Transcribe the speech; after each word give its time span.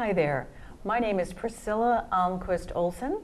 Hi 0.00 0.14
there. 0.14 0.48
My 0.82 0.98
name 0.98 1.20
is 1.20 1.34
Priscilla 1.34 2.06
Almquist 2.10 2.72
Olsen. 2.74 3.20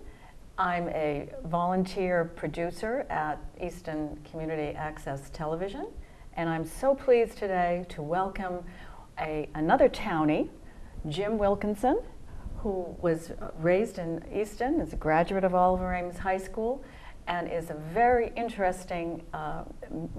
I'm 0.58 0.90
a 0.90 1.30
volunteer 1.46 2.26
producer 2.36 3.06
at 3.08 3.38
Easton 3.58 4.18
Community 4.30 4.76
Access 4.76 5.30
Television, 5.30 5.86
and 6.34 6.50
I'm 6.50 6.66
so 6.66 6.94
pleased 6.94 7.38
today 7.38 7.86
to 7.88 8.02
welcome 8.02 8.62
a, 9.18 9.48
another 9.54 9.88
townie, 9.88 10.50
Jim 11.08 11.38
Wilkenson, 11.38 12.04
who 12.58 12.94
was 13.00 13.32
raised 13.58 13.98
in 13.98 14.22
Easton, 14.30 14.82
is 14.82 14.92
a 14.92 14.96
graduate 14.96 15.44
of 15.44 15.54
Oliver 15.54 15.94
Ames 15.94 16.18
High 16.18 16.36
School, 16.36 16.84
and 17.26 17.50
is 17.50 17.70
a 17.70 17.76
very 17.94 18.32
interesting 18.36 19.22
uh, 19.32 19.64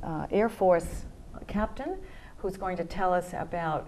uh, 0.01 0.25
Air 0.31 0.49
Force 0.49 1.05
captain 1.45 1.99
who's 2.37 2.57
going 2.57 2.77
to 2.77 2.83
tell 2.83 3.13
us 3.13 3.33
about 3.33 3.87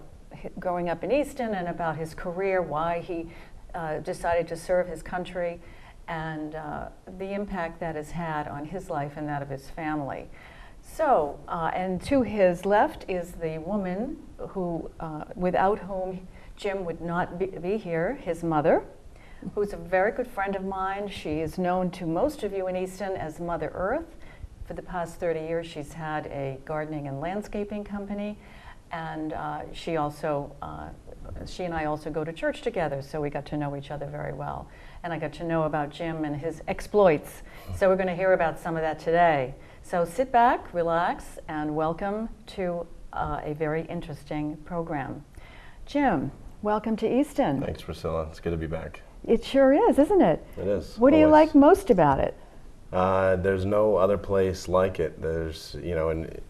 growing 0.58 0.88
up 0.88 1.04
in 1.04 1.12
Easton 1.12 1.54
and 1.54 1.68
about 1.68 1.96
his 1.96 2.14
career, 2.14 2.62
why 2.62 3.00
he 3.00 3.28
uh, 3.74 3.98
decided 3.98 4.48
to 4.48 4.56
serve 4.56 4.88
his 4.88 5.02
country, 5.02 5.60
and 6.08 6.54
uh, 6.54 6.88
the 7.18 7.32
impact 7.32 7.78
that 7.80 7.94
has 7.94 8.10
had 8.10 8.48
on 8.48 8.64
his 8.64 8.90
life 8.90 9.12
and 9.16 9.28
that 9.28 9.42
of 9.42 9.48
his 9.48 9.70
family. 9.70 10.28
So, 10.82 11.38
uh, 11.46 11.70
and 11.74 12.02
to 12.02 12.22
his 12.22 12.66
left 12.66 13.04
is 13.08 13.32
the 13.32 13.58
woman 13.58 14.16
who, 14.38 14.90
uh, 14.98 15.24
without 15.36 15.78
whom 15.80 16.26
Jim 16.56 16.84
would 16.84 17.00
not 17.00 17.38
be, 17.38 17.46
be 17.46 17.76
here, 17.76 18.14
his 18.22 18.42
mother, 18.42 18.82
who's 19.54 19.72
a 19.72 19.76
very 19.76 20.10
good 20.10 20.26
friend 20.26 20.56
of 20.56 20.64
mine. 20.64 21.08
She 21.08 21.40
is 21.40 21.58
known 21.58 21.90
to 21.92 22.06
most 22.06 22.42
of 22.42 22.52
you 22.52 22.66
in 22.66 22.76
Easton 22.76 23.12
as 23.12 23.38
Mother 23.38 23.70
Earth. 23.74 24.16
For 24.66 24.74
the 24.74 24.82
past 24.82 25.16
30 25.16 25.40
years, 25.40 25.66
she's 25.66 25.92
had 25.92 26.26
a 26.26 26.58
gardening 26.64 27.08
and 27.08 27.20
landscaping 27.20 27.84
company 27.84 28.36
and 28.92 29.32
uh, 29.32 29.62
she 29.72 29.96
also 29.96 30.54
uh, 30.62 30.88
she 31.46 31.64
and 31.64 31.74
I 31.74 31.84
also 31.84 32.10
go 32.10 32.24
to 32.24 32.32
church 32.32 32.62
together, 32.62 33.02
so 33.02 33.20
we 33.20 33.30
got 33.30 33.46
to 33.46 33.56
know 33.56 33.76
each 33.76 33.90
other 33.90 34.06
very 34.06 34.32
well. 34.32 34.68
And 35.02 35.12
I 35.12 35.18
got 35.18 35.32
to 35.34 35.44
know 35.44 35.62
about 35.62 35.90
Jim 35.90 36.24
and 36.24 36.36
his 36.36 36.62
exploits. 36.68 37.42
So 37.76 37.88
we're 37.88 37.96
going 37.96 38.08
to 38.08 38.14
hear 38.14 38.32
about 38.32 38.58
some 38.58 38.76
of 38.76 38.82
that 38.82 38.98
today. 38.98 39.54
So 39.82 40.04
sit 40.04 40.30
back, 40.30 40.72
relax, 40.74 41.38
and 41.48 41.74
welcome 41.74 42.28
to 42.48 42.86
uh, 43.12 43.40
a 43.42 43.54
very 43.54 43.82
interesting 43.86 44.56
program. 44.58 45.24
Jim, 45.86 46.30
welcome 46.62 46.96
to 46.96 47.20
Easton. 47.20 47.60
Thanks, 47.60 47.82
Priscilla. 47.82 48.26
It's 48.30 48.40
good 48.40 48.50
to 48.50 48.56
be 48.56 48.66
back. 48.66 49.02
It 49.26 49.44
sure 49.44 49.72
is, 49.90 49.98
isn't 49.98 50.20
it? 50.20 50.44
It 50.56 50.66
is. 50.66 50.98
What 50.98 51.12
always. 51.12 51.14
do 51.14 51.20
you 51.20 51.26
like 51.28 51.54
most 51.54 51.90
about 51.90 52.20
it? 52.20 52.36
Uh, 52.92 53.36
there's 53.36 53.64
no 53.64 53.96
other 53.96 54.18
place 54.18 54.68
like 54.68 54.98
it. 55.00 55.20
There's, 55.20 55.76
you 55.82 55.94
know, 55.94 56.10
and 56.10 56.40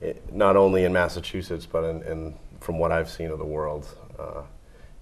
it, 0.00 0.32
not 0.32 0.56
only 0.56 0.84
in 0.84 0.92
Massachusetts, 0.92 1.66
but 1.66 1.84
in, 1.84 2.02
in, 2.02 2.34
from 2.60 2.78
what 2.78 2.92
I've 2.92 3.10
seen 3.10 3.30
of 3.30 3.38
the 3.38 3.44
world. 3.44 3.86
Uh, 4.18 4.42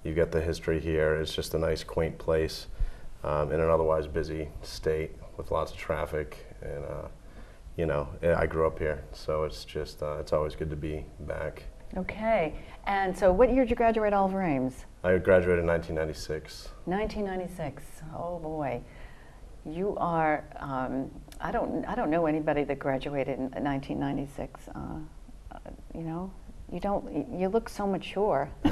you 0.05 0.15
get 0.15 0.31
the 0.31 0.41
history 0.41 0.81
here. 0.81 1.17
It's 1.17 1.35
just 1.35 1.55
a 1.55 1.59
nice, 1.59 1.83
quaint 1.83 2.17
place 2.17 2.67
um, 3.25 3.53
in 3.53 3.61
an 3.61 3.69
otherwise 3.69 4.07
busy 4.07 4.49
state 4.63 5.11
with 5.37 5.51
lots 5.51 5.73
of 5.73 5.79
traffic. 5.79 6.47
And, 6.63 6.85
uh, 6.85 7.09
you 7.77 7.87
know, 7.87 8.09
I 8.23 8.47
grew 8.47 8.67
up 8.67 8.79
here, 8.79 9.05
so 9.13 9.45
it's 9.45 9.65
just, 9.65 10.03
uh, 10.03 10.19
it's 10.21 10.33
always 10.33 10.55
good 10.55 10.71
to 10.71 10.77
be 10.77 11.05
back. 11.21 11.65
Okay. 11.97 12.55
And 12.87 13.17
so 13.17 13.33
what 13.33 13.53
year 13.53 13.65
did 13.65 13.71
you 13.71 13.77
graduate 13.77 14.13
Oliver 14.13 14.43
Ames? 14.43 14.87
I 15.05 15.19
graduated 15.19 15.61
in 15.61 15.67
1996. 15.67 16.69
1996. 16.85 18.03
Oh, 18.15 18.39
boy. 18.39 18.81
You 19.65 19.97
are, 19.99 20.45
um, 20.61 21.11
I, 21.41 21.51
don't, 21.51 21.85
I 21.87 21.95
don't 21.95 22.11
know 22.11 22.27
anybody 22.27 22.65
that 22.65 22.79
graduated 22.79 23.39
in 23.39 23.51
1996. 23.51 24.69
Uh, 24.69 24.79
uh, 25.53 25.59
you 25.95 26.03
know, 26.03 26.31
you 26.73 26.81
don't, 26.81 27.39
you 27.39 27.49
look 27.49 27.69
so 27.69 27.87
mature. 27.87 28.51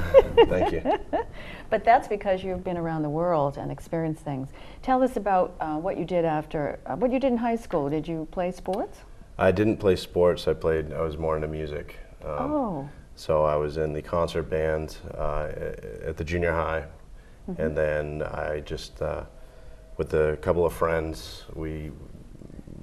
Thank 0.47 0.73
you. 0.73 0.99
but 1.69 1.85
that's 1.85 2.07
because 2.07 2.43
you've 2.43 2.63
been 2.63 2.77
around 2.77 3.03
the 3.03 3.09
world 3.09 3.57
and 3.57 3.71
experienced 3.71 4.23
things. 4.23 4.49
Tell 4.81 5.01
us 5.01 5.15
about 5.15 5.55
uh, 5.59 5.77
what 5.77 5.97
you 5.97 6.05
did 6.05 6.25
after, 6.25 6.79
uh, 6.85 6.95
what 6.95 7.11
you 7.11 7.19
did 7.19 7.31
in 7.31 7.37
high 7.37 7.55
school. 7.55 7.89
Did 7.89 8.07
you 8.07 8.27
play 8.31 8.51
sports? 8.51 8.99
I 9.37 9.51
didn't 9.51 9.77
play 9.77 9.95
sports. 9.95 10.47
I 10.47 10.53
played, 10.53 10.91
I 10.93 11.01
was 11.01 11.17
more 11.17 11.35
into 11.35 11.47
music. 11.47 11.97
Um, 12.23 12.51
oh. 12.51 12.89
So 13.15 13.45
I 13.45 13.55
was 13.55 13.77
in 13.77 13.93
the 13.93 14.01
concert 14.01 14.43
band 14.43 14.97
uh, 15.17 15.49
at 16.05 16.17
the 16.17 16.23
junior 16.23 16.51
high. 16.51 16.83
Mm 17.47 17.55
-hmm. 17.55 17.65
And 17.65 17.75
then 17.75 18.21
I 18.21 18.61
just, 18.65 19.01
uh, 19.01 19.23
with 19.97 20.13
a 20.13 20.35
couple 20.41 20.63
of 20.63 20.73
friends, 20.73 21.45
we 21.53 21.91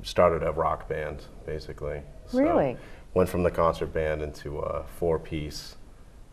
started 0.03 0.43
a 0.43 0.53
rock 0.53 0.89
band, 0.89 1.25
basically. 1.47 2.03
So 2.27 2.39
really? 2.39 2.77
Went 3.15 3.29
from 3.29 3.43
the 3.43 3.51
concert 3.51 3.93
band 3.93 4.23
into 4.23 4.59
a 4.61 4.85
four-piece 4.85 5.77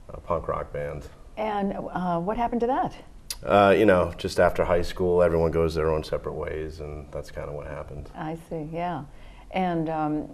uh, 0.09 0.17
punk 0.17 0.47
rock 0.47 0.71
band. 0.71 1.07
And 1.37 1.73
uh, 1.73 2.19
what 2.19 2.37
happened 2.37 2.61
to 2.61 2.67
that? 2.67 2.95
Uh, 3.43 3.73
you 3.77 3.85
know, 3.85 4.13
just 4.17 4.39
after 4.39 4.65
high 4.65 4.81
school, 4.81 5.23
everyone 5.23 5.51
goes 5.51 5.75
their 5.75 5.89
own 5.89 6.03
separate 6.03 6.33
ways, 6.33 6.79
and 6.81 7.09
that's 7.11 7.31
kind 7.31 7.47
of 7.47 7.55
what 7.55 7.67
happened. 7.67 8.09
I 8.15 8.37
see, 8.49 8.67
yeah. 8.71 9.03
And 9.51 9.89
um, 9.89 10.29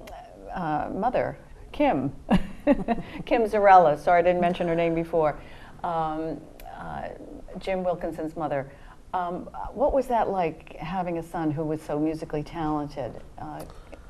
uh, 0.54 0.90
mother, 0.92 1.38
Kim, 1.72 2.14
Kim 3.26 3.44
Zarella, 3.44 4.00
sorry 4.00 4.20
I 4.20 4.22
didn't 4.24 4.42
mention 4.42 4.68
her 4.68 4.76
name 4.76 4.96
before, 4.96 5.38
um, 5.84 6.42
uh, 6.76 7.10
Jim 7.60 7.84
Wilkenson's 7.84 8.36
mother. 8.36 8.72
Um, 9.16 9.50
what 9.74 9.94
was 9.94 10.08
that 10.08 10.30
like 10.30 10.76
having 10.76 11.18
a 11.18 11.24
son 11.24 11.50
who 11.50 11.64
was 11.64 11.82
so 11.82 11.98
musically 11.98 12.44
talented? 12.44 13.14
Uh, 13.38 13.62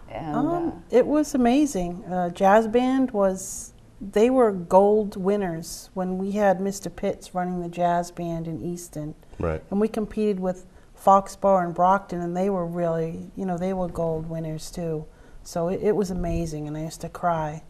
and, 0.10 0.36
um, 0.36 0.68
uh, 0.70 0.72
it 0.90 1.06
was 1.06 1.36
amazing. 1.36 2.04
Uh, 2.06 2.30
jazz 2.30 2.68
band 2.68 3.12
was, 3.12 3.74
they 4.02 4.30
were 4.30 4.52
gold 4.52 5.16
winners 5.16 5.90
when 5.94 6.18
we 6.18 6.32
had 6.32 6.60
Mr. 6.60 6.94
Pitts 6.94 7.36
running 7.36 7.62
the 7.62 7.70
jazz 7.70 8.10
band 8.10 8.48
in 8.48 8.64
Easton. 8.64 9.14
Right. 9.40 9.62
And 9.70 9.80
we 9.80 9.88
competed 9.88 10.40
with 10.40 10.66
Foxborough 10.96 11.64
and 11.64 11.76
Brockton, 11.76 12.22
and 12.22 12.36
they 12.36 12.50
were 12.50 12.66
really, 12.66 13.30
you 13.36 13.46
know, 13.46 13.58
they 13.58 13.74
were 13.74 13.88
gold 13.88 14.28
winners 14.28 14.72
too. 14.72 15.06
So 15.44 15.68
it, 15.68 15.82
it 15.84 15.96
was 15.96 16.10
amazing, 16.10 16.68
and 16.68 16.76
I 16.76 16.84
used 16.84 17.02
to 17.02 17.10
cry 17.10 17.62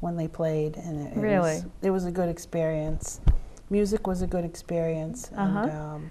when 0.00 0.16
they 0.16 0.26
played, 0.26 0.76
and 0.76 1.06
it, 1.06 1.16
it 1.16 1.20
really, 1.20 1.56
was, 1.56 1.66
it 1.82 1.90
was 1.90 2.04
a 2.04 2.10
good 2.10 2.28
experience. 2.28 3.20
Music 3.68 4.08
was 4.08 4.22
a 4.22 4.26
good 4.26 4.44
experience, 4.44 5.30
uh-huh. 5.36 5.58
and 5.60 5.70
um, 5.70 6.10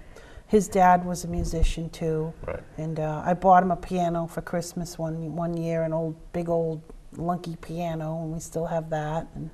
his 0.50 0.66
dad 0.66 1.04
was 1.04 1.22
a 1.22 1.28
musician 1.28 1.88
too. 1.90 2.34
Right. 2.44 2.58
And 2.76 2.98
uh, 2.98 3.22
I 3.24 3.34
bought 3.34 3.62
him 3.62 3.70
a 3.70 3.76
piano 3.76 4.26
for 4.26 4.42
Christmas 4.42 4.98
one 4.98 5.36
one 5.36 5.56
year, 5.56 5.84
an 5.84 5.92
old 5.92 6.16
big 6.32 6.48
old 6.48 6.82
lunky 7.16 7.54
piano, 7.60 8.20
and 8.22 8.32
we 8.32 8.40
still 8.40 8.66
have 8.66 8.90
that. 8.90 9.28
And 9.36 9.50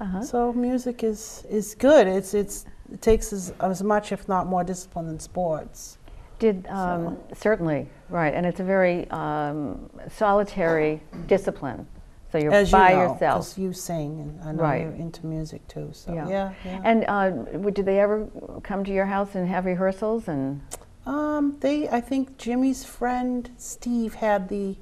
uh-huh. 0.00 0.22
so 0.22 0.52
music 0.52 1.04
is 1.04 1.46
is 1.48 1.76
good. 1.76 2.08
It's 2.08 2.34
it's 2.34 2.66
it 2.92 3.00
takes 3.00 3.32
as, 3.32 3.54
as 3.60 3.84
much, 3.84 4.10
if 4.10 4.28
not 4.28 4.48
more, 4.48 4.64
discipline 4.64 5.06
than 5.06 5.20
sports. 5.20 5.98
Did 6.40 6.66
um, 6.66 7.18
so. 7.28 7.34
certainly 7.36 7.88
right, 8.08 8.34
and 8.34 8.44
it's 8.44 8.58
a 8.58 8.64
very 8.64 9.08
um, 9.10 9.88
solitary 10.10 11.00
discipline. 11.28 11.86
So 12.32 12.38
you're 12.38 12.50
As 12.50 12.70
by 12.70 12.92
you 12.92 12.96
know, 12.96 13.12
yourself. 13.12 13.58
you 13.58 13.74
sing, 13.74 14.18
and 14.20 14.40
I 14.42 14.52
know 14.52 14.62
right. 14.62 14.80
you're 14.80 14.92
into 14.92 15.26
music 15.26 15.68
too. 15.68 15.90
So 15.92 16.14
yeah, 16.14 16.28
yeah. 16.28 16.54
yeah. 16.64 16.80
And 16.82 17.04
uh, 17.06 17.30
did 17.70 17.84
they 17.84 18.00
ever 18.00 18.26
come 18.62 18.84
to 18.84 18.90
your 18.90 19.04
house 19.04 19.34
and 19.34 19.46
have 19.46 19.66
rehearsals? 19.66 20.28
And 20.28 20.62
um, 21.04 21.58
they, 21.60 21.90
I 21.90 22.00
think 22.00 22.38
Jimmy's 22.38 22.86
friend 22.86 23.50
Steve 23.58 24.14
had 24.14 24.48
the 24.48 24.76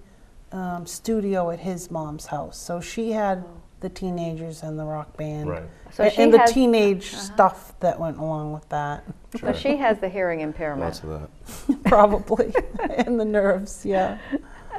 um, 0.52 0.86
studio 0.86 1.50
at 1.50 1.58
his 1.58 1.90
mom's 1.90 2.26
house, 2.26 2.56
so 2.56 2.80
she 2.80 3.10
had 3.10 3.44
the 3.80 3.88
teenagers 3.88 4.62
and 4.62 4.78
the 4.78 4.84
rock 4.84 5.16
band, 5.16 5.50
right. 5.50 5.62
so 5.90 6.04
and, 6.04 6.18
and 6.18 6.34
the 6.34 6.52
teenage 6.52 7.14
uh 7.14 7.18
-huh. 7.18 7.32
stuff 7.32 7.74
that 7.80 7.98
went 7.98 8.18
along 8.18 8.54
with 8.54 8.68
that. 8.68 9.02
Sure. 9.36 9.52
So 9.52 9.58
she 9.58 9.76
has 9.76 9.98
the 9.98 10.08
hearing 10.08 10.40
impairment. 10.40 10.84
Lots 10.84 11.04
of 11.04 11.10
that. 11.10 11.82
Probably, 11.94 12.52
and 13.06 13.18
the 13.18 13.24
nerves, 13.24 13.84
yeah. 13.84 14.18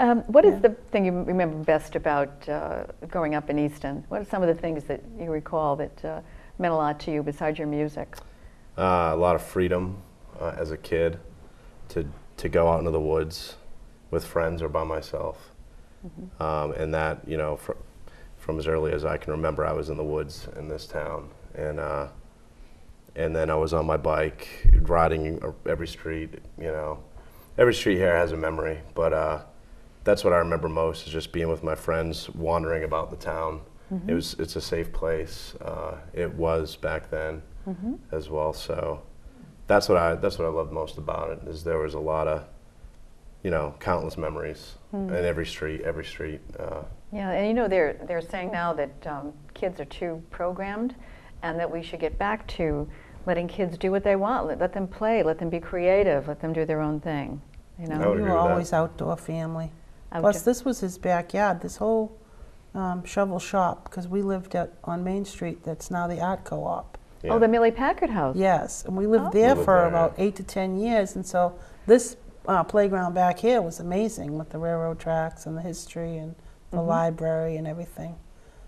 Um, 0.02 0.22
what 0.22 0.44
yeah. 0.44 0.56
is 0.56 0.62
the 0.64 0.70
thing 0.92 1.06
you 1.06 1.12
remember 1.12 1.64
best 1.64 1.96
about 1.96 2.50
uh, 2.50 2.86
growing 3.08 3.36
up 3.36 3.52
in 3.52 3.60
Easton? 3.60 4.04
What 4.10 4.20
are 4.20 4.26
some 4.26 4.42
of 4.42 4.48
the 4.48 4.60
things 4.60 4.84
that 4.86 5.04
you 5.20 5.30
recall 5.30 5.76
that 5.76 6.04
uh, 6.04 6.22
meant 6.58 6.74
a 6.74 6.76
lot 6.76 7.00
to 7.02 7.12
you 7.12 7.22
besides 7.22 7.60
your 7.60 7.68
music? 7.68 8.18
Uh, 8.76 9.12
a 9.14 9.16
lot 9.16 9.36
of 9.36 9.44
freedom 9.44 10.02
uh, 10.40 10.56
as 10.58 10.72
a 10.72 10.78
kid 10.78 11.20
to, 11.90 12.08
to 12.38 12.50
go 12.50 12.68
out 12.68 12.80
into 12.80 12.90
the 12.90 13.00
woods 13.00 13.58
with 14.10 14.26
friends 14.26 14.64
or 14.64 14.70
by 14.70 14.84
myself. 14.84 15.52
Mm-hmm. 16.04 16.42
Um, 16.42 16.72
and 16.72 16.92
that, 16.96 17.22
you 17.28 17.38
know, 17.38 17.58
fr- 17.58 17.74
from 18.38 18.58
as 18.58 18.66
early 18.66 18.94
as 18.94 19.06
I 19.06 19.18
can 19.18 19.32
remember, 19.32 19.68
I 19.68 19.74
was 19.74 19.90
in 19.90 19.98
the 19.98 20.04
woods 20.04 20.48
in 20.58 20.68
this 20.68 20.88
town. 20.88 21.30
And, 21.54 21.80
uh, 21.80 22.08
and 23.16 23.36
then 23.36 23.52
I 23.52 23.56
was 23.56 23.72
on 23.72 23.86
my 23.86 23.98
bike 23.98 24.48
riding 24.82 25.40
every 25.68 25.88
street, 25.88 26.40
you 26.58 26.72
know. 26.72 27.04
Every 27.56 27.76
street 27.76 27.98
here 27.98 28.16
has 28.16 28.32
a 28.32 28.38
memory, 28.38 28.80
but 28.96 29.14
uh, 29.14 29.42
that's 30.04 30.24
what 30.24 30.34
I 30.34 30.38
remember 30.38 30.68
most 30.68 31.06
is 31.06 31.14
just 31.14 31.32
being 31.32 31.50
with 31.50 31.64
my 31.64 31.76
friends, 31.76 32.30
wandering 32.30 32.84
about 32.84 33.12
the 33.12 33.18
town. 33.18 33.62
Mm-hmm. 33.92 34.10
It 34.10 34.14
was 34.14 34.36
it's 34.40 34.56
a 34.56 34.62
safe 34.62 34.92
place. 34.92 35.54
Uh, 35.62 35.98
it 36.14 36.34
was 36.34 36.76
back 36.76 37.10
then 37.10 37.42
mm-hmm. 37.68 37.96
as 38.12 38.30
well. 38.30 38.54
So 38.54 39.02
that's 39.68 39.90
what 39.90 39.98
I 39.98 40.16
that's 40.16 40.38
what 40.38 40.46
I 40.46 40.52
loved 40.52 40.72
most 40.72 40.98
about 40.98 41.32
it 41.32 41.48
is 41.48 41.64
there 41.64 41.78
was 41.78 41.94
a 41.94 42.00
lot 42.00 42.28
of 42.28 42.46
you 43.44 43.52
know 43.52 43.76
countless 43.80 44.18
memories 44.18 44.76
mm. 44.94 45.08
in 45.10 45.26
every 45.26 45.46
street, 45.46 45.82
every 45.82 46.06
street. 46.06 46.42
Uh, 46.60 46.84
yeah, 47.12 47.32
and 47.32 47.48
you 47.48 47.54
know 47.54 47.68
they're 47.68 47.94
they're 48.08 48.22
saying 48.22 48.52
now 48.52 48.74
that 48.74 49.08
um, 49.08 49.34
kids 49.54 49.80
are 49.80 49.86
too 49.86 50.24
programmed, 50.32 50.96
and 51.44 51.60
that 51.60 51.70
we 51.70 51.84
should 51.84 52.00
get 52.00 52.18
back 52.18 52.48
to 52.48 52.90
letting 53.26 53.48
kids 53.48 53.78
do 53.78 53.92
what 53.92 54.04
they 54.04 54.16
want. 54.16 54.48
Let, 54.48 54.60
let 54.60 54.74
them 54.74 54.88
play. 54.88 55.22
Let 55.22 55.38
them 55.38 55.50
be 55.50 55.60
creative. 55.60 56.28
Let 56.28 56.40
them 56.40 56.54
do 56.54 56.66
their 56.66 56.82
own 56.82 57.00
thing. 57.00 57.42
You 57.80 57.88
know. 57.88 58.02
I 58.02 58.08
would 58.08 58.16
we 58.16 58.22
were 58.22 58.30
with 58.30 58.38
that. 58.38 58.52
always 58.52 58.74
outdoor 58.74 59.18
family. 59.18 59.72
Outdoor- 60.12 60.32
Plus, 60.32 60.42
this 60.44 60.66
was 60.66 60.80
his 60.80 60.98
backyard. 60.98 61.62
This 61.62 61.78
whole 61.78 62.18
um, 62.74 63.04
shovel 63.06 63.40
shop, 63.40 63.86
because 63.86 64.08
we 64.08 64.22
lived 64.22 64.56
at, 64.56 64.74
on 64.84 65.04
Main 65.04 65.26
Street. 65.26 65.64
That's 65.64 65.92
now 65.92 66.08
the 66.08 66.20
art 66.22 66.44
co-op. 66.44 66.98
Yeah. 67.24 67.34
Oh, 67.34 67.40
the 67.40 67.48
Millie 67.48 67.72
Packard 67.72 68.10
House. 68.10 68.36
Yes, 68.36 68.84
and 68.86 68.98
we 68.98 69.06
lived 69.06 69.26
Oh. 69.28 69.30
there 69.32 69.50
We 69.50 69.54
lived 69.56 69.66
for 69.66 69.78
there, 69.78 69.88
about 69.88 70.14
eight 70.18 70.36
to 70.38 70.44
ten 70.44 70.78
years, 70.80 71.16
and 71.16 71.26
so 71.26 71.54
this 71.86 72.18
uh, 72.48 72.64
playground 72.64 73.14
back 73.14 73.38
here 73.38 73.62
was 73.62 73.80
amazing 73.80 74.38
with 74.38 74.50
the 74.50 74.58
railroad 74.58 75.00
tracks 75.00 75.46
and 75.46 75.56
the 75.56 75.62
history 75.62 76.18
and 76.18 76.34
the 76.72 76.78
Mhm. 76.78 76.88
library 76.88 77.58
and 77.58 77.68
everything. 77.68 78.16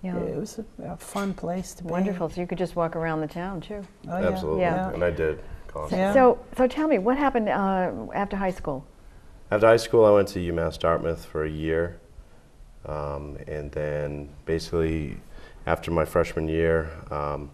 Yeah. 0.03 0.17
It 0.17 0.37
was 0.37 0.59
a, 0.59 0.65
a 0.91 0.97
fun 0.97 1.33
place 1.33 1.73
to 1.75 1.83
be. 1.83 1.89
Wonderful. 1.89 2.29
So 2.29 2.41
you 2.41 2.45
could 2.45 2.57
just 2.59 2.75
walk 2.75 2.95
around 2.95 3.21
the 3.21 3.27
town 3.27 3.61
too. 3.61 3.81
Oh, 4.09 4.19
yeah. 4.19 4.27
Absolutely. 4.27 4.61
Yeah. 4.61 4.89
And 4.91 5.03
I 5.03 5.09
did 5.11 5.39
constantly. 5.67 5.97
Yeah. 6.05 6.13
So, 6.13 6.39
so 6.57 6.67
tell 6.67 6.87
me, 6.87 6.99
what 6.99 7.17
happened 7.17 7.47
uh, 7.49 7.91
after 8.13 8.35
high 8.35 8.51
school? 8.51 8.85
After 9.51 9.67
high 9.67 9.77
school, 9.77 10.05
I 10.05 10.11
went 10.11 10.27
to 10.29 10.39
UMass 10.39 10.79
Dartmouth 10.79 11.25
for 11.25 11.43
a 11.45 11.49
year. 11.49 11.99
Um, 12.85 13.37
and 13.47 13.71
then 13.71 14.29
basically, 14.45 15.17
after 15.65 15.91
my 15.91 16.05
freshman 16.05 16.47
year, 16.47 16.91
um, 17.11 17.51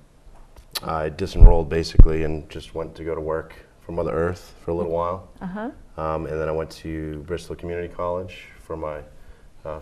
I 0.82 1.10
disenrolled 1.10 1.70
basically 1.70 2.24
and 2.24 2.50
just 2.50 2.74
went 2.74 2.96
to 2.96 3.04
go 3.04 3.14
to 3.16 3.22
work 3.22 3.54
for 3.82 3.92
Mother 3.92 4.12
Earth 4.12 4.56
for 4.64 4.72
a 4.72 4.74
little 4.74 4.92
while. 4.92 5.30
Uh 5.42 5.46
huh. 5.48 5.72
Um, 5.98 6.26
and 6.26 6.40
then 6.40 6.48
I 6.48 6.52
went 6.52 6.72
to 6.72 7.24
Bristol 7.28 7.56
Community 7.56 7.94
College 7.94 8.46
for 8.60 8.78
my, 8.78 9.02
uh, 9.66 9.82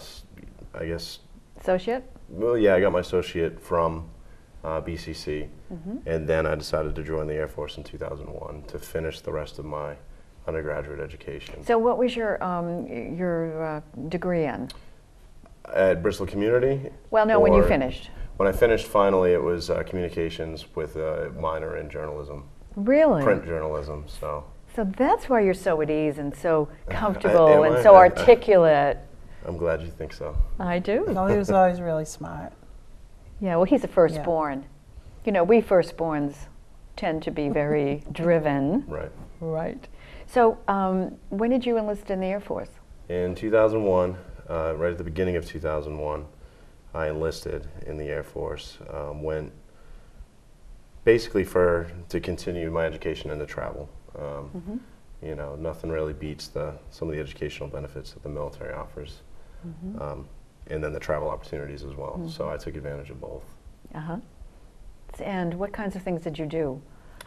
I 0.74 0.86
guess, 0.86 1.20
Associate. 1.60 2.04
well, 2.30 2.58
yeah, 2.58 2.76
I 2.76 2.82
got 2.82 2.92
my 2.92 3.00
associate 3.00 3.60
from 3.60 4.10
uh, 4.64 4.82
BCC. 4.82 5.50
Mm-hmm. 5.74 5.98
And 6.06 6.28
then 6.28 6.46
I 6.46 6.56
decided 6.56 6.96
to 6.96 7.04
join 7.04 7.28
the 7.28 7.34
Air 7.36 7.48
Force 7.48 7.78
in 7.78 7.84
2001 7.84 8.64
to 8.68 8.80
finish 8.80 9.22
the 9.22 9.32
rest 9.32 9.60
of 9.60 9.66
my 9.66 9.96
undergraduate 10.48 11.00
education. 11.00 11.64
So, 11.66 11.78
what 11.78 11.98
was 11.98 12.16
your 12.16 12.42
um, 12.44 12.88
your 12.88 13.64
uh, 13.66 13.82
degree 14.10 14.46
in? 14.46 14.70
At 15.74 16.02
Bristol 16.02 16.26
Community, 16.26 16.90
Well, 17.12 17.26
no, 17.26 17.42
when 17.42 17.54
you 17.54 17.62
finished. 17.68 18.10
when 18.38 18.48
I 18.48 18.54
finished 18.54 18.88
finally, 18.88 19.34
it 19.34 19.42
was 19.44 19.70
uh, 19.70 19.84
communications 19.84 20.66
with 20.76 20.96
a 20.96 21.30
minor 21.38 21.76
in 21.78 21.90
journalism, 21.90 22.46
Really? 22.78 23.22
print 23.22 23.46
journalism. 23.46 24.06
So 24.08 24.46
So 24.76 24.86
that's 24.86 25.28
why 25.28 25.42
you're 25.42 25.54
so 25.54 25.82
at 25.82 25.90
ease 25.90 26.20
and 26.20 26.34
so 26.34 26.70
comfortable 26.90 27.64
I? 27.64 27.68
and 27.68 27.84
so 27.84 27.96
I- 27.96 27.98
I- 28.06 28.10
articulate. 28.10 28.98
I'm 29.46 29.58
glad 29.58 29.82
you 29.82 29.90
think 29.90 30.14
so. 30.14 30.36
I 30.60 30.80
do. 30.80 31.06
No, 31.10 31.26
he 31.28 31.38
was 31.38 31.52
always 31.52 31.80
really 31.82 32.06
smart. 32.06 32.54
Yeah, 33.42 33.56
well, 33.58 33.66
he's 33.66 33.84
a 33.84 33.88
firstborn. 33.90 34.66
You 35.26 35.32
know, 35.34 35.44
we 35.44 35.62
firstborns 35.62 36.36
tend 36.96 37.24
to 37.24 37.32
be 37.32 37.50
very 37.50 38.04
driven. 38.14 38.86
Right. 38.88 39.12
Right. 39.42 39.88
So, 40.28 40.58
um, 40.68 41.18
when 41.30 41.50
did 41.50 41.66
you 41.66 41.78
enlist 41.78 42.12
in 42.12 42.20
the 42.20 42.28
Air 42.28 42.42
Force? 42.42 42.70
In 43.10 43.34
2001, 43.34 44.18
uh, 44.50 44.76
right 44.76 44.92
at 44.92 44.98
the 44.98 45.04
beginning 45.04 45.38
of 45.38 45.46
2001, 45.46 46.26
I 46.94 47.08
enlisted 47.08 47.68
in 47.86 47.98
the 47.98 48.06
Air 48.06 48.24
Force. 48.24 48.78
Um, 48.90 49.24
went 49.24 49.54
basically 51.06 51.46
for 51.46 51.90
to 52.10 52.20
continue 52.20 52.70
my 52.70 52.86
education 52.86 53.32
and 53.32 53.40
to 53.40 53.46
travel. 53.46 53.90
Um, 54.20 54.82
You 55.24 55.34
know, 55.34 55.56
nothing 55.56 55.90
really 55.90 56.14
beats 56.14 56.48
the 56.48 56.74
some 56.92 57.08
of 57.10 57.16
the 57.16 57.20
educational 57.20 57.68
benefits 57.68 58.12
that 58.14 58.22
the 58.22 58.30
military 58.30 58.72
offers, 58.74 59.22
um, 60.00 60.28
and 60.68 60.84
then 60.84 60.94
the 60.94 61.00
travel 61.00 61.28
opportunities 61.30 61.84
as 61.84 61.96
well. 61.96 62.22
So 62.30 62.50
I 62.50 62.58
took 62.58 62.76
advantage 62.76 63.10
of 63.10 63.20
both. 63.20 63.44
Uh 63.96 64.00
huh. 64.00 64.18
And 65.20 65.56
what 65.56 65.74
kinds 65.74 65.96
of 65.96 66.04
things 66.04 66.22
did 66.22 66.38
you 66.38 66.46
do 66.46 66.80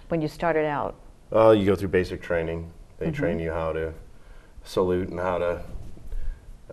when 0.08 0.23
you 0.23 0.29
started 0.29 0.67
out? 0.67 0.94
Well, 1.31 1.53
you 1.53 1.67
go 1.67 1.75
through 1.75 1.88
basic 1.88 2.23
training. 2.23 2.70
They 3.00 3.11
train 3.11 3.38
you 3.41 3.50
how 3.50 3.73
to 3.73 3.94
salute 4.62 5.08
and 5.08 5.19
how 5.19 5.38
to, 5.38 5.62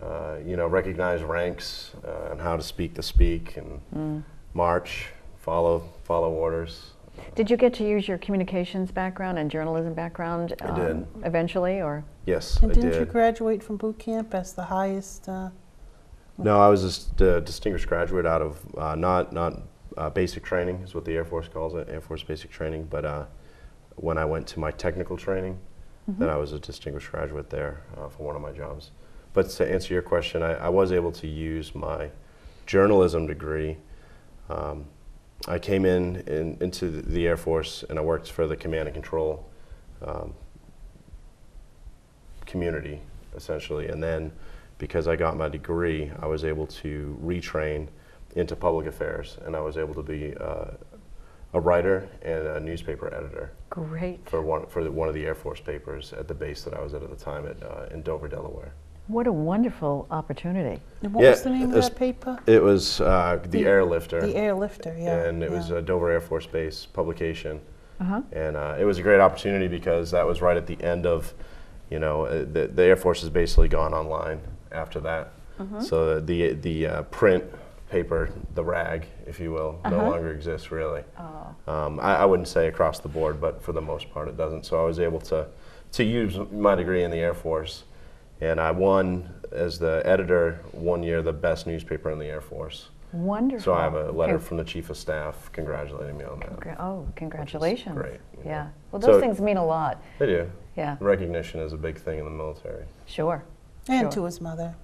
uh, 0.00 0.36
you 0.44 0.56
know, 0.56 0.66
recognize 0.66 1.22
ranks 1.22 1.92
uh, 2.06 2.30
and 2.30 2.40
how 2.40 2.54
to 2.56 2.62
speak 2.62 2.92
the 2.94 3.02
speak 3.02 3.56
and 3.56 4.22
march, 4.52 5.08
follow 5.38 5.88
follow 6.04 6.30
orders. 6.30 6.92
Did 7.34 7.50
you 7.50 7.56
get 7.56 7.72
to 7.74 7.84
use 7.84 8.06
your 8.06 8.18
communications 8.18 8.92
background 8.92 9.38
and 9.38 9.50
journalism 9.50 9.94
background 9.94 10.54
um, 10.60 10.70
I 10.70 10.78
did. 10.78 11.06
eventually, 11.24 11.80
or 11.80 12.04
Yes, 12.26 12.58
And 12.62 12.70
I 12.70 12.74
didn't 12.74 12.90
did. 12.90 13.00
you 13.00 13.06
graduate 13.06 13.62
from 13.62 13.76
boot 13.78 13.98
camp 13.98 14.34
as 14.34 14.52
the 14.52 14.62
highest? 14.64 15.28
Uh, 15.28 15.48
no, 16.36 16.60
I 16.60 16.68
was 16.68 16.84
a 16.84 16.92
st- 16.92 17.22
uh, 17.22 17.40
distinguished 17.40 17.88
graduate 17.88 18.26
out 18.26 18.42
of 18.42 18.60
uh, 18.76 18.94
not 18.94 19.32
not 19.32 19.62
uh, 19.96 20.10
basic 20.10 20.44
training 20.44 20.76
is 20.84 20.94
what 20.94 21.06
the 21.06 21.14
Air 21.16 21.24
Force 21.24 21.48
calls 21.48 21.74
it, 21.74 21.88
Air 21.88 22.02
Force 22.02 22.22
basic 22.22 22.50
training. 22.50 22.86
But 22.90 23.04
uh, 23.06 23.24
when 23.96 24.18
I 24.18 24.26
went 24.26 24.46
to 24.48 24.60
my 24.60 24.70
technical 24.70 25.16
training, 25.16 25.58
then 26.16 26.30
I 26.30 26.36
was 26.36 26.52
a 26.52 26.58
distinguished 26.58 27.10
graduate 27.10 27.50
there 27.50 27.82
uh, 27.96 28.08
for 28.08 28.26
one 28.26 28.34
of 28.34 28.40
my 28.40 28.52
jobs. 28.52 28.92
But 29.34 29.50
to 29.50 29.70
answer 29.70 29.92
your 29.92 30.02
question, 30.02 30.42
I, 30.42 30.54
I 30.54 30.68
was 30.68 30.90
able 30.90 31.12
to 31.12 31.26
use 31.26 31.74
my 31.74 32.10
journalism 32.66 33.26
degree. 33.26 33.76
Um, 34.48 34.86
I 35.46 35.58
came 35.58 35.84
in, 35.84 36.16
in 36.26 36.56
into 36.60 36.90
the 36.90 37.26
Air 37.26 37.36
Force 37.36 37.84
and 37.88 37.98
I 37.98 38.02
worked 38.02 38.30
for 38.32 38.46
the 38.46 38.56
command 38.56 38.88
and 38.88 38.94
control 38.94 39.48
um, 40.02 40.34
community, 42.46 43.00
essentially. 43.36 43.88
And 43.88 44.02
then, 44.02 44.32
because 44.78 45.08
I 45.08 45.16
got 45.16 45.36
my 45.36 45.48
degree, 45.48 46.10
I 46.20 46.26
was 46.26 46.44
able 46.44 46.66
to 46.66 47.18
retrain 47.22 47.88
into 48.34 48.56
public 48.56 48.86
affairs, 48.86 49.38
and 49.44 49.54
I 49.56 49.60
was 49.60 49.76
able 49.76 49.94
to 49.94 50.02
be 50.02 50.34
uh, 50.40 50.72
a 51.54 51.60
writer 51.60 52.08
and 52.22 52.46
a 52.46 52.60
newspaper 52.60 53.12
editor 53.14 53.52
great? 53.70 54.20
for 54.28 54.42
one 54.42 54.66
for 54.66 54.84
the, 54.84 54.90
one 54.90 55.08
of 55.08 55.14
the 55.14 55.24
Air 55.24 55.34
Force 55.34 55.60
papers 55.60 56.12
at 56.12 56.28
the 56.28 56.34
base 56.34 56.62
that 56.64 56.74
I 56.74 56.80
was 56.82 56.94
at 56.94 57.02
at 57.02 57.10
the 57.10 57.16
time 57.24 57.46
at 57.46 57.62
uh, 57.62 57.86
in 57.90 58.02
Dover, 58.02 58.28
Delaware. 58.28 58.72
What 59.06 59.26
a 59.26 59.32
wonderful 59.32 60.06
opportunity. 60.10 60.82
and 61.02 61.14
what 61.14 61.24
Yeah, 61.24 61.30
was 61.30 61.42
the 61.42 61.48
name 61.50 61.72
of 61.72 61.82
that 61.82 61.96
paper? 61.96 62.38
It 62.46 62.62
was 62.62 63.00
uh, 63.00 63.38
the, 63.42 63.48
The- 63.48 63.62
Airlifter, 63.64 64.20
The 64.20 64.34
Airlifter, 64.34 64.94
yeah. 65.02 65.24
and 65.24 65.42
it 65.42 65.50
was 65.50 65.70
a 65.70 65.80
Dover 65.80 66.10
Air 66.10 66.20
Force 66.20 66.46
Base 66.46 66.84
publication. 66.86 67.60
Uh 68.00 68.04
huh. 68.04 68.22
and 68.30 68.56
uh, 68.56 68.76
it 68.78 68.84
was 68.84 68.98
a 68.98 69.02
great 69.02 69.18
opportunity 69.18 69.66
because 69.66 70.12
that 70.12 70.24
was 70.24 70.40
right 70.40 70.56
at 70.56 70.68
the 70.68 70.80
end 70.84 71.04
of, 71.04 71.34
you 71.90 71.98
know, 71.98 72.26
uh, 72.26 72.44
the, 72.52 72.70
the 72.72 72.82
Air 72.84 72.94
Force 72.96 73.22
has 73.22 73.30
basically 73.30 73.66
gone 73.68 73.92
online 73.92 74.40
after 74.70 75.00
that. 75.00 75.32
So 75.80 76.20
the 76.20 76.52
the 76.52 76.86
uh, 76.86 77.02
print 77.04 77.42
paper, 77.90 78.30
the 78.54 78.62
rag, 78.64 79.06
if 79.26 79.40
you 79.40 79.50
will, 79.52 79.78
no 79.84 79.96
Uh-huh. 79.98 80.10
longer 80.10 80.32
exists 80.32 80.70
really. 80.70 81.02
Oh. 81.18 81.72
Um, 81.72 82.00
I, 82.00 82.16
I 82.16 82.24
wouldn't 82.24 82.48
say 82.48 82.68
across 82.68 82.98
the 83.00 83.08
board, 83.08 83.40
but 83.40 83.62
for 83.62 83.72
the 83.72 83.80
most 83.80 84.10
part, 84.12 84.28
it 84.28 84.36
doesn't. 84.36 84.66
So 84.66 84.80
I 84.80 84.84
was 84.86 84.98
able 85.00 85.20
to 85.22 85.46
to 85.92 86.04
use 86.04 86.38
my 86.52 86.74
degree 86.74 87.02
in 87.02 87.10
the 87.10 87.16
Air 87.16 87.32
Force, 87.32 87.84
and 88.42 88.60
I 88.60 88.70
won 88.72 89.26
as 89.52 89.78
the 89.78 90.02
editor 90.04 90.60
one 90.72 91.02
year 91.02 91.22
the 91.22 91.32
best 91.32 91.66
newspaper 91.66 92.10
in 92.10 92.18
the 92.18 92.26
Air 92.26 92.42
Force. 92.42 92.90
Wonderful. 93.12 93.64
So 93.64 93.72
I 93.72 93.84
have 93.84 93.94
a 93.94 94.12
letter 94.12 94.34
Con- 94.34 94.42
from 94.46 94.56
the 94.58 94.64
chief 94.64 94.90
of 94.90 94.98
staff 94.98 95.50
congratulating 95.52 96.18
me 96.18 96.24
on 96.26 96.40
that. 96.40 96.60
Congra- 96.60 96.76
Oh, 96.78 97.06
congratulations. 97.16 97.96
great, 97.96 98.20
Yeah. 98.44 98.64
know. 98.64 98.70
Well, 98.92 99.00
those 99.00 99.14
So- 99.14 99.20
things 99.20 99.40
mean 99.40 99.56
a 99.56 99.64
lot. 99.64 100.02
They 100.18 100.26
do. 100.26 100.50
Yeah. 100.76 100.98
Recognition 101.00 101.60
is 101.60 101.72
a 101.72 101.78
big 101.78 101.96
thing 101.96 102.18
in 102.18 102.24
the 102.26 102.30
military. 102.30 102.84
Sure. 103.06 103.42
and 103.90 104.12
sure. 104.12 104.20
to 104.20 104.24
his 104.26 104.42
mother. 104.42 104.74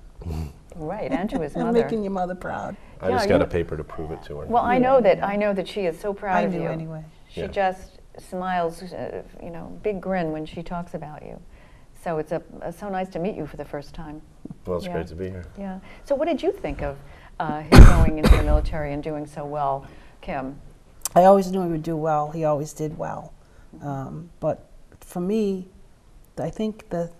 Right, 0.75 1.13
and 1.13 1.29
to 1.29 1.39
his 1.41 1.55
mother. 1.55 1.67
And 1.69 1.77
making 1.77 2.03
your 2.03 2.13
mother 2.13 2.35
proud. 2.35 2.75
I 3.05 3.09
Yeah, 3.11 3.17
just 3.17 3.29
got 3.29 3.43
a 3.43 3.47
paper 3.47 3.77
to 3.77 3.85
prove 3.85 4.11
it 4.13 4.23
to 4.25 4.39
her. 4.39 4.47
Well, 4.47 4.65
I 4.65 4.79
know 4.79 5.01
that 5.01 5.23
I 5.23 5.37
know 5.37 5.53
that 5.53 5.69
she 5.69 5.83
is 5.83 5.99
so 6.01 6.15
proud 6.15 6.45
of 6.45 6.55
you. 6.55 6.61
I 6.61 6.63
of 6.63 6.63
do 6.63 6.65
you. 6.65 6.73
anyway. 6.73 7.05
She 7.29 7.41
Yeah. 7.43 7.47
just 7.49 8.01
smiles, 8.19 8.83
uh, 8.83 9.23
you 9.43 9.51
know, 9.51 9.79
big 9.83 10.01
grin 10.01 10.33
when 10.33 10.47
she 10.47 10.63
talks 10.63 10.95
about 10.95 11.23
you. 11.23 11.39
So 12.03 12.19
it's 12.19 12.33
a, 12.33 12.43
uh, 12.63 12.71
so 12.71 12.89
nice 12.89 13.09
to 13.11 13.19
meet 13.19 13.35
you 13.37 13.47
for 13.47 13.57
the 13.59 13.65
first 13.65 13.95
time. 13.95 14.23
well, 14.67 14.79
it's 14.79 14.87
yeah. 14.87 14.93
great 14.93 15.07
to 15.09 15.15
be 15.15 15.29
here. 15.29 15.45
Yeah. 15.59 15.81
So 16.05 16.15
what 16.15 16.29
did 16.29 16.43
you 16.43 16.51
think 16.53 16.81
of 16.83 16.97
uh, 17.41 17.61
his 17.61 17.81
going 17.87 18.19
into 18.19 18.35
the 18.37 18.43
military 18.43 18.93
and 18.95 19.03
doing 19.03 19.27
so 19.27 19.45
well, 19.45 19.87
Kim? 20.23 20.59
I 21.15 21.25
always 21.25 21.51
knew 21.51 21.63
he 21.63 21.69
would 21.69 21.83
do 21.83 21.97
well. 21.97 22.31
He 22.31 22.45
always 22.45 22.73
did 22.73 22.97
well. 22.97 23.33
Um, 23.83 24.31
but 24.41 24.67
for 25.01 25.21
me, 25.21 25.69
I 26.39 26.49
think 26.51 26.89
the 26.89 27.11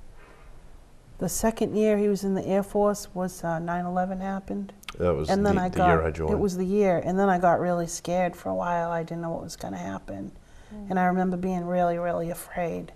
the 1.19 1.29
second 1.29 1.77
year 1.77 1.97
he 1.97 2.09
was 2.09 2.25
in 2.25 2.35
the 2.35 2.45
Air 2.47 2.63
Force 2.63 3.09
was 3.15 3.45
uh, 3.45 3.59
9/11 3.61 4.21
happened, 4.21 4.73
That 4.99 5.15
was 5.15 5.29
and 5.29 5.45
then 5.45 5.57
the, 5.57 5.63
I 5.63 5.69
the 5.69 5.77
got 5.77 5.89
year 5.89 6.03
I 6.03 6.11
joined. 6.11 6.33
it 6.33 6.39
was 6.39 6.57
the 6.57 6.65
year, 6.65 7.03
and 7.05 7.19
then 7.19 7.29
I 7.29 7.39
got 7.39 7.61
really 7.61 7.87
scared 7.87 8.37
for 8.37 8.49
a 8.49 8.55
while. 8.55 8.91
I 8.91 9.03
didn't 9.03 9.23
know 9.23 9.31
what 9.31 9.43
was 9.43 9.57
going 9.57 9.75
to 9.75 9.79
happen, 9.81 10.33
and 10.89 10.99
I 10.99 11.05
remember 11.05 11.37
being 11.37 11.65
really, 11.65 11.99
really 11.99 12.31
afraid. 12.31 12.93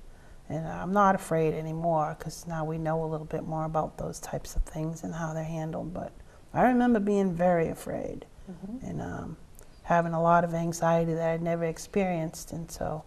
And 0.51 0.67
I'm 0.67 0.93
not 0.95 1.15
afraid 1.15 1.53
anymore 1.53 2.17
because 2.19 2.47
now 2.47 2.65
we 2.65 2.79
know 2.79 3.05
a 3.05 3.07
little 3.07 3.27
bit 3.27 3.47
more 3.47 3.65
about 3.65 3.99
those 3.99 4.19
types 4.19 4.57
of 4.57 4.63
things 4.63 5.05
and 5.05 5.15
how 5.15 5.35
they're 5.35 5.45
handled. 5.45 5.93
But 5.93 6.11
I 6.55 6.63
remember 6.63 7.01
being 7.01 7.35
very 7.35 7.69
afraid 7.69 8.25
and 8.83 9.03
um, 9.03 9.37
having 9.83 10.15
a 10.15 10.23
lot 10.23 10.45
of 10.45 10.55
anxiety 10.55 11.13
that 11.13 11.29
I'd 11.29 11.43
never 11.43 11.65
experienced. 11.65 12.53
And 12.53 12.71
so 12.71 13.05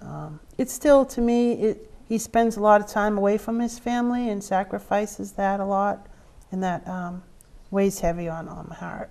um, 0.00 0.38
it's 0.56 0.72
still, 0.72 1.04
to 1.06 1.20
me, 1.20 1.54
it, 1.54 1.90
he 2.08 2.16
spends 2.16 2.56
a 2.56 2.60
lot 2.60 2.80
of 2.80 2.86
time 2.86 3.18
away 3.18 3.38
from 3.38 3.58
his 3.58 3.78
family 3.80 4.28
and 4.28 4.42
sacrifices 4.42 5.32
that 5.32 5.58
a 5.58 5.64
lot. 5.64 6.06
And 6.52 6.62
that 6.62 6.86
um, 6.86 7.24
weighs 7.70 8.00
heavy 8.00 8.28
on, 8.28 8.48
on 8.48 8.66
my 8.68 8.74
heart. 8.74 9.10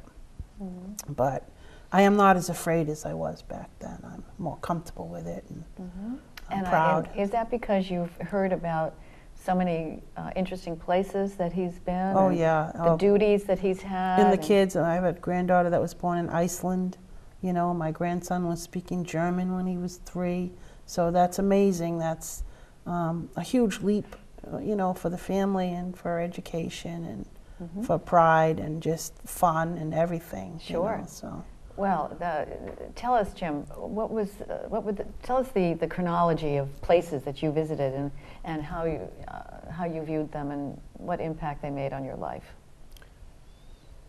But 1.07 1.47
I 1.91 2.01
am 2.01 2.15
not 2.17 2.35
as 2.35 2.49
afraid 2.49 2.89
as 2.89 3.05
I 3.05 3.13
was 3.13 3.41
back 3.41 3.69
then. 3.79 3.99
I'm 4.03 4.23
more 4.37 4.57
comfortable 4.57 5.07
with 5.07 5.27
it, 5.27 5.45
and 5.49 5.63
I'm 5.77 6.19
And 6.49 6.65
I- 6.67 6.69
proud. 6.69 7.09
and 7.11 7.19
is 7.21 7.29
that 7.31 7.49
because 7.51 7.89
you've 7.89 8.15
heard 8.17 8.51
about 8.51 8.95
so 9.35 9.53
many 9.53 10.01
uh, 10.17 10.31
interesting 10.35 10.75
places 10.75 11.35
that 11.35 11.53
he's 11.53 11.77
been? 11.79 12.15
Oh, 12.17 12.29
yeah. 12.29 12.71
The 12.73 12.91
Oh. 12.93 12.97
duties 12.97 13.43
that 13.45 13.59
he's 13.59 13.81
had? 13.83 14.19
and 14.19 14.29
the 14.29 14.37
and- 14.37 14.41
kids, 14.41 14.75
I 14.75 14.95
have 14.95 15.03
a 15.05 15.13
granddaughter 15.13 15.69
that 15.69 15.79
was 15.81 15.93
born 15.93 16.17
in 16.17 16.29
Iceland. 16.29 16.97
You 17.41 17.53
know, 17.53 17.71
my 17.73 17.91
grandson 17.91 18.47
was 18.47 18.61
speaking 18.61 19.03
German 19.03 19.53
when 19.53 19.67
he 19.67 19.77
was 19.77 19.97
three. 19.97 20.53
So 20.87 21.11
that's 21.11 21.37
amazing. 21.37 21.99
That's 21.99 22.43
um, 22.87 23.29
a 23.35 23.41
huge 23.43 23.81
leap, 23.81 24.15
uh, 24.51 24.57
you 24.57 24.75
know, 24.75 24.93
for 24.93 25.09
the 25.09 25.17
family 25.17 25.71
and 25.73 25.95
for 25.95 26.19
education 26.19 27.03
and 27.05 27.25
Mm-hmm. 27.61 27.83
for 27.83 27.97
pride 27.97 28.59
and 28.59 28.83
just 28.83 29.13
fun 29.25 29.79
and 29.79 29.91
everything. 29.91 30.59
you 30.63 30.75
Sure. 30.75 30.99
know, 30.99 31.05
so. 31.07 31.43
Well, 31.75 32.15
the, 32.19 32.47
tell 32.95 33.13
us, 33.15 33.33
Jim, 33.33 33.63
what 33.75 34.11
was, 34.11 34.29
uh, 34.41 34.65
what 34.67 34.83
would, 34.83 34.97
the, 34.97 35.05
tell 35.23 35.37
us 35.37 35.47
the, 35.49 35.73
the 35.73 35.87
chronology 35.87 36.57
of 36.57 36.81
places 36.81 37.23
that 37.23 37.41
you 37.41 37.51
visited 37.51 37.93
and, 37.93 38.11
and 38.43 38.61
how, 38.63 38.85
you, 38.85 39.07
uh, 39.27 39.71
how 39.71 39.85
you 39.85 40.03
viewed 40.03 40.31
them 40.31 40.51
and 40.51 40.79
what 40.93 41.19
impact 41.19 41.61
they 41.61 41.69
made 41.71 41.93
on 41.93 42.03
your 42.03 42.15
life. 42.15 42.43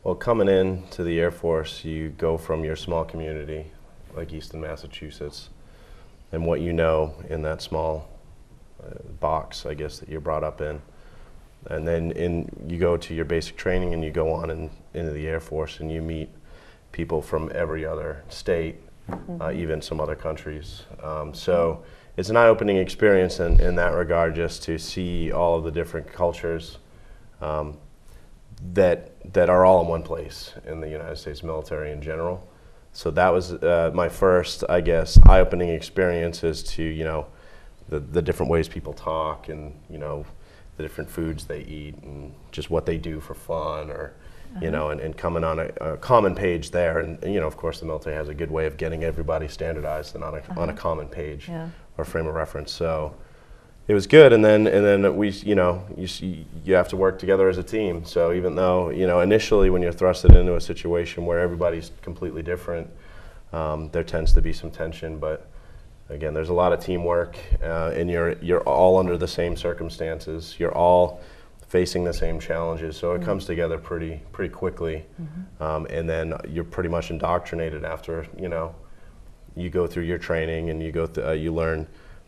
Well, 0.02 0.14
coming 0.14 0.48
in 0.48 0.84
to 0.90 1.02
the 1.02 1.18
Air 1.18 1.30
Force, 1.30 1.84
you 1.84 2.10
go 2.10 2.38
from 2.38 2.64
your 2.64 2.76
small 2.76 3.04
community, 3.04 3.70
like 4.14 4.32
Easton, 4.32 4.60
Massachusetts, 4.60 5.50
and 6.32 6.46
what 6.46 6.60
you 6.60 6.72
know 6.72 7.14
in 7.28 7.42
that 7.42 7.60
small 7.60 8.08
uh, 8.82 8.90
box, 9.20 9.66
I 9.66 9.74
guess, 9.74 9.98
that 9.98 10.08
you're 10.08 10.20
brought 10.20 10.44
up 10.44 10.60
in. 10.60 10.80
And 11.66 11.86
then 11.86 12.12
in, 12.12 12.50
you 12.66 12.78
go 12.78 12.96
to 12.96 13.14
your 13.14 13.24
basic 13.24 13.56
training 13.56 13.92
and 13.94 14.02
you 14.02 14.10
go 14.10 14.32
on 14.32 14.50
in, 14.50 14.70
into 14.94 15.12
the 15.12 15.26
Air 15.26 15.40
Force 15.40 15.80
and 15.80 15.90
you 15.90 16.00
meet 16.00 16.30
people 16.92 17.20
from 17.20 17.50
every 17.54 17.84
other 17.84 18.24
state, 18.28 18.76
uh, 19.40 19.52
even 19.52 19.82
some 19.82 20.00
other 20.00 20.14
countries. 20.14 20.82
Um, 21.02 21.34
so 21.34 21.82
it's 22.16 22.30
an 22.30 22.36
eye 22.36 22.46
opening 22.46 22.76
experience 22.76 23.40
in, 23.40 23.60
in 23.60 23.74
that 23.76 23.92
regard 23.92 24.34
just 24.34 24.62
to 24.64 24.78
see 24.78 25.30
all 25.32 25.56
of 25.56 25.64
the 25.64 25.70
different 25.70 26.10
cultures. 26.10 26.78
Um, 27.40 27.76
that 28.74 29.12
that 29.32 29.48
are 29.48 29.64
all 29.64 29.82
in 29.82 29.88
one 29.88 30.02
place 30.02 30.52
in 30.66 30.80
the 30.80 30.88
United 30.88 31.16
States 31.16 31.42
military 31.42 31.92
in 31.92 32.02
general. 32.02 32.48
So 32.92 33.10
that 33.12 33.28
was 33.28 33.52
uh, 33.52 33.90
my 33.94 34.08
first, 34.08 34.64
I 34.68 34.80
guess, 34.80 35.18
eye-opening 35.26 35.68
experience 35.68 36.42
as 36.42 36.62
to 36.64 36.82
you 36.82 37.04
know 37.04 37.26
the 37.88 38.00
the 38.00 38.22
different 38.22 38.50
ways 38.50 38.68
people 38.68 38.92
talk 38.92 39.48
and 39.48 39.78
you 39.88 39.98
know 39.98 40.24
the 40.78 40.84
different 40.84 41.10
foods 41.10 41.44
they 41.44 41.60
eat 41.62 41.96
and 42.02 42.32
just 42.52 42.70
what 42.70 42.86
they 42.86 42.96
do 42.96 43.20
for 43.20 43.34
fun 43.34 43.90
or 43.90 44.14
you 44.62 44.70
know 44.70 44.88
and, 44.90 45.00
and 45.02 45.14
coming 45.14 45.44
on 45.44 45.58
a, 45.58 45.66
a 45.80 45.96
common 45.98 46.34
page 46.34 46.70
there. 46.70 47.00
And, 47.00 47.22
you 47.22 47.38
know 47.40 47.46
of 47.46 47.56
course 47.58 47.80
the 47.80 47.86
military 47.86 48.16
has 48.16 48.28
a 48.28 48.34
good 48.34 48.50
way 48.50 48.64
of 48.64 48.78
getting 48.78 49.04
everybody 49.04 49.46
standardized 49.48 50.14
and 50.14 50.24
on 50.24 50.36
a, 50.36 50.42
on 50.58 50.70
a 50.70 50.72
common 50.72 51.06
page 51.08 51.48
Yeah. 51.48 51.68
or 51.98 52.04
frame 52.06 52.26
of 52.26 52.34
reference. 52.34 52.72
So 52.72 53.14
it 53.88 53.94
was 53.94 54.06
good. 54.06 54.32
And 54.32 54.42
then 54.44 54.66
and 54.66 54.84
then 54.84 55.16
we 55.16 55.30
you 55.30 55.54
know 55.54 55.84
you 55.96 56.06
see, 56.06 56.46
you 56.64 56.74
have 56.74 56.88
to 56.88 56.96
work 56.96 57.18
together 57.18 57.48
as 57.48 57.58
a 57.58 57.62
team. 57.62 58.04
So 58.04 58.32
even 58.32 58.54
though 58.54 58.88
you 58.90 59.06
know 59.06 59.20
initially 59.20 59.68
when 59.68 59.82
you're 59.82 59.92
thrusted 59.92 60.34
into 60.34 60.54
a 60.54 60.60
situation 60.60 61.26
where 61.26 61.40
everybody's 61.40 61.90
completely 62.00 62.42
different 62.42 62.88
um, 63.52 63.90
there 63.90 64.04
tends 64.04 64.32
to 64.34 64.40
be 64.40 64.52
some 64.52 64.70
tension. 64.70 65.18
But 65.18 65.46
again 66.10 66.32
there's 66.34 66.48
a 66.48 66.54
lot 66.54 66.72
of 66.72 66.80
teamwork 66.80 67.36
uh, 67.62 67.92
and 67.94 68.10
you're 68.10 68.32
you're 68.40 68.62
all 68.62 68.98
under 68.98 69.16
the 69.16 69.28
same 69.28 69.56
circumstances. 69.56 70.56
You're 70.58 70.74
all 70.74 71.20
facing 71.66 72.02
the 72.04 72.14
same 72.14 72.40
challenges. 72.40 72.96
So 72.96 73.12
it 73.12 73.22
comes 73.22 73.44
together 73.44 73.76
pretty 73.78 74.22
pretty 74.32 74.52
quickly. 74.52 75.04
Um, 75.60 75.86
and 75.90 76.08
then 76.08 76.34
you're 76.48 76.64
pretty 76.64 76.88
much 76.88 77.10
indoctrinated 77.10 77.84
after 77.84 78.26
you 78.38 78.48
know 78.48 78.74
you 79.56 79.70
go 79.70 79.86
through 79.86 80.04
your 80.04 80.18
training 80.18 80.70
and 80.70 80.82
you 80.82 80.92
go 80.92 81.06
th- 81.06 81.26
uh, 81.26 81.32
you 81.32 81.52
learn 81.52 81.86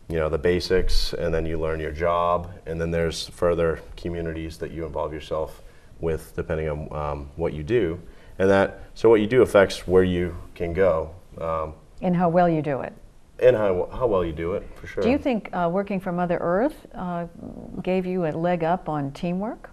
you 0.09 0.17
know 0.17 0.29
the 0.29 0.37
basics 0.37 1.13
and 1.13 1.33
then 1.33 1.45
you 1.45 1.59
learn 1.59 1.79
your 1.79 1.91
job. 1.91 2.51
And 2.65 2.79
then 2.79 2.91
there's 2.91 3.27
further 3.29 3.79
communities 3.97 4.57
that 4.57 4.71
you 4.71 4.85
involve 4.85 5.13
yourself 5.13 5.61
with 5.99 6.35
depending 6.35 6.69
on 6.69 6.93
um, 6.93 7.29
what 7.35 7.53
you 7.53 7.63
do. 7.63 7.99
And 8.37 8.49
that 8.49 8.81
so 8.93 9.09
what 9.09 9.21
you 9.21 9.27
do 9.27 9.41
affects 9.41 9.87
where 9.87 10.03
you 10.03 10.35
can 10.53 10.73
go. 10.73 11.15
Um, 11.39 11.73
And 12.01 12.15
how 12.15 12.29
well 12.29 12.49
you 12.49 12.61
do 12.61 12.81
it. 12.81 12.93
And 13.41 13.55
how, 13.55 13.89
how 13.91 14.07
well 14.07 14.23
you 14.23 14.33
do 14.33 14.53
it 14.53 14.67
for 14.75 14.87
sure 14.87 15.03
Do 15.03 15.09
you 15.09 15.17
think 15.17 15.49
uh, 15.53 15.69
working 15.71 15.99
for 15.99 16.11
Mother 16.11 16.37
Earth 16.39 16.85
uh, 16.93 17.27
gave 17.81 18.05
you 18.05 18.25
a 18.25 18.31
leg 18.31 18.63
up 18.63 18.87
on 18.89 19.11
teamwork? 19.11 19.69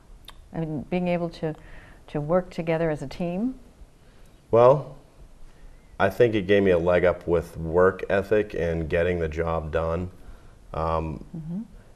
I 0.52 0.60
mean, 0.60 0.82
being 0.90 1.08
able 1.08 1.28
to, 1.30 1.54
to 2.08 2.20
work 2.20 2.50
together 2.50 2.90
as 2.90 3.02
a 3.02 3.06
team? 3.06 3.58
Well, 4.50 4.96
I 6.00 6.08
think 6.08 6.34
it 6.34 6.46
gave 6.46 6.62
me 6.62 6.70
a 6.70 6.78
leg 6.78 7.04
up 7.04 7.26
with 7.26 7.56
work 7.56 8.04
ethic 8.08 8.54
and 8.54 8.88
getting 8.88 9.18
the 9.18 9.28
job 9.28 9.72
done. 9.72 10.10
Um, 10.72 11.24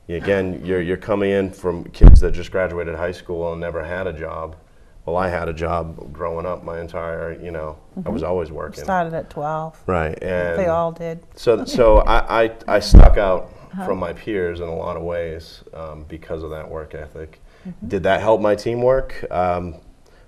Again, 0.09 0.65
you're, 0.65 0.83
you're 0.83 0.97
coming 0.97 1.31
in 1.31 1.51
from 1.51 1.85
kids 1.85 2.21
that 2.21 2.33
just 2.33 2.51
graduated 2.51 2.95
high 2.95 3.13
school 3.13 3.53
and 3.53 3.61
never 3.61 3.83
had 3.83 4.07
a 4.07 4.13
job. 4.13 4.57
Well, 5.05 5.17
I 5.17 5.29
had 5.29 5.49
a 5.49 5.53
job 5.53 6.13
growing 6.13 6.47
up 6.47 6.63
my 6.63 6.81
entire, 6.81 7.33
you 7.43 7.51
know, 7.51 7.77
I 8.05 8.09
was 8.09 8.23
mm-hmm. 8.23 8.31
always 8.31 8.53
working. 8.53 8.85
Started 8.85 9.15
at 9.15 9.31
12. 9.31 9.83
Right. 9.87 10.17
And 10.23 10.59
They 10.59 10.67
all 10.67 10.93
did. 10.93 11.25
so, 11.35 11.65
so 11.65 11.99
I, 11.99 12.45
I, 12.45 12.53
I 12.69 12.79
stuck 12.79 13.17
out 13.17 13.53
uh-huh. 13.73 13.85
from 13.85 13.99
my 13.99 14.13
peers 14.13 14.61
in 14.61 14.69
a 14.69 14.75
lot 14.75 14.97
of 14.97 15.03
ways 15.03 15.65
um, 15.75 16.05
because 16.09 16.45
of 16.45 16.51
that 16.51 16.71
work 16.71 16.95
ethic. 16.95 17.41
Mm-hmm. 17.67 17.89
Did 17.89 18.03
that 18.05 18.21
help 18.21 18.41
my 18.41 18.55
teamwork? 18.55 19.25
Um, 19.31 19.77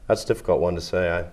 that's 0.07 0.25
a 0.25 0.27
difficult 0.27 0.61
one 0.61 0.75
to 0.75 0.81
say. 0.81 1.11
I, 1.11 1.25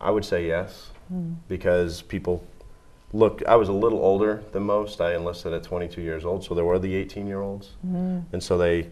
I 0.00 0.10
would 0.10 0.24
say 0.24 0.46
yes, 0.46 0.90
hmm. 1.08 1.34
because 1.48 2.02
people 2.02 2.44
look. 3.12 3.42
I 3.46 3.56
was 3.56 3.68
a 3.68 3.72
little 3.72 4.00
older 4.00 4.42
than 4.52 4.62
most. 4.62 5.00
I 5.00 5.14
enlisted 5.14 5.52
at 5.52 5.62
22 5.62 6.00
years 6.00 6.24
old, 6.24 6.44
so 6.44 6.54
there 6.54 6.64
were 6.64 6.78
the 6.78 6.94
18 6.94 7.26
year 7.26 7.40
olds, 7.40 7.76
mm-hmm. 7.86 8.20
and 8.32 8.42
so 8.42 8.56
they, 8.56 8.88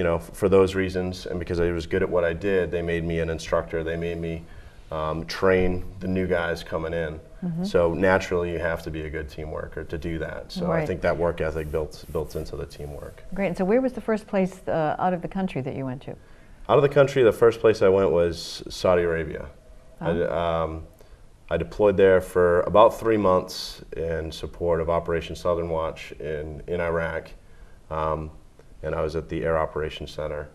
you 0.00 0.04
know, 0.04 0.18
for 0.18 0.48
those 0.48 0.74
reasons, 0.74 1.26
and 1.26 1.38
because 1.38 1.60
I 1.60 1.70
was 1.72 1.86
good 1.86 2.02
at 2.02 2.08
what 2.08 2.24
I 2.24 2.32
did, 2.32 2.70
they 2.70 2.80
made 2.80 3.04
me 3.04 3.20
an 3.20 3.28
instructor. 3.28 3.84
They 3.84 3.96
made 3.98 4.16
me 4.16 4.42
um, 4.90 5.26
train 5.26 5.84
the 6.00 6.08
new 6.08 6.26
guys 6.26 6.62
coming 6.62 6.94
in. 6.94 7.20
So 7.62 7.92
naturally, 7.92 8.50
you 8.50 8.58
have 8.58 8.82
to 8.84 8.90
be 8.90 9.02
a 9.02 9.10
good 9.10 9.28
team 9.28 9.50
worker 9.50 9.84
to 9.84 9.98
do 9.98 10.18
that. 10.18 10.52
So 10.52 10.72
I 10.72 10.86
think 10.86 11.02
that 11.02 11.14
work 11.14 11.42
ethic 11.42 11.70
built 11.70 12.06
built 12.12 12.34
into 12.34 12.56
the 12.56 12.64
teamwork. 12.64 13.24
Great. 13.34 13.48
And 13.48 13.56
so, 13.58 13.64
where 13.66 13.82
was 13.82 13.92
the 13.92 14.00
first 14.00 14.26
place 14.26 14.60
uh, 14.66 14.96
out 14.98 15.12
of 15.12 15.20
the 15.20 15.28
country 15.28 15.60
that 15.60 15.76
you 15.76 15.84
went 15.84 16.00
to? 16.02 16.12
Out 16.70 16.78
of 16.78 16.82
the 16.82 16.88
country, 16.88 17.22
the 17.22 17.32
first 17.32 17.60
place 17.60 17.82
I 17.82 17.90
went 17.90 18.10
was 18.10 18.62
Saudi 18.70 19.02
Arabia. 19.02 19.48
I, 20.00 20.12
d- 20.14 20.22
um, 20.22 20.82
I 21.50 21.58
deployed 21.58 21.96
there 21.98 22.22
for 22.22 22.60
about 22.62 22.98
three 22.98 23.18
months 23.18 23.82
in 23.96 24.32
support 24.32 24.80
of 24.80 24.88
Operation 24.88 25.36
Southern 25.36 25.68
Watch 25.68 26.12
in, 26.12 26.62
in 26.66 26.80
Iraq. 26.80 27.30
Um, 27.90 28.30
and 28.82 28.94
I 28.94 29.02
was 29.02 29.16
at 29.16 29.28
the 29.28 29.42
Air 29.44 29.58
Operations 29.58 30.10
Center. 30.10 30.48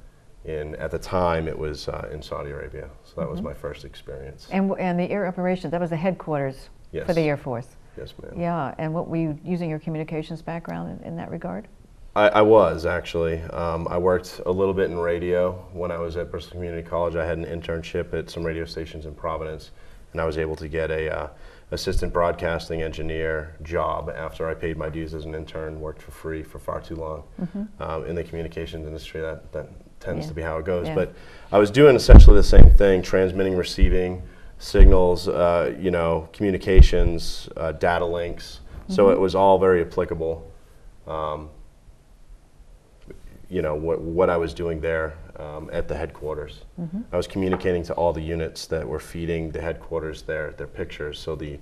In, 0.46 0.76
at 0.76 0.92
the 0.92 1.00
time, 1.00 1.48
it 1.48 1.58
was 1.58 1.88
uh, 1.88 2.08
in 2.12 2.22
Saudi 2.22 2.52
Arabia. 2.52 2.88
So 3.04 3.14
that 3.18 3.28
was 3.28 3.42
my 3.42 3.54
first 3.54 3.84
experience. 3.84 4.48
And, 4.52 4.70
w- 4.70 4.80
and 4.80 5.00
the 5.00 5.10
air 5.10 5.26
operations, 5.26 5.72
that 5.72 5.82
was 5.82 5.90
the 5.90 5.96
headquarters 5.96 6.70
for 7.06 7.14
the 7.14 7.22
Air 7.22 7.38
Force. 7.38 7.68
Yes, 7.98 8.14
ma'am. 8.22 8.40
Yeah. 8.40 8.76
And 8.78 8.94
what 8.94 9.08
were 9.08 9.18
you 9.18 9.40
using 9.44 9.72
your 9.72 9.80
communications 9.80 10.44
background 10.44 11.02
in, 11.02 11.08
in 11.08 11.16
that 11.16 11.32
regard? 11.32 11.68
I, 12.16 12.30
I 12.30 12.42
was 12.44 12.86
actually. 12.86 13.42
Um, 13.42 13.88
I 13.90 13.98
worked 13.98 14.42
a 14.46 14.52
little 14.52 14.74
bit 14.74 14.90
in 14.90 14.98
radio 14.98 15.54
when 15.74 15.92
I 15.92 15.98
was 15.98 16.16
at 16.16 16.30
Bristol 16.30 16.54
Community 16.54 16.88
College. 16.88 17.16
I 17.16 17.26
had 17.26 17.38
an 17.38 17.46
internship 17.46 18.14
at 18.14 18.30
some 18.30 18.44
radio 18.44 18.66
stations 18.66 19.06
in 19.06 19.16
Providence, 19.16 19.72
and 20.12 20.22
I 20.22 20.26
was 20.26 20.38
able 20.38 20.56
to 20.58 20.68
get 20.68 20.92
a 20.92 21.14
uh, 21.14 21.30
assistant 21.72 22.14
broadcasting 22.14 22.82
engineer 22.82 23.56
job 23.64 24.10
after 24.16 24.48
I 24.48 24.54
paid 24.54 24.78
my 24.78 24.90
dues 24.90 25.14
as 25.14 25.26
an 25.26 25.34
intern. 25.36 25.80
Worked 25.80 26.02
for 26.02 26.12
free 26.12 26.44
for 26.44 26.60
far 26.60 26.82
too 26.82 26.96
long 26.96 27.24
um, 27.80 28.06
in 28.06 28.16
the 28.16 28.24
communications 28.24 28.86
industry. 28.86 29.22
That 29.22 29.52
that 29.52 29.70
tends 30.00 30.26
Yeah. 30.26 30.30
to 30.30 30.34
be 30.36 30.42
how 30.42 30.58
it 30.58 30.66
goes. 30.66 30.88
Yeah. 30.88 30.96
But 30.96 31.14
I 31.52 31.58
was 31.58 31.72
doing 31.72 31.96
essentially 31.96 32.36
the 32.36 32.44
same 32.44 32.70
thing: 32.72 33.02
transmitting, 33.02 33.56
receiving 33.56 34.22
signals, 34.58 35.28
uh, 35.28 35.76
you 35.80 35.92
know, 35.92 36.30
communications, 36.34 37.50
uh, 37.58 37.72
data 37.74 38.06
links. 38.06 38.62
So 38.88 39.10
it 39.10 39.20
was 39.20 39.34
all 39.34 39.58
very 39.58 39.82
applicable 39.82 40.46
um, 41.08 41.50
you 43.50 43.62
know 43.62 43.76
what, 43.76 44.02
what 44.02 44.30
I 44.30 44.38
was 44.38 44.54
doing 44.54 44.82
there 44.82 45.14
um, 45.40 45.70
at 45.74 45.88
the 45.88 45.96
headquarters. 45.96 46.62
I 47.12 47.18
was 47.18 47.28
communicating 47.28 47.84
to 47.84 47.94
all 47.94 48.14
the 48.14 48.22
units 48.22 48.66
that 48.68 48.88
were 48.88 49.00
feeding 49.00 49.52
the 49.52 49.62
headquarters 49.62 50.22
their 50.24 50.52
their 50.52 50.68
pictures, 50.68 51.20
so 51.20 51.36
the 51.36 51.60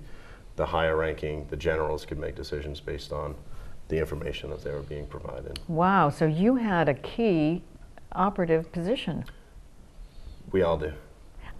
the 0.55 0.65
higher 0.65 0.95
ranking, 0.95 1.47
the 1.49 1.57
generals 1.57 2.05
could 2.05 2.19
make 2.19 2.35
decisions 2.35 2.79
based 2.79 3.11
on 3.11 3.35
the 3.87 3.97
information 3.97 4.49
that 4.51 4.63
they 4.63 4.71
were 4.71 4.81
being 4.81 5.05
provided. 5.07 5.59
Wow. 5.67 6.09
So, 6.09 6.25
you 6.25 6.55
had 6.55 6.87
a 6.89 6.93
key 6.93 7.63
operative 8.11 8.71
position. 8.71 9.25
We 10.51 10.61
all 10.61 10.77
do. 10.77 10.93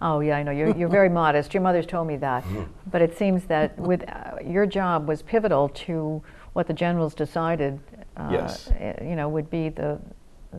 Oh, 0.00 0.20
yeah, 0.20 0.36
I 0.36 0.42
know. 0.42 0.52
You're, 0.52 0.76
you're 0.76 0.88
very 0.88 1.08
modest. 1.22 1.54
Your 1.54 1.62
mother's 1.62 1.86
told 1.86 2.06
me 2.06 2.16
that. 2.18 2.44
But 2.90 3.02
it 3.02 3.16
seems 3.16 3.44
that 3.46 3.78
with 3.78 4.08
uh, 4.08 4.36
your 4.44 4.66
job 4.66 5.08
was 5.08 5.22
pivotal 5.22 5.68
to 5.70 6.22
what 6.52 6.66
the 6.66 6.72
generals 6.74 7.14
decided, 7.14 7.80
uh, 8.16 8.28
Yes. 8.30 8.70
eh, 8.78 9.04
you 9.04 9.16
know, 9.16 9.28
would 9.28 9.50
be 9.50 9.68
the, 9.70 9.98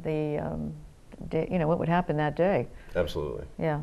the 0.03 0.39
um, 0.39 0.74
day, 1.29 1.48
you 1.51 1.60
know, 1.60 1.67
what 1.67 1.79
would 1.79 1.89
happen 1.89 2.17
that 2.17 2.36
day. 2.36 2.67
Absolutely, 2.95 3.45
Yeah. 3.60 3.81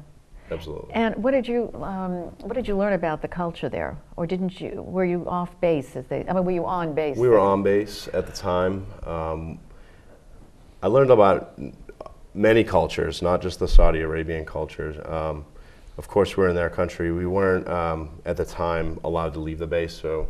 absolutely. 0.51 0.93
And 0.95 1.17
what 1.17 1.33
did 1.33 1.47
you 1.49 1.71
um, 1.75 2.13
what 2.41 2.55
did 2.55 2.67
you 2.69 2.77
learn 2.77 2.93
about 2.93 3.23
the 3.23 3.29
culture 3.29 3.69
there, 3.69 3.97
or 4.17 4.27
didn't 4.27 4.61
you? 4.61 4.83
Were 4.83 5.05
you 5.05 5.27
off 5.29 5.59
base? 5.61 5.97
As 5.97 6.07
they, 6.07 6.25
I 6.29 6.33
mean, 6.33 6.45
were 6.45 6.53
you 6.53 6.67
on 6.67 6.95
base? 6.95 7.17
We 7.17 7.29
were 7.29 7.39
on 7.39 7.63
base 7.63 8.09
at 8.13 8.27
the 8.27 8.33
time. 8.33 8.87
Um, 9.07 9.59
I 10.83 10.89
learned 10.89 11.11
about 11.11 11.59
many 12.35 12.65
cultures, 12.65 13.23
not 13.23 13.41
just 13.43 13.59
the 13.59 13.69
Saudi 13.69 14.01
Arabian 14.01 14.45
cultures. 14.45 14.97
Um, 15.07 15.45
of 15.99 16.09
course, 16.09 16.37
we're 16.37 16.49
in 16.49 16.57
their 16.57 16.71
country. 16.71 17.13
We 17.13 17.27
weren't 17.27 17.69
um, 17.69 18.11
at 18.25 18.37
the 18.37 18.45
time 18.45 18.99
allowed 19.05 19.35
to 19.35 19.41
leave 19.41 19.59
the 19.59 19.67
base, 19.67 19.93
so 19.95 20.29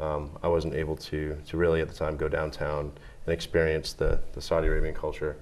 um, 0.00 0.30
I 0.42 0.48
wasn't 0.48 0.74
able 0.74 0.96
to 0.96 1.36
to 1.46 1.56
really 1.56 1.80
at 1.80 1.88
the 1.88 1.94
time 1.94 2.16
go 2.16 2.28
downtown 2.28 2.92
and 3.24 3.32
experience 3.32 3.92
the, 3.94 4.20
the 4.34 4.40
Saudi 4.40 4.68
Arabian 4.68 4.94
culture. 4.94 5.36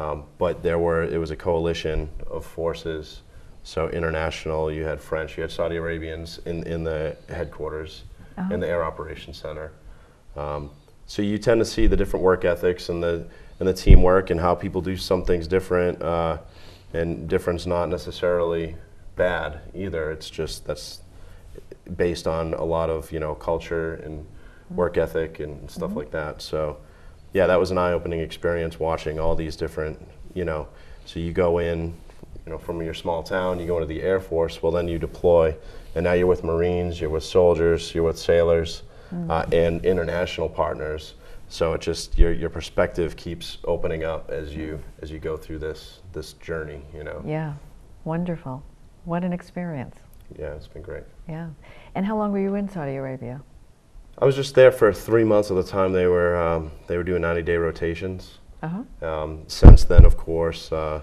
Um, 0.00 0.24
but 0.38 0.62
there 0.62 0.78
were 0.78 1.02
it 1.02 1.18
was 1.18 1.30
a 1.30 1.36
coalition 1.36 2.08
of 2.26 2.46
forces, 2.46 3.20
so 3.64 3.88
international. 3.90 4.72
You 4.72 4.84
had 4.84 5.00
French, 5.00 5.36
you 5.36 5.42
had 5.42 5.50
Saudi 5.50 5.76
Arabians 5.76 6.40
in 6.46 6.66
in 6.66 6.84
the 6.84 7.16
headquarters, 7.28 8.04
in 8.50 8.60
the 8.60 8.68
Air 8.68 8.82
Operations 8.82 9.36
Center. 9.36 9.72
Um, 10.36 10.70
so 11.06 11.20
you 11.20 11.36
tend 11.36 11.60
to 11.60 11.64
see 11.66 11.86
the 11.86 11.96
different 11.96 12.24
work 12.24 12.44
ethics 12.44 12.88
and 12.88 13.02
the 13.02 13.26
and 13.58 13.68
the 13.68 13.74
teamwork 13.74 14.30
and 14.30 14.40
how 14.40 14.54
people 14.54 14.80
do 14.80 14.96
some 14.96 15.22
things 15.22 15.46
different, 15.46 16.00
uh, 16.00 16.38
and 16.94 17.28
difference 17.28 17.66
not 17.66 17.90
necessarily 17.90 18.76
bad 19.16 19.60
either. 19.74 20.10
It's 20.10 20.30
just 20.30 20.66
that's 20.66 21.02
based 21.96 22.26
on 22.26 22.54
a 22.54 22.64
lot 22.64 22.88
of 22.88 23.12
you 23.12 23.20
know 23.20 23.34
culture 23.34 23.94
and 23.96 24.26
work 24.70 24.96
ethic 24.96 25.40
and 25.40 25.70
stuff 25.70 25.94
like 25.94 26.10
that. 26.12 26.40
So 26.40 26.78
yeah, 27.32 27.46
that 27.46 27.58
was 27.58 27.70
an 27.70 27.78
eye-opening 27.78 28.20
experience 28.20 28.80
watching 28.80 29.20
all 29.20 29.34
these 29.34 29.56
different 29.56 29.98
you 30.34 30.44
know. 30.44 30.68
So 31.04 31.18
you 31.18 31.32
go 31.32 31.58
in, 31.58 31.94
you 32.46 32.52
know, 32.52 32.58
from 32.58 32.82
your 32.82 32.94
small 32.94 33.22
town, 33.22 33.58
you 33.58 33.66
go 33.66 33.76
into 33.76 33.86
the 33.86 34.02
Air 34.02 34.20
Force. 34.20 34.62
Well, 34.62 34.72
then 34.72 34.88
you 34.88 34.98
deploy, 34.98 35.56
and 35.94 36.04
now 36.04 36.12
you're 36.12 36.26
with 36.26 36.44
Marines, 36.44 37.00
you're 37.00 37.10
with 37.10 37.24
soldiers, 37.24 37.94
you're 37.94 38.04
with 38.04 38.18
sailors, 38.18 38.82
uh, 39.28 39.44
and 39.52 39.84
international 39.84 40.48
partners. 40.48 41.14
So 41.48 41.72
it 41.72 41.80
just 41.80 42.16
your 42.16 42.32
your 42.32 42.50
perspective 42.50 43.16
keeps 43.16 43.58
opening 43.64 44.04
up 44.04 44.30
as 44.30 44.54
you 44.54 44.80
as 45.02 45.10
you 45.10 45.18
go 45.18 45.36
through 45.36 45.58
this 45.58 46.00
this 46.12 46.34
journey. 46.34 46.82
You 46.94 47.04
know. 47.04 47.22
Yeah, 47.26 47.54
wonderful. 48.04 48.62
What 49.04 49.24
an 49.24 49.32
experience. 49.32 49.96
Yeah, 50.38 50.54
it's 50.54 50.68
been 50.68 50.82
great. 50.82 51.02
Yeah. 51.28 51.48
And 51.96 52.06
how 52.06 52.16
long 52.16 52.30
were 52.30 52.38
you 52.38 52.54
in 52.54 52.68
Saudi 52.68 52.94
Arabia? 52.94 53.42
I 54.20 54.26
was 54.26 54.36
just 54.36 54.54
there 54.54 54.70
for 54.70 54.92
three 54.92 55.24
months 55.24 55.50
at 55.50 55.54
the 55.54 55.62
time. 55.64 55.92
They 55.92 56.06
were 56.06 56.36
um, 56.36 56.70
they 56.86 56.96
were 56.96 57.02
doing 57.04 57.22
90 57.22 57.42
day 57.42 57.56
rotations. 57.56 58.38
Uh 58.62 58.68
huh. 59.00 59.06
Um, 59.06 59.42
since 59.46 59.84
then, 59.84 60.04
of 60.04 60.18
course, 60.18 60.70
uh, 60.72 61.00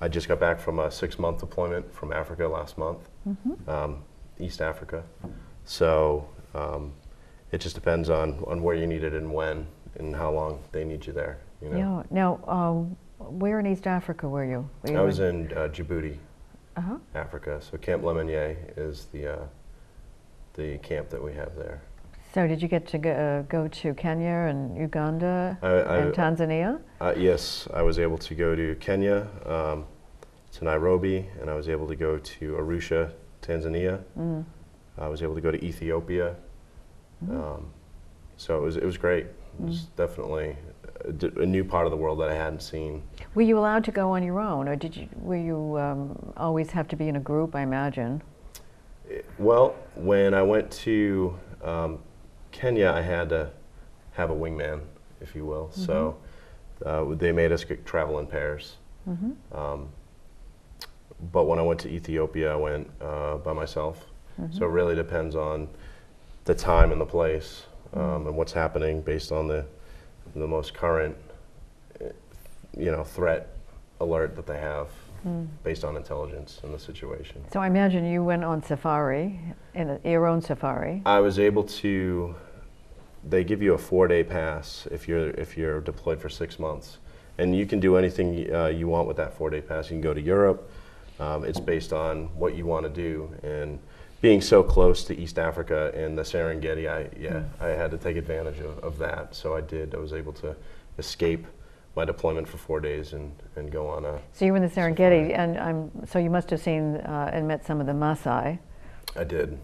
I 0.00 0.06
just 0.06 0.28
got 0.28 0.38
back 0.38 0.60
from 0.60 0.78
a 0.78 0.90
six 0.90 1.18
month 1.18 1.40
deployment 1.40 1.92
from 1.92 2.12
Africa 2.12 2.46
last 2.46 2.78
month, 2.78 3.08
um, 3.66 4.04
East 4.38 4.60
Africa. 4.62 5.02
So 5.64 6.28
um, 6.54 6.92
it 7.50 7.60
just 7.60 7.74
depends 7.74 8.08
on, 8.08 8.44
on 8.46 8.62
where 8.62 8.76
you 8.76 8.86
need 8.86 9.02
it 9.02 9.12
and 9.12 9.32
when 9.32 9.66
and 9.98 10.14
how 10.14 10.30
long 10.30 10.62
they 10.70 10.84
need 10.84 11.04
you 11.04 11.12
there. 11.12 11.38
You 11.60 11.70
know? 11.70 11.76
Yeah. 11.76 12.02
Now, 12.10 12.40
um, 12.46 12.96
where 13.18 13.58
in 13.58 13.66
East 13.66 13.88
Africa 13.88 14.28
were 14.28 14.44
you? 14.44 14.68
Were 14.82 14.92
you 14.92 14.98
I 14.98 15.02
was 15.02 15.18
in 15.18 15.50
uh, 15.52 15.66
Djibouti, 15.72 16.16
Uh 16.76 16.80
huh. 16.80 16.98
Africa. 17.16 17.60
So 17.60 17.76
Camp 17.76 18.04
Lemonnier 18.04 18.56
is 18.76 19.06
the 19.06 19.34
uh, 19.40 19.46
the 20.54 20.78
camp 20.78 21.10
that 21.10 21.22
we 21.22 21.32
have 21.34 21.56
there. 21.56 21.82
So, 22.34 22.46
did 22.46 22.60
you 22.60 22.68
get 22.68 22.86
to 22.88 22.98
go, 22.98 23.10
uh, 23.10 23.42
go 23.42 23.68
to 23.68 23.94
Kenya 23.94 24.28
and 24.28 24.76
Uganda 24.76 25.58
I, 25.62 25.66
I, 25.66 25.96
and 25.98 26.14
Tanzania? 26.14 26.80
Uh, 27.00 27.14
yes, 27.16 27.66
I 27.72 27.80
was 27.80 27.98
able 27.98 28.18
to 28.18 28.34
go 28.34 28.54
to 28.54 28.74
Kenya, 28.76 29.26
um, 29.46 29.86
to 30.52 30.64
Nairobi, 30.64 31.26
and 31.40 31.48
I 31.48 31.54
was 31.54 31.68
able 31.68 31.88
to 31.88 31.96
go 31.96 32.18
to 32.18 32.52
Arusha, 32.52 33.12
Tanzania. 33.40 34.02
Mm. 34.18 34.44
I 34.98 35.08
was 35.08 35.22
able 35.22 35.34
to 35.36 35.40
go 35.40 35.50
to 35.50 35.64
Ethiopia. 35.64 36.36
Um, 37.30 37.70
so 38.36 38.58
it 38.58 38.62
was 38.62 38.76
it 38.76 38.84
was 38.84 38.96
great. 38.96 39.26
It 39.58 39.64
was 39.64 39.86
definitely 39.96 40.56
a, 41.04 41.12
d- 41.12 41.30
a 41.36 41.46
new 41.46 41.64
part 41.64 41.86
of 41.86 41.90
the 41.90 41.96
world 41.96 42.20
that 42.20 42.28
I 42.28 42.34
hadn't 42.34 42.62
seen. 42.62 43.02
Were 43.34 43.42
you 43.42 43.58
allowed 43.58 43.84
to 43.84 43.90
go 43.90 44.10
on 44.10 44.22
your 44.22 44.38
own, 44.38 44.68
or 44.68 44.76
did 44.76 44.96
you? 44.96 45.08
Were 45.16 45.36
you 45.36 45.78
um, 45.78 46.32
always 46.36 46.70
have 46.70 46.88
to 46.88 46.96
be 46.96 47.08
in 47.08 47.16
a 47.16 47.20
group? 47.20 47.54
I 47.54 47.62
imagine. 47.62 48.22
Well, 49.38 49.74
when 49.94 50.34
I 50.34 50.42
went 50.42 50.70
to 50.84 51.38
um, 51.64 51.98
Kenya, 52.52 52.90
I 52.90 53.02
had 53.02 53.28
to 53.30 53.50
have 54.12 54.30
a 54.30 54.34
wingman, 54.34 54.80
if 55.20 55.34
you 55.34 55.44
will. 55.44 55.70
So 55.72 56.16
uh, 56.84 57.04
they 57.14 57.32
made 57.32 57.52
us 57.52 57.64
travel 57.84 58.18
in 58.18 58.26
pairs. 58.26 58.76
Um, 59.52 59.88
but 61.32 61.44
when 61.44 61.58
I 61.58 61.62
went 61.62 61.80
to 61.80 61.88
Ethiopia, 61.88 62.52
I 62.52 62.56
went 62.56 62.90
uh, 63.00 63.36
by 63.38 63.52
myself. 63.52 64.04
So 64.52 64.66
it 64.66 64.68
really 64.70 64.94
depends 64.94 65.34
on 65.34 65.68
the 66.44 66.54
time 66.54 66.92
and 66.92 67.00
the 67.00 67.06
place 67.06 67.64
um, 67.92 68.26
and 68.28 68.36
what's 68.36 68.52
happening 68.52 69.02
based 69.02 69.32
on 69.32 69.48
the 69.48 69.64
the 70.36 70.46
most 70.46 70.74
current, 70.74 71.16
eh, 72.00 72.10
you 72.76 72.92
know, 72.92 73.02
threat 73.02 73.48
alert 74.00 74.36
that 74.36 74.46
they 74.46 74.58
have 74.58 74.88
based 75.64 75.84
on 75.84 75.96
intelligence 75.96 76.60
and 76.62 76.72
the 76.72 76.78
situation. 76.78 77.44
So 77.52 77.60
I 77.60 77.66
imagine 77.66 78.04
you 78.04 78.22
went 78.24 78.44
on 78.44 78.62
safari, 78.62 79.40
in 79.74 79.90
a, 79.90 80.08
your 80.08 80.26
own 80.26 80.40
safari. 80.40 81.02
I 81.06 81.20
was 81.20 81.38
able 81.38 81.64
to. 81.64 82.34
They 83.28 83.44
give 83.44 83.60
you 83.60 83.74
a 83.74 83.78
four-day 83.78 84.24
pass 84.24 84.86
if 84.90 85.08
you're 85.08 85.30
if 85.30 85.56
you're 85.56 85.80
deployed 85.80 86.20
for 86.20 86.28
six 86.28 86.58
months, 86.58 86.98
and 87.36 87.56
you 87.56 87.66
can 87.66 87.80
do 87.80 87.96
anything 87.96 88.52
uh, 88.54 88.66
you 88.66 88.88
want 88.88 89.08
with 89.08 89.16
that 89.16 89.34
four-day 89.34 89.60
pass. 89.60 89.86
You 89.86 89.96
can 89.96 90.00
go 90.00 90.14
to 90.14 90.20
Europe. 90.20 90.70
Um, 91.20 91.44
it's 91.44 91.58
based 91.58 91.92
on 91.92 92.26
what 92.38 92.54
you 92.54 92.64
want 92.64 92.84
to 92.84 92.90
do, 92.90 93.34
and 93.42 93.80
being 94.20 94.40
so 94.40 94.62
close 94.62 95.04
to 95.04 95.18
East 95.18 95.38
Africa 95.38 95.92
and 95.94 96.16
the 96.16 96.22
Serengeti, 96.22 96.88
I 96.88 97.08
yeah, 97.18 97.42
I 97.60 97.68
had 97.68 97.90
to 97.90 97.98
take 97.98 98.16
advantage 98.16 98.60
of, 98.60 98.78
of 98.78 98.98
that. 98.98 99.34
So 99.34 99.56
I 99.56 99.60
did. 99.60 99.94
I 99.94 99.98
was 99.98 100.12
able 100.12 100.32
to 100.34 100.56
escape 100.98 101.46
my 101.98 102.04
deployment 102.04 102.46
for 102.48 102.58
four 102.58 102.78
days 102.78 103.12
and, 103.12 103.32
and 103.56 103.72
go 103.72 103.88
on 103.88 104.04
a. 104.04 104.20
So 104.32 104.44
you 104.44 104.52
were 104.52 104.56
in 104.58 104.62
the 104.62 104.68
Safari. 104.68 104.94
Serengeti, 104.94 105.36
and 105.36 105.58
I'm, 105.58 105.90
so 106.06 106.20
you 106.20 106.30
must 106.30 106.48
have 106.50 106.60
seen 106.60 106.94
uh, 106.98 107.30
and 107.32 107.48
met 107.48 107.66
some 107.66 107.80
of 107.80 107.86
the 107.88 107.92
Maasai. 107.92 108.60
I 109.16 109.24
did. 109.24 109.58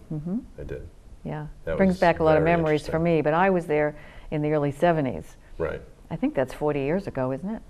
I 0.59 0.65
did. 0.65 0.89
Yeah, 1.23 1.47
That 1.65 1.77
brings 1.77 1.99
back 1.99 2.19
a 2.19 2.25
lot 2.25 2.37
of 2.37 2.43
memories 2.43 2.89
for 2.89 2.99
me. 2.99 3.23
But 3.23 3.35
I 3.35 3.51
was 3.51 3.67
there 3.67 3.97
in 4.33 4.43
the 4.43 4.51
early 4.53 4.73
'70s. 4.73 5.37
Right. 5.59 5.81
I 6.11 6.17
think 6.17 6.35
that's 6.35 6.53
40 6.53 6.81
years 6.81 7.07
ago, 7.07 7.31
isn't 7.33 7.49
it? 7.49 7.63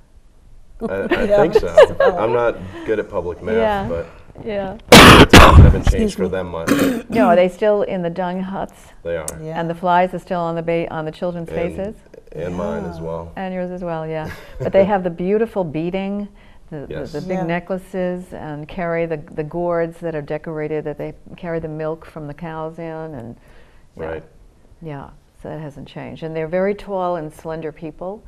I, 0.80 0.94
I 0.94 1.24
Yeah. 1.24 1.42
think 1.42 1.54
so. 1.54 1.96
I'm 2.18 2.32
not 2.32 2.56
good 2.86 2.98
at 2.98 3.08
public 3.10 3.42
math, 3.42 3.54
Yeah. 3.56 3.86
but 3.88 4.06
Yeah. 4.44 4.78
the 4.90 5.38
haven't 5.62 5.88
changed 5.90 6.16
for 6.16 6.28
them 6.28 6.48
much. 6.48 6.70
No, 7.10 7.26
are 7.28 7.36
they 7.36 7.48
still 7.50 7.82
in 7.82 8.00
the 8.02 8.10
dung 8.10 8.40
huts? 8.40 8.88
They 9.02 9.16
are. 9.18 9.26
Yeah. 9.42 9.60
And 9.60 9.68
the 9.68 9.74
flies 9.74 10.14
are 10.14 10.18
still 10.18 10.40
on 10.40 10.54
the 10.56 10.62
ba- 10.62 10.90
on 10.92 11.04
the 11.04 11.12
children's 11.12 11.50
And, 11.50 11.56
faces, 11.76 11.94
and 12.34 12.54
mine 12.56 12.84
as 12.84 13.00
well. 13.00 13.32
and 13.36 13.54
yours 13.54 13.70
as 13.70 13.82
well. 13.82 14.06
Yeah, 14.06 14.30
but 14.60 14.72
they 14.72 14.84
have 14.84 15.04
the 15.04 15.10
beautiful 15.10 15.64
beading, 15.64 16.28
the, 16.70 16.86
Yes. 16.88 17.12
the, 17.12 17.20
the 17.20 17.26
big 17.26 17.38
Yeah. 17.38 17.46
necklaces, 17.46 18.32
and 18.32 18.66
carry 18.68 19.06
the 19.06 19.18
the 19.18 19.44
gourds 19.44 19.98
that 20.00 20.14
are 20.14 20.22
decorated. 20.22 20.84
That 20.84 20.98
they 20.98 21.14
carry 21.36 21.60
the 21.60 21.68
milk 21.68 22.04
from 22.04 22.26
the 22.26 22.34
cows 22.34 22.78
in, 22.78 22.84
and 23.14 23.36
yeah. 23.96 24.04
Right. 24.06 24.24
Yeah, 24.82 25.10
so 25.42 25.48
that 25.48 25.60
hasn't 25.60 25.88
changed. 25.88 26.22
And 26.24 26.34
they're 26.36 26.48
very 26.48 26.74
tall 26.74 27.16
and 27.16 27.32
slender 27.32 27.72
people, 27.72 28.22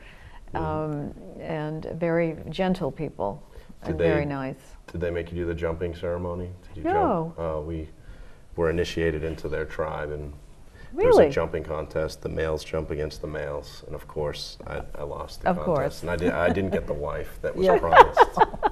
Mm-hmm. 0.54 0.64
um, 0.64 1.14
and 1.40 1.84
very 1.96 2.36
gentle 2.50 2.90
people, 2.92 3.42
and 3.82 3.98
Did 3.98 4.06
very 4.06 4.24
nice. 4.24 4.76
Did 4.92 5.00
they 5.00 5.10
make 5.10 5.32
you 5.32 5.38
do 5.38 5.44
the 5.44 5.54
jumping 5.54 5.92
ceremony? 5.94 6.50
Did 6.68 6.76
you 6.78 6.84
No. 6.84 7.34
jump? 7.36 7.38
Uh, 7.58 7.60
we 7.62 7.88
were 8.54 8.70
initiated 8.70 9.24
into 9.24 9.48
their 9.48 9.64
tribe, 9.64 10.12
and 10.12 10.32
there 10.94 11.06
Really? 11.06 11.26
was 11.26 11.32
a 11.32 11.34
jumping 11.34 11.64
contest. 11.64 12.22
The 12.22 12.28
males 12.28 12.64
jump 12.64 12.90
against 12.90 13.20
the 13.20 13.26
males, 13.26 13.82
and 13.86 13.94
of 13.94 14.06
course, 14.08 14.56
I, 14.66 14.82
I 14.94 15.02
lost 15.02 15.42
the 15.42 15.50
Of 15.50 15.56
contest. 15.56 15.66
course. 15.66 16.02
And 16.02 16.10
I, 16.10 16.16
did, 16.16 16.30
I 16.32 16.48
didn't 16.48 16.70
get 16.70 16.86
the 16.86 16.94
wife 16.94 17.38
that 17.42 17.54
was 17.54 17.66
Yeah. 17.66 17.78
promised 17.78 18.20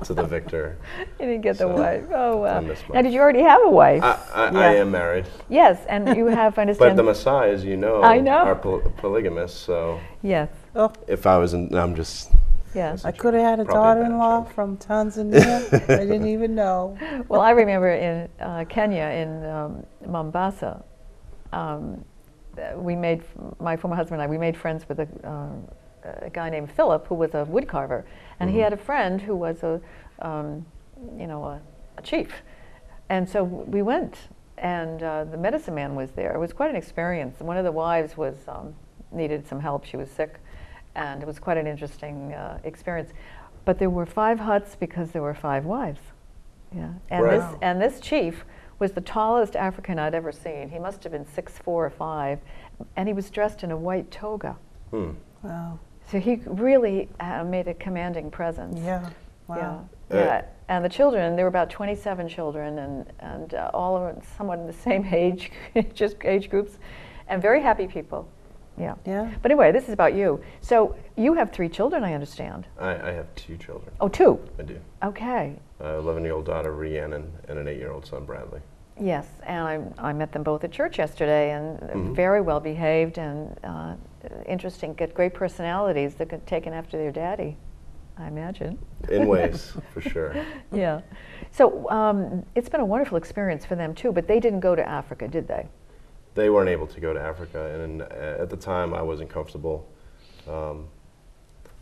to 0.05 0.14
the 0.14 0.24
victor. 0.37 0.79
You 1.20 1.27
didn't 1.27 1.42
get 1.42 1.59
the 1.59 1.68
wife. 1.68 2.05
Oh, 2.12 2.38
wow. 2.38 2.61
missed 2.61 2.85
Now, 2.90 3.03
did 3.03 3.12
you 3.12 3.20
already 3.20 3.42
have 3.42 3.61
a 3.64 3.70
wife? 3.70 4.03
I, 4.03 4.18
I, 4.35 4.44
I 4.48 4.74
am 4.77 4.90
married, 4.90 5.27
yes, 5.48 5.79
and 5.88 6.16
you 6.16 6.27
have, 6.27 6.59
I 6.59 6.64
but 6.72 6.96
the 6.96 7.03
Maasai, 7.03 7.50
as 7.53 7.64
you 7.64 7.77
know, 7.77 8.03
I 8.03 8.18
know. 8.20 8.38
are 8.38 8.55
poly- 8.55 8.90
polygamous. 8.96 9.53
So 9.53 10.00
yes, 10.22 10.48
Oh, 10.77 10.92
if 11.07 11.27
I 11.27 11.37
was 11.38 11.55
in, 11.55 11.74
I'm 11.77 11.94
just 11.94 12.33
yes. 12.74 13.05
I 13.05 13.12
could 13.12 13.35
have 13.35 13.42
had 13.44 13.61
a 13.61 13.64
Probably 13.64 13.81
a 13.81 13.83
bad 13.83 13.94
daughter-in-law 14.00 14.40
joke. 14.44 14.53
from 14.53 14.77
Tanzania. 14.88 15.72
I 15.90 16.05
didn't 16.05 16.27
even 16.27 16.55
know. 16.55 16.96
Well, 17.29 17.40
I 17.40 17.50
remember 17.50 17.90
in 17.90 18.29
uh, 18.40 18.64
Kenya, 18.68 19.05
in 19.05 19.44
um, 19.46 19.87
Mombasa, 20.07 20.83
um, 21.55 22.05
uh, 22.59 22.79
we 22.79 22.95
made, 22.95 23.23
my 23.61 23.77
former 23.77 23.97
husband 23.97 24.21
and 24.21 24.29
I, 24.29 24.31
we 24.31 24.38
made 24.38 24.57
friends 24.57 24.88
with 24.88 25.01
a, 25.01 25.09
um, 25.29 25.67
a 26.23 26.31
guy 26.31 26.51
named 26.51 26.71
Philip 26.71 27.07
who 27.07 27.14
was 27.14 27.35
a 27.35 27.45
wood 27.45 27.67
carver. 27.67 28.05
And 28.40 28.51
he 28.51 28.59
had 28.59 28.73
a 28.73 28.77
friend 28.77 29.21
who 29.21 29.35
was 29.35 29.62
a, 29.62 29.81
um, 30.21 30.64
you 31.19 31.27
know, 31.27 31.45
a, 31.45 31.61
a 31.97 32.03
chief. 32.03 32.43
And 33.09 33.29
so 33.29 33.45
we 33.45 33.83
went, 33.83 34.17
and 34.59 35.03
uh, 35.03 35.25
the 35.25 35.37
medicine 35.37 35.75
man 35.75 35.95
was 35.95 36.11
there. 36.12 36.35
It 36.35 36.38
was 36.38 36.53
quite 36.53 36.71
an 36.71 36.77
experience. 36.77 37.40
One 37.40 37.57
of 37.57 37.64
the 37.64 37.73
wives 37.73 38.17
was 38.17 38.37
um, 38.49 38.75
needed 39.12 39.47
some 39.47 39.61
help. 39.61 39.85
She 39.85 39.97
was 39.97 40.11
sick, 40.11 40.40
and 40.95 41.23
it 41.23 41.27
was 41.27 41.38
quite 41.38 41.57
an 41.57 41.67
interesting 41.67 42.33
uh, 42.33 42.59
experience. 42.64 43.11
But 43.64 43.79
there 43.79 43.90
were 43.90 44.07
five 44.07 44.40
huts 44.40 44.77
because 44.79 45.11
there 45.11 45.23
were 45.23 45.35
five 45.35 45.64
wives. 45.64 46.01
Yeah. 46.75 46.90
And 47.11 47.25
this 47.25 47.45
and 47.62 47.81
this 47.81 48.01
chief 48.01 48.45
was 48.85 48.92
the 48.92 49.01
tallest 49.01 49.57
African 49.57 49.99
I'd 49.99 50.14
ever 50.14 50.31
seen. 50.31 50.68
He 50.68 50.79
must 50.79 51.03
have 51.05 51.12
been 51.12 51.25
six 51.25 51.57
four 51.57 51.87
or 51.87 51.90
five, 51.90 52.38
and 52.97 53.09
he 53.09 53.14
was 53.14 53.31
dressed 53.31 53.62
in 53.62 53.70
a 53.70 53.77
white 53.77 54.11
toga. 54.11 54.59
Hmm. 54.90 55.12
Wow. 55.42 55.79
So 56.11 56.20
he 56.20 56.42
really 56.44 57.09
uh, 57.18 57.44
made 57.44 57.66
a 57.66 57.73
commanding 57.73 58.31
presence. 58.31 58.79
Yeah. 58.79 59.09
Wow. 59.47 59.88
Yeah. 60.11 60.16
Uh, 60.16 60.20
yeah. 60.20 60.44
And 60.68 60.85
the 60.85 60.90
children, 60.90 61.35
there 61.35 61.47
were 61.47 61.49
about 61.49 61.70
27 61.70 62.29
children, 62.29 62.79
and, 62.79 63.11
and 63.20 63.55
uh, 63.55 63.70
all 63.73 63.97
are 63.97 64.14
somewhat 64.37 64.59
in 64.59 64.66
the 64.66 64.73
same 64.75 65.07
age, 65.11 65.51
just 65.94 66.16
age 66.23 66.51
groups, 66.51 66.79
and 67.29 67.40
very 67.40 67.62
happy 67.62 67.87
people. 67.87 68.29
Yeah. 68.77 68.97
Yeah. 69.07 69.33
But 69.40 69.51
anyway, 69.51 69.73
this 69.73 69.85
is 69.85 69.94
about 69.94 70.12
you. 70.12 70.42
So 70.61 70.94
you 71.16 71.33
have 71.33 71.53
three 71.53 71.70
children, 71.70 72.05
I 72.05 72.12
understand. 72.12 72.66
I, 72.79 72.90
I 72.90 73.12
have 73.12 73.35
two 73.35 73.57
children. 73.57 73.94
Oh, 73.99 74.09
two. 74.09 74.38
I 74.59 74.62
do. 74.62 74.79
Okay. 75.03 75.57
A 75.81 75.94
11 75.94 76.23
year 76.23 76.35
old 76.35 76.44
daughter, 76.44 76.73
Rhiannon, 76.73 77.33
and 77.49 77.59
an 77.59 77.66
8 77.66 77.79
year 77.79 77.92
old 77.92 78.05
son, 78.05 78.27
Bradley. 78.27 78.61
Yes, 79.01 79.27
and 79.45 79.93
I, 79.99 80.09
I 80.11 80.13
met 80.13 80.33
them 80.33 80.45
both 80.45 80.63
at 80.63 80.71
church 80.71 80.99
yesterday, 80.99 81.53
and 81.53 81.79
they're 81.81 82.15
very 82.15 82.41
well 82.41 82.61
behaved 82.61 83.19
and 83.19 83.59
uh, 83.65 83.95
interesting. 84.47 84.95
got 84.95 85.13
great 85.15 85.35
personalities 85.35 86.15
that 86.15 86.29
get 86.29 86.47
taken 86.47 86.73
after 86.73 86.97
their 86.97 87.11
daddy, 87.11 87.57
I 88.17 88.29
imagine. 88.29 88.79
In 89.09 89.27
ways, 89.27 89.77
for 89.93 90.01
sure. 90.01 90.35
Yeah. 90.73 91.01
So 91.51 91.91
um, 91.91 92.45
it's 92.55 92.69
been 92.69 92.81
a 92.81 92.85
wonderful 92.85 93.19
experience 93.19 93.65
for 93.65 93.75
them 93.75 93.95
too. 93.95 94.13
But 94.13 94.29
they 94.29 94.39
didn't 94.39 94.61
go 94.61 94.77
to 94.77 94.89
Africa, 94.89 95.27
did 95.27 95.49
they? 95.49 95.67
They 96.35 96.51
weren't 96.51 96.69
able 96.71 96.87
to 96.87 97.01
go 97.01 97.13
to 97.13 97.21
Africa, 97.21 97.81
and 97.83 98.03
uh, 98.03 98.07
at 98.43 98.49
the 98.51 98.57
time 98.57 98.95
I 98.95 99.03
wasn't 99.03 99.29
comfortable 99.29 99.89
um, 100.49 100.87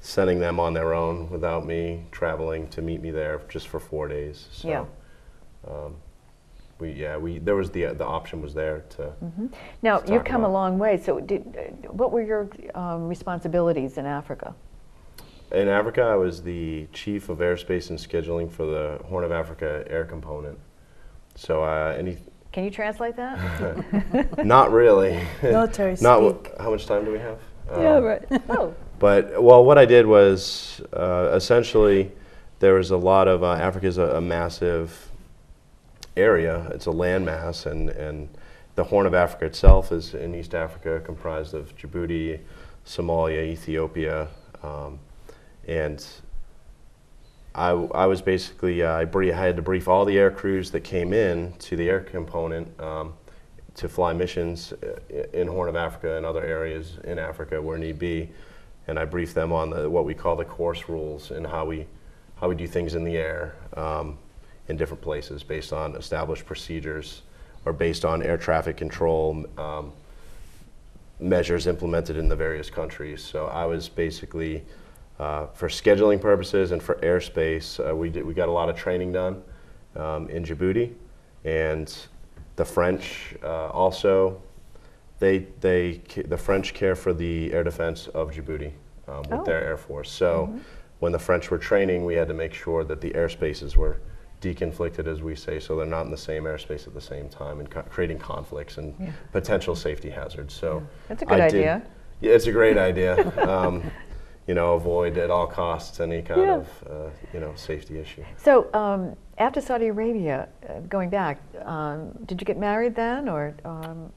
sending 0.00 0.40
them 0.40 0.58
on 0.58 0.72
their 0.72 0.94
own 0.94 1.28
without 1.30 1.66
me 1.66 2.04
traveling 2.10 2.68
to 2.68 2.82
meet 2.82 3.02
me 3.02 3.10
there 3.10 3.40
just 3.48 3.68
for 3.68 3.78
four 3.80 4.08
days. 4.08 4.48
So, 4.50 4.68
Yeah. 4.68 4.84
um, 5.70 5.96
we 6.82 6.92
yeah 6.92 7.16
we 7.16 7.38
there 7.38 7.54
was 7.54 7.70
the 7.70 7.84
the 7.94 8.04
option 8.04 8.42
was 8.42 8.52
there 8.52 8.84
to. 8.96 9.12
Now 9.82 9.96
Let's 9.96 10.10
you've 10.10 10.24
talk 10.24 10.26
come 10.26 10.44
a 10.44 10.52
long 10.52 10.78
way. 10.78 10.98
So 10.98 11.20
did, 11.20 11.42
uh, 11.56 11.92
what 11.92 12.12
were 12.12 12.22
your 12.22 12.50
um, 12.74 13.08
responsibilities 13.08 13.96
in 13.96 14.04
Africa? 14.04 14.54
In 15.52 15.68
Africa, 15.68 16.02
I 16.02 16.16
was 16.16 16.42
the 16.42 16.86
chief 16.92 17.28
of 17.28 17.38
airspace 17.38 17.90
and 17.90 17.98
scheduling 17.98 18.50
for 18.50 18.66
the 18.66 18.98
Horn 19.08 19.24
of 19.24 19.32
Africa 19.32 19.84
air 19.88 20.04
component. 20.04 20.58
So 21.34 21.62
uh, 21.62 21.94
any 21.96 22.18
Can 22.52 22.64
you 22.64 22.70
translate 22.70 23.16
that? 23.16 23.36
not 24.44 24.72
really. 24.72 25.20
Military 25.42 25.96
not 26.00 26.18
speak. 26.20 26.52
how 26.58 26.70
much 26.70 26.86
time 26.86 27.04
do 27.04 27.12
we 27.12 27.18
have? 27.18 27.38
yeah, 27.78 27.96
Um, 27.96 28.04
right. 28.04 28.22
Oh, 28.50 28.74
But 28.98 29.42
well, 29.42 29.64
what 29.64 29.78
I 29.78 29.84
did 29.84 30.06
was 30.06 30.80
uh, 30.92 31.30
essentially 31.34 32.10
there 32.58 32.74
was 32.74 32.90
a 32.90 32.96
lot 32.96 33.28
of 33.28 33.42
uh, 33.42 33.52
Africa 33.52 33.86
is 33.86 33.98
a, 33.98 34.16
a 34.16 34.20
massive 34.20 35.11
area. 36.16 36.68
It's 36.72 36.86
a 36.86 36.90
landmass, 36.90 37.66
and 37.66 37.90
and 37.90 38.28
the 38.74 38.84
Horn 38.84 39.06
of 39.06 39.14
Africa 39.14 39.44
itself 39.46 39.92
is 39.92 40.14
in 40.14 40.34
East 40.34 40.54
Africa, 40.54 41.00
comprised 41.04 41.54
of 41.54 41.76
Djibouti, 41.76 42.40
Somalia, 42.86 43.44
Ethiopia, 43.44 44.28
um, 44.62 44.98
and 45.66 46.04
I, 47.54 47.70
I 47.70 48.06
was 48.06 48.22
basically 48.22 48.82
uh, 48.82 48.94
I, 48.94 49.04
brie- 49.04 49.32
I 49.32 49.46
had 49.46 49.56
to 49.56 49.62
brief 49.62 49.88
all 49.88 50.04
the 50.04 50.18
air 50.18 50.30
crews 50.30 50.70
that 50.70 50.80
came 50.80 51.12
in 51.12 51.52
to 51.60 51.76
the 51.76 51.88
air 51.88 52.00
component 52.00 52.80
um, 52.80 53.12
to 53.74 53.88
fly 53.88 54.12
missions 54.12 54.72
uh, 54.72 55.22
in 55.32 55.48
Horn 55.48 55.68
of 55.68 55.76
Africa 55.76 56.16
and 56.16 56.24
other 56.24 56.42
areas 56.42 56.98
in 57.04 57.18
Africa 57.18 57.60
where 57.60 57.76
need 57.76 57.98
be, 57.98 58.30
and 58.86 58.98
I 58.98 59.04
briefed 59.04 59.34
them 59.34 59.52
on 59.52 59.70
the, 59.70 59.88
what 59.88 60.06
we 60.06 60.14
call 60.14 60.36
the 60.36 60.44
course 60.44 60.88
rules 60.88 61.30
and 61.30 61.46
how 61.46 61.66
we 61.66 61.86
how 62.36 62.48
we 62.48 62.54
do 62.54 62.66
things 62.66 62.94
in 62.94 63.04
the 63.04 63.16
air 63.16 63.54
um, 63.76 64.18
in 64.72 64.76
different 64.78 65.02
places 65.02 65.42
based 65.44 65.72
on 65.72 65.94
established 65.96 66.46
procedures 66.46 67.22
or 67.66 67.72
based 67.72 68.04
on 68.04 68.22
air 68.22 68.38
traffic 68.38 68.76
control 68.76 69.44
um, 69.58 69.92
measures 71.20 71.66
implemented 71.66 72.16
in 72.16 72.26
the 72.26 72.34
various 72.34 72.70
countries. 72.70 73.22
So 73.22 73.46
I 73.46 73.66
was 73.66 73.88
basically, 73.88 74.64
uh, 75.20 75.46
for 75.48 75.68
scheduling 75.68 76.20
purposes 76.20 76.72
and 76.72 76.82
for 76.82 76.94
airspace, 76.96 77.66
uh, 77.78 77.94
we, 77.94 78.08
did, 78.08 78.24
we 78.24 78.34
got 78.34 78.48
a 78.48 78.52
lot 78.60 78.68
of 78.68 78.76
training 78.76 79.12
done 79.12 79.42
um, 79.94 80.28
in 80.30 80.42
Djibouti. 80.42 80.90
And 81.44 81.94
the 82.56 82.64
French 82.64 83.34
uh, 83.44 83.68
also, 83.68 84.40
they, 85.18 85.46
they, 85.60 86.00
the 86.26 86.38
French 86.38 86.72
care 86.72 86.96
for 86.96 87.12
the 87.12 87.52
air 87.52 87.62
defense 87.62 88.08
of 88.08 88.30
Djibouti 88.32 88.72
um, 89.06 89.22
with 89.28 89.40
Oh. 89.40 89.44
their 89.44 89.62
air 89.62 89.76
force. 89.76 90.10
So 90.10 90.58
when 91.00 91.12
the 91.12 91.18
French 91.18 91.50
were 91.50 91.58
training, 91.58 92.06
we 92.06 92.14
had 92.14 92.28
to 92.28 92.34
make 92.34 92.54
sure 92.54 92.84
that 92.84 93.00
the 93.02 93.10
airspaces 93.10 93.76
were 93.76 93.98
deconflicted, 94.42 95.06
as 95.06 95.22
we 95.22 95.34
say, 95.34 95.58
so 95.60 95.76
they're 95.76 95.86
not 95.86 96.04
in 96.04 96.10
the 96.10 96.16
same 96.16 96.44
airspace 96.44 96.86
at 96.86 96.92
the 96.92 97.00
same 97.00 97.28
time 97.28 97.60
and 97.60 97.70
co- 97.70 97.82
creating 97.82 98.18
conflicts 98.18 98.76
and 98.76 98.94
Yeah. 98.98 99.12
potential 99.30 99.74
safety 99.74 100.10
hazards. 100.10 100.52
So 100.52 100.82
That's 101.08 101.22
a 101.22 101.26
good 101.26 101.40
I 101.40 101.48
did- 101.48 101.54
idea. 101.60 101.82
yeah, 102.20 102.32
it's 102.32 102.46
a 102.48 102.52
great 102.52 102.76
idea. 102.90 103.16
Um, 103.48 103.82
you 104.48 104.54
know, 104.54 104.74
avoid 104.74 105.16
at 105.18 105.30
all 105.30 105.46
costs 105.46 106.00
any 106.00 106.20
kind 106.20 106.40
Yeah. 106.42 106.56
of 106.56 106.66
uh, 106.90 107.10
you 107.32 107.38
know 107.40 107.52
safety 107.54 107.98
issue. 107.98 108.24
So 108.36 108.68
um, 108.74 109.14
after 109.38 109.60
Saudi 109.60 109.86
Arabia, 109.86 110.48
uh, 110.68 110.80
going 110.88 111.10
back, 111.10 111.40
um, 111.64 112.10
did 112.26 112.40
you 112.40 112.44
get 112.44 112.58
married 112.58 112.96
then, 112.96 113.28
or 113.28 113.54
um, 113.64 114.12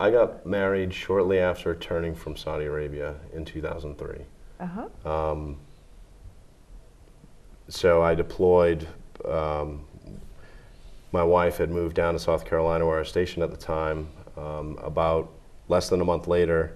I 0.00 0.10
got 0.10 0.44
married 0.44 0.92
shortly 0.92 1.38
after 1.38 1.68
returning 1.70 2.14
from 2.16 2.36
Saudi 2.36 2.64
Arabia 2.64 3.14
in 3.32 3.44
2003. 3.44 4.24
uh-huh. 4.60 5.08
Um, 5.08 5.56
so 7.68 8.02
I 8.02 8.14
deployed. 8.16 8.86
Um, 9.24 9.84
my 11.12 11.22
wife 11.22 11.56
had 11.56 11.70
moved 11.70 11.96
down 11.96 12.12
to 12.14 12.18
South 12.18 12.44
Carolina, 12.44 12.86
where 12.86 12.96
I 12.96 13.00
was 13.00 13.08
stationed 13.08 13.42
at 13.42 13.50
the 13.50 13.56
time. 13.56 14.08
Um, 14.36 14.78
about 14.82 15.30
less 15.68 15.88
than 15.88 16.00
a 16.00 16.04
month 16.04 16.28
later, 16.28 16.74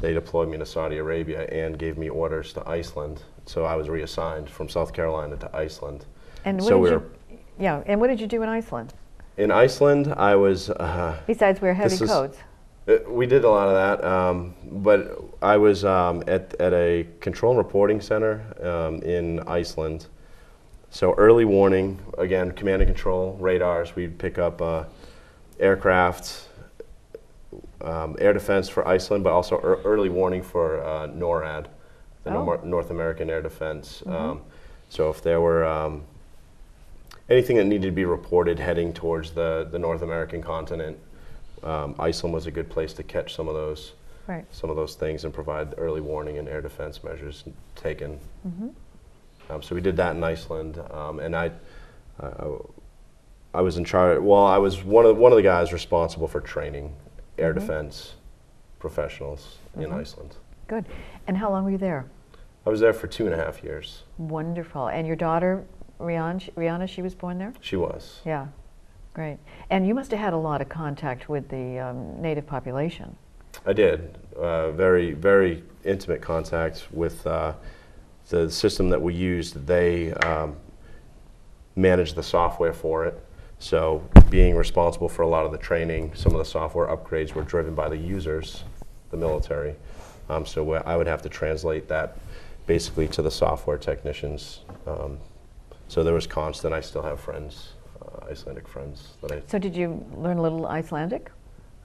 they 0.00 0.12
deployed 0.12 0.48
me 0.48 0.58
to 0.58 0.66
Saudi 0.66 0.96
Arabia 0.96 1.42
and 1.46 1.78
gave 1.78 1.96
me 1.96 2.08
orders 2.08 2.52
to 2.54 2.68
Iceland. 2.68 3.22
So 3.46 3.64
I 3.64 3.76
was 3.76 3.88
reassigned 3.88 4.48
from 4.50 4.68
South 4.68 4.92
Carolina 4.92 5.36
to 5.36 5.56
Iceland. 5.56 6.06
And 6.44 6.60
what 6.60 6.68
So 6.68 6.74
did 6.76 6.82
we 6.82 6.90
you? 6.90 7.38
Yeah, 7.58 7.82
and 7.86 8.00
what 8.00 8.08
did 8.08 8.20
you 8.20 8.26
do 8.26 8.42
in 8.42 8.48
Iceland 8.48 8.94
In 9.36 9.50
Iceland, 9.50 10.12
I 10.16 10.34
was. 10.34 10.70
Uh, 10.70 11.16
besides 11.26 11.60
wear 11.60 11.74
heavy 11.74 11.90
This 11.90 12.00
is- 12.00 12.10
Uh, 12.10 12.98
We 13.08 13.26
did 13.26 13.44
a 13.44 13.48
lot 13.48 13.68
of 13.68 13.74
that, 13.74 14.04
um, 14.06 14.54
but 14.64 15.18
I 15.40 15.56
was 15.56 15.84
um, 15.84 16.22
at, 16.26 16.54
at 16.60 16.72
a 16.74 17.06
control 17.20 17.52
and 17.52 17.58
reporting 17.58 18.00
center 18.00 18.42
um, 18.62 19.00
in 19.02 19.40
Iceland. 19.46 20.06
So 20.94 21.12
early 21.14 21.44
warning, 21.44 21.98
again, 22.18 22.52
command 22.52 22.80
and 22.80 22.88
control, 22.88 23.36
radars, 23.40 23.96
we'd 23.96 24.16
pick 24.16 24.38
up 24.38 24.62
uh, 24.62 24.84
aircraft, 25.58 26.46
um, 27.80 28.14
air 28.20 28.32
defense 28.32 28.68
for 28.68 28.86
Iceland, 28.86 29.24
but 29.24 29.32
also 29.32 29.56
ear 29.60 29.80
early 29.84 30.08
warning 30.08 30.40
for 30.40 30.84
uh, 30.84 31.08
NORAD, 31.08 31.66
the 32.22 32.30
Oh. 32.30 32.44
Nor- 32.44 32.64
North 32.64 32.90
American 32.90 33.28
Air 33.28 33.42
Defense. 33.42 34.04
Um, 34.06 34.42
so 34.88 35.10
if 35.10 35.20
there 35.20 35.40
were 35.40 35.64
um, 35.64 36.04
anything 37.28 37.56
that 37.56 37.64
needed 37.64 37.86
to 37.88 37.92
be 37.92 38.04
reported 38.04 38.60
heading 38.60 38.92
towards 38.92 39.32
the, 39.32 39.66
the 39.72 39.80
North 39.80 40.02
American 40.02 40.40
continent, 40.42 40.96
um, 41.64 41.96
Iceland 41.98 42.34
was 42.34 42.46
a 42.46 42.52
good 42.52 42.70
place 42.70 42.92
to 42.92 43.02
catch 43.02 43.34
some 43.34 43.48
of 43.48 43.54
those 43.54 43.94
Right. 44.26 44.46
some 44.52 44.70
of 44.70 44.76
those 44.76 44.94
things 44.94 45.24
and 45.24 45.34
provide 45.34 45.74
early 45.76 46.00
warning 46.00 46.38
and 46.38 46.48
air 46.48 46.62
defense 46.62 47.04
measures 47.04 47.44
taken. 47.74 48.18
Um, 49.50 49.62
so 49.62 49.74
we 49.74 49.80
did 49.80 49.96
that 49.96 50.16
in 50.16 50.24
Iceland, 50.24 50.80
um, 50.90 51.20
and 51.20 51.36
I, 51.36 51.50
uh, 52.20 52.48
I 53.52 53.60
was 53.60 53.76
in 53.76 53.84
charge. 53.84 54.20
Well, 54.20 54.44
I 54.44 54.58
was 54.58 54.82
one 54.82 55.06
of 55.06 55.16
one 55.16 55.32
of 55.32 55.36
the 55.36 55.42
guys 55.42 55.72
responsible 55.72 56.28
for 56.28 56.40
training 56.40 56.94
air 57.38 57.52
defense 57.52 58.14
professionals 58.78 59.58
in 59.76 59.92
Iceland. 59.92 60.36
Good. 60.66 60.84
And 61.26 61.36
how 61.36 61.50
long 61.50 61.64
were 61.64 61.70
you 61.70 61.78
there? 61.78 62.06
I 62.66 62.70
was 62.70 62.80
there 62.80 62.92
for 62.92 63.06
two 63.06 63.26
and 63.26 63.34
a 63.34 63.36
half 63.36 63.62
years. 63.62 64.02
Wonderful. 64.18 64.88
And 64.88 65.06
your 65.06 65.16
daughter, 65.16 65.64
Rihanna, 66.00 66.52
Rihanna, 66.54 66.88
she 66.88 67.02
was 67.02 67.14
born 67.14 67.38
there? 67.38 67.52
She 67.60 67.76
was. 67.76 68.20
Yeah. 68.24 68.46
Great. 69.12 69.38
And 69.70 69.86
you 69.86 69.94
must 69.94 70.10
have 70.10 70.20
had 70.20 70.32
a 70.32 70.38
lot 70.38 70.60
of 70.60 70.68
contact 70.68 71.28
with 71.28 71.48
the 71.48 71.78
um, 71.78 72.20
native 72.20 72.46
population. 72.46 73.16
I 73.64 73.72
did. 73.72 74.18
Uh, 74.36 74.72
very, 74.72 75.12
very 75.12 75.62
intimate 75.84 76.20
contact 76.20 76.88
with 76.90 77.26
uh, 77.26 77.52
the 78.28 78.50
system 78.50 78.88
that 78.90 79.00
we 79.00 79.14
used. 79.14 79.66
They 79.66 80.12
um, 80.14 80.56
managed 81.76 82.14
the 82.14 82.22
software 82.22 82.72
for 82.72 83.04
it. 83.04 83.24
So, 83.58 84.02
being 84.30 84.56
responsible 84.56 85.08
for 85.08 85.22
a 85.22 85.28
lot 85.28 85.46
of 85.46 85.52
the 85.52 85.58
training, 85.58 86.12
some 86.14 86.32
of 86.32 86.38
the 86.38 86.44
software 86.44 86.88
upgrades 86.88 87.32
were 87.34 87.42
driven 87.42 87.74
by 87.74 87.88
the 87.88 87.96
users, 87.96 88.64
the 89.10 89.16
military. 89.16 89.74
Um, 90.28 90.44
so, 90.44 90.72
I 90.72 90.96
would 90.96 91.06
have 91.06 91.22
to 91.22 91.28
translate 91.28 91.88
that 91.88 92.18
basically 92.66 93.08
to 93.08 93.22
the 93.22 93.30
software 93.30 93.78
technicians. 93.78 94.60
Um, 94.86 95.18
so, 95.88 96.02
there 96.02 96.14
was 96.14 96.26
constant. 96.26 96.74
I 96.74 96.80
still 96.80 97.02
have 97.02 97.20
friends, 97.20 97.74
uh, 98.02 98.26
Icelandic 98.30 98.68
friends 98.68 99.10
that 99.22 99.32
I 99.32 99.42
So 99.46 99.58
did 99.58 99.76
you 99.76 100.04
learn 100.16 100.38
a 100.38 100.42
little 100.42 100.66
Icelandic? 100.66 101.30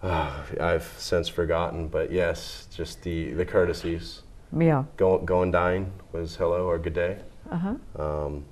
Ah, 0.02 0.44
I've 0.60 0.92
since 0.98 1.30
forgotten, 1.30 1.88
but 1.88 2.12
yes, 2.12 2.68
just 2.76 3.04
the, 3.04 3.32
the 3.34 3.46
courtesies. 3.46 4.24
Yeah. 4.58 4.86
Go, 4.98 5.18
going 5.20 5.52
dine 5.52 5.92
was 6.12 6.36
hello 6.36 6.66
or 6.68 6.78
good 6.80 6.94
day. 6.94 7.18
Uh-huh. 7.52 7.76
Um, 8.02 8.46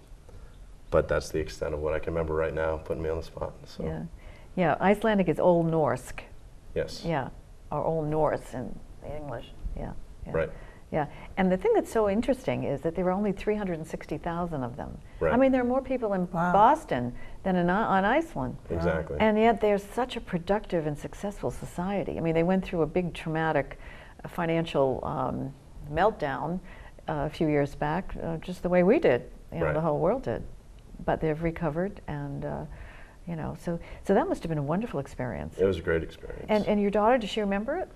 but 0.92 1.08
that's 1.08 1.30
the 1.30 1.40
extent 1.40 1.74
of 1.74 1.80
what 1.82 1.94
I 1.94 2.00
can 2.00 2.14
remember 2.14 2.34
right 2.34 2.54
now, 2.54 2.78
putting 2.78 3.04
me 3.04 3.10
on 3.10 3.18
the 3.18 3.24
spot. 3.24 3.54
So, 3.66 3.84
Yeah. 3.84 4.04
Yeah, 4.56 4.76
Icelandic 4.82 5.30
is 5.30 5.40
Old 5.40 5.70
Norse. 5.70 6.14
yes. 6.74 7.04
Yeah, 7.06 7.30
or 7.72 7.84
Old 7.84 8.08
Norse 8.08 8.54
in 8.56 8.78
English. 9.06 9.52
Yeah. 9.76 9.92
yeah. 10.26 10.32
Right. 10.34 10.50
Yeah, 10.92 11.06
and 11.36 11.52
the 11.52 11.58
thing 11.58 11.74
that's 11.76 11.92
so 11.92 12.10
interesting 12.10 12.64
is 12.64 12.80
that 12.82 12.96
there 12.96 13.06
are 13.06 13.12
only 13.12 13.34
360,000 13.34 14.64
of 14.64 14.78
them. 14.78 14.98
Right. 15.20 15.34
I 15.34 15.38
mean, 15.38 15.52
there 15.52 15.62
are 15.62 15.66
more 15.66 15.82
people 15.82 16.14
in 16.14 16.28
Wow. 16.32 16.54
Boston 16.54 17.14
than 17.44 17.58
in, 17.58 17.70
on 17.70 18.06
Iceland. 18.06 18.58
Exactly. 18.72 19.18
And 19.20 19.38
yet 19.38 19.60
they're 19.62 19.78
such 19.78 20.16
a 20.16 20.22
productive 20.22 20.88
and 20.88 20.98
successful 20.98 21.52
society. 21.52 22.18
I 22.18 22.22
mean, 22.22 22.34
they 22.34 22.44
went 22.44 22.64
through 22.64 22.82
a 22.84 22.88
big 22.88 23.14
traumatic 23.14 23.78
uh, 24.24 24.30
financial 24.30 25.02
um, 25.04 25.54
meltdown 25.90 26.60
uh, 27.10 27.26
a 27.26 27.30
few 27.30 27.48
years 27.48 27.76
back, 27.76 28.16
uh, 28.22 28.38
just 28.38 28.64
the 28.64 28.70
way 28.70 28.84
we 28.84 29.00
did, 29.00 29.24
you 29.52 29.60
know, 29.60 29.66
Right. 29.66 29.74
the 29.74 29.82
whole 29.82 30.00
world 30.00 30.24
did. 30.24 30.44
But 31.06 31.22
they've 31.22 31.42
recovered, 31.42 32.02
and 32.08 32.44
uh, 32.46 32.66
you 33.28 33.36
know, 33.36 33.56
so 33.62 33.80
so 34.04 34.14
that 34.14 34.28
must 34.28 34.42
have 34.44 34.50
been 34.50 34.58
a 34.58 34.64
wonderful 34.64 35.00
experience. 35.00 35.58
it 35.58 35.66
was 35.66 35.78
a 35.78 35.82
great 35.82 36.04
experience. 36.04 36.46
And 36.50 36.66
and 36.68 36.82
your 36.82 36.92
daughter, 36.92 37.18
does 37.18 37.30
she 37.30 37.42
remember 37.42 37.78
it? 37.78 37.90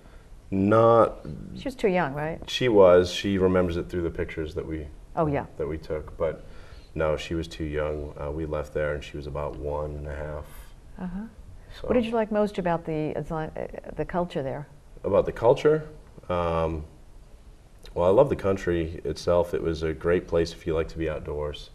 Not, 0.50 1.24
She 1.56 1.64
was 1.64 1.74
too 1.74 1.88
young, 1.88 2.12
right? 2.12 2.38
she 2.48 2.68
was. 2.68 3.10
She 3.10 3.38
remembers 3.38 3.76
it 3.78 3.88
through 3.88 4.02
the 4.02 4.10
pictures 4.10 4.54
that 4.54 4.66
we 4.66 4.86
Oh 5.16 5.26
yeah. 5.26 5.46
that 5.56 5.66
we 5.66 5.78
took, 5.78 6.16
but 6.18 6.44
no, 6.94 7.16
she 7.16 7.34
was 7.34 7.48
too 7.48 7.64
young. 7.64 8.14
Uh, 8.20 8.30
we 8.30 8.44
left 8.46 8.72
there, 8.74 8.94
and 8.94 9.02
she 9.02 9.16
was 9.16 9.26
about 9.26 9.56
one 9.56 9.96
and 9.96 10.06
a 10.06 10.14
half. 10.14 10.44
Uh-huh. 11.00 11.20
So. 11.80 11.88
What 11.88 11.94
did 11.94 12.04
you 12.04 12.12
like 12.12 12.30
most 12.30 12.58
about 12.58 12.84
the 12.84 13.14
uh, 13.16 13.48
the 13.96 14.04
culture 14.04 14.42
there? 14.42 14.66
about 15.04 15.24
the 15.26 15.32
culture? 15.32 15.88
Um, 16.28 16.84
well, 17.94 18.06
I 18.06 18.10
love 18.10 18.28
the 18.28 18.36
country 18.36 19.00
itself. 19.04 19.54
It 19.54 19.62
was 19.62 19.82
a 19.82 19.92
great 19.92 20.26
place 20.26 20.52
if 20.52 20.66
you 20.66 20.74
like 20.74 20.88
to 20.88 20.98
be 20.98 21.08
outdoors, 21.10 21.70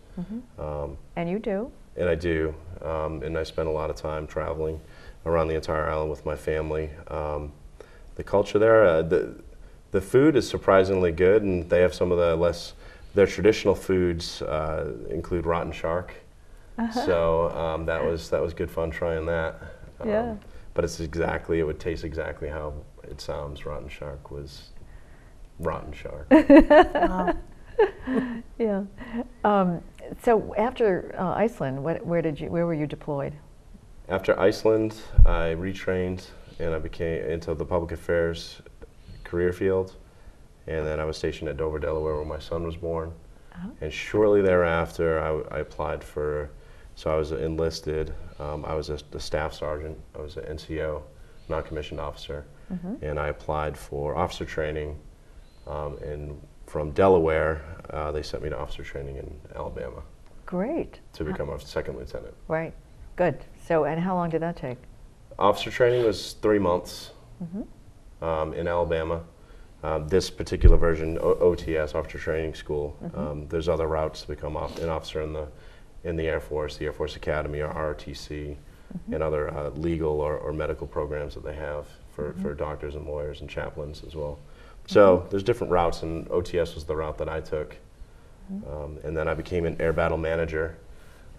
um, 0.58 0.98
And 1.16 1.30
you 1.30 1.40
do. 1.40 1.72
and 1.96 2.10
I 2.10 2.16
do. 2.16 2.54
Um, 2.82 3.24
and 3.24 3.38
I 3.38 3.44
spent 3.44 3.68
a 3.68 3.72
lot 3.72 3.90
of 3.90 3.96
time 3.96 4.28
traveling 4.28 4.80
around 5.26 5.48
the 5.48 5.56
entire 5.56 5.90
island 5.90 6.10
with 6.10 6.26
my 6.26 6.36
family. 6.36 6.90
Um, 7.08 7.52
the 8.16 8.24
culture 8.24 8.60
there, 8.60 8.86
uh, 8.86 9.02
the 9.02 9.36
the 9.92 10.02
food 10.02 10.36
is 10.36 10.48
surprisingly 10.48 11.12
good, 11.12 11.44
and 11.44 11.70
they 11.70 11.82
have 11.82 11.94
some 11.94 12.12
of 12.12 12.18
the 12.18 12.36
less 12.36 12.74
their 13.16 13.26
traditional 13.28 13.74
foods 13.74 14.42
uh, 14.44 14.92
include 15.10 15.46
rotten 15.46 15.72
shark. 15.72 16.14
So 17.06 17.50
um, 17.58 17.86
that 17.88 18.04
was 18.04 18.30
that 18.30 18.42
was 18.42 18.54
good 18.54 18.70
fun 18.70 18.92
trying 18.92 19.26
that. 19.28 19.56
Um, 20.00 20.10
Yeah. 20.10 20.36
But 20.76 20.84
it's 20.84 21.00
exactly 21.00 21.60
it 21.60 21.64
would 21.64 21.80
taste 21.80 22.04
exactly 22.04 22.48
how 22.50 22.74
it 23.04 23.20
sounds. 23.20 23.66
Rotten 23.66 23.90
shark 23.90 24.30
was 24.30 24.70
rotten 25.60 25.94
shark. 25.94 26.28
Wow. 26.94 27.36
Yeah. 28.58 28.84
Um, 29.44 29.82
so 30.24 30.56
after 30.56 31.14
uh, 31.20 31.34
Iceland, 31.34 31.84
what, 31.84 32.04
where 32.04 32.24
did 32.24 32.40
you? 32.40 32.50
Where 32.50 32.66
were 32.66 32.74
you 32.74 32.88
deployed? 32.88 33.34
After 34.10 34.40
Iceland, 34.40 34.96
I 35.26 35.54
retrained 35.54 36.26
and 36.60 36.74
I 36.74 36.80
became 36.80 37.24
into 37.26 37.54
the 37.54 37.66
public 37.66 37.92
affairs 37.92 38.62
career 39.24 39.54
field. 39.54 39.96
And 40.66 40.86
then 40.86 41.00
I 41.00 41.06
was 41.06 41.18
stationed 41.18 41.50
at 41.50 41.58
Dover, 41.58 41.80
Delaware, 41.80 42.16
where 42.16 42.26
my 42.26 42.40
son 42.40 42.64
was 42.64 42.76
born. 42.76 43.14
Uh-huh. 43.54 43.70
And 43.82 43.94
shortly 43.94 44.42
thereafter, 44.42 45.20
I 45.52 45.60
applied 45.60 46.04
for, 46.04 46.50
so 46.96 47.12
I 47.12 47.16
was 47.16 47.32
enlisted. 47.32 48.14
Um, 48.40 48.66
I 48.66 48.74
was 48.74 48.90
a, 48.90 49.00
a 49.14 49.20
staff 49.20 49.54
sergeant. 49.54 49.98
I 50.18 50.22
was 50.22 50.38
an 50.38 50.44
NCO, 50.46 51.02
non-commissioned 51.50 52.00
officer. 52.00 52.46
And 53.02 53.18
I 53.18 53.28
applied 53.28 53.78
for 53.78 54.18
officer 54.18 54.44
training. 54.44 55.00
Um, 55.68 55.98
and 55.98 56.42
from 56.66 56.92
Delaware, 56.92 57.62
uh, 57.90 58.12
they 58.12 58.24
sent 58.24 58.44
me 58.44 58.50
to 58.50 58.58
officer 58.58 58.84
training 58.84 59.18
in 59.18 59.40
Alabama 59.56 60.02
Great. 60.46 61.00
to 61.14 61.24
become 61.24 61.50
a 61.50 61.60
second 61.60 61.98
lieutenant. 61.98 62.34
Right. 62.48 62.74
Good. 63.16 63.38
So, 63.66 63.86
and 63.86 64.00
how 64.00 64.16
long 64.16 64.30
did 64.30 64.42
that 64.42 64.56
take? 64.56 64.78
Officer 65.40 65.72
training 65.72 66.06
was 66.06 66.34
three 66.34 66.60
months 66.60 67.12
um, 68.22 68.54
in 68.54 68.68
Alabama. 68.68 69.24
Um, 69.84 70.08
this 70.08 70.30
particular 70.30 70.76
version, 70.76 71.20
o- 71.20 71.36
OTS, 71.36 71.94
Officer 71.94 72.18
Training 72.18 72.56
School. 72.56 72.98
Um, 73.16 73.48
there's 73.48 73.70
other 73.70 73.88
routes 73.88 74.22
to 74.22 74.28
become 74.28 74.58
off- 74.58 74.80
an 74.80 74.90
officer 74.90 75.22
in 75.22 75.34
the 75.34 75.48
in 76.04 76.16
the 76.16 76.26
Air 76.28 76.40
Force, 76.40 76.78
the 76.78 76.86
Air 76.86 76.94
Force 76.94 77.16
Academy, 77.16 77.60
or 77.60 77.68
ROTC, 77.74 78.56
and 79.12 79.22
other 79.22 79.54
uh, 79.54 79.70
legal 79.72 80.22
or, 80.22 80.38
or 80.38 80.54
medical 80.54 80.88
programs 80.88 81.34
that 81.34 81.44
they 81.44 81.56
have 81.56 81.86
for, 82.12 82.34
for 82.42 82.54
doctors 82.54 82.96
and 82.96 83.06
lawyers 83.06 83.42
and 83.42 83.50
chaplains 83.50 84.04
as 84.06 84.16
well. 84.16 84.40
So 84.88 85.28
there's 85.30 85.44
different 85.44 85.72
routes, 85.72 86.02
and 86.04 86.28
OTS 86.30 86.74
was 86.74 86.86
the 86.86 86.96
route 86.96 87.18
that 87.20 87.30
I 87.30 87.42
took. 87.42 87.76
Um, 88.66 88.98
and 89.04 89.16
then 89.16 89.28
I 89.28 89.34
became 89.34 89.66
an 89.66 89.76
air 89.82 89.92
battle 89.92 90.18
manager. 90.18 90.78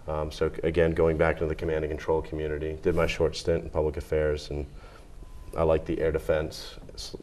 Um, 0.07 0.31
so 0.31 0.51
again, 0.63 0.91
going 0.91 1.17
back 1.17 1.37
to 1.39 1.47
the 1.47 1.55
command 1.55 1.83
and 1.83 1.91
control 1.91 2.21
community, 2.21 2.77
did 2.83 2.95
my 2.95 3.07
short 3.07 3.35
stint 3.35 3.63
in 3.63 3.69
public 3.71 3.97
affairs, 3.97 4.51
and 4.51 4.65
I 5.57 5.63
like 5.63 5.85
the 5.85 5.99
air 5.99 6.11
defense 6.11 6.75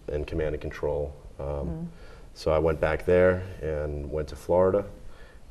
and 0.08 0.26
command 0.26 0.54
and 0.54 0.60
control. 0.60 1.14
Um, 1.38 1.88
So 2.34 2.50
I 2.50 2.58
went 2.58 2.80
back 2.80 3.06
there 3.06 3.42
and 3.62 4.10
went 4.10 4.28
to 4.28 4.36
Florida, 4.36 4.84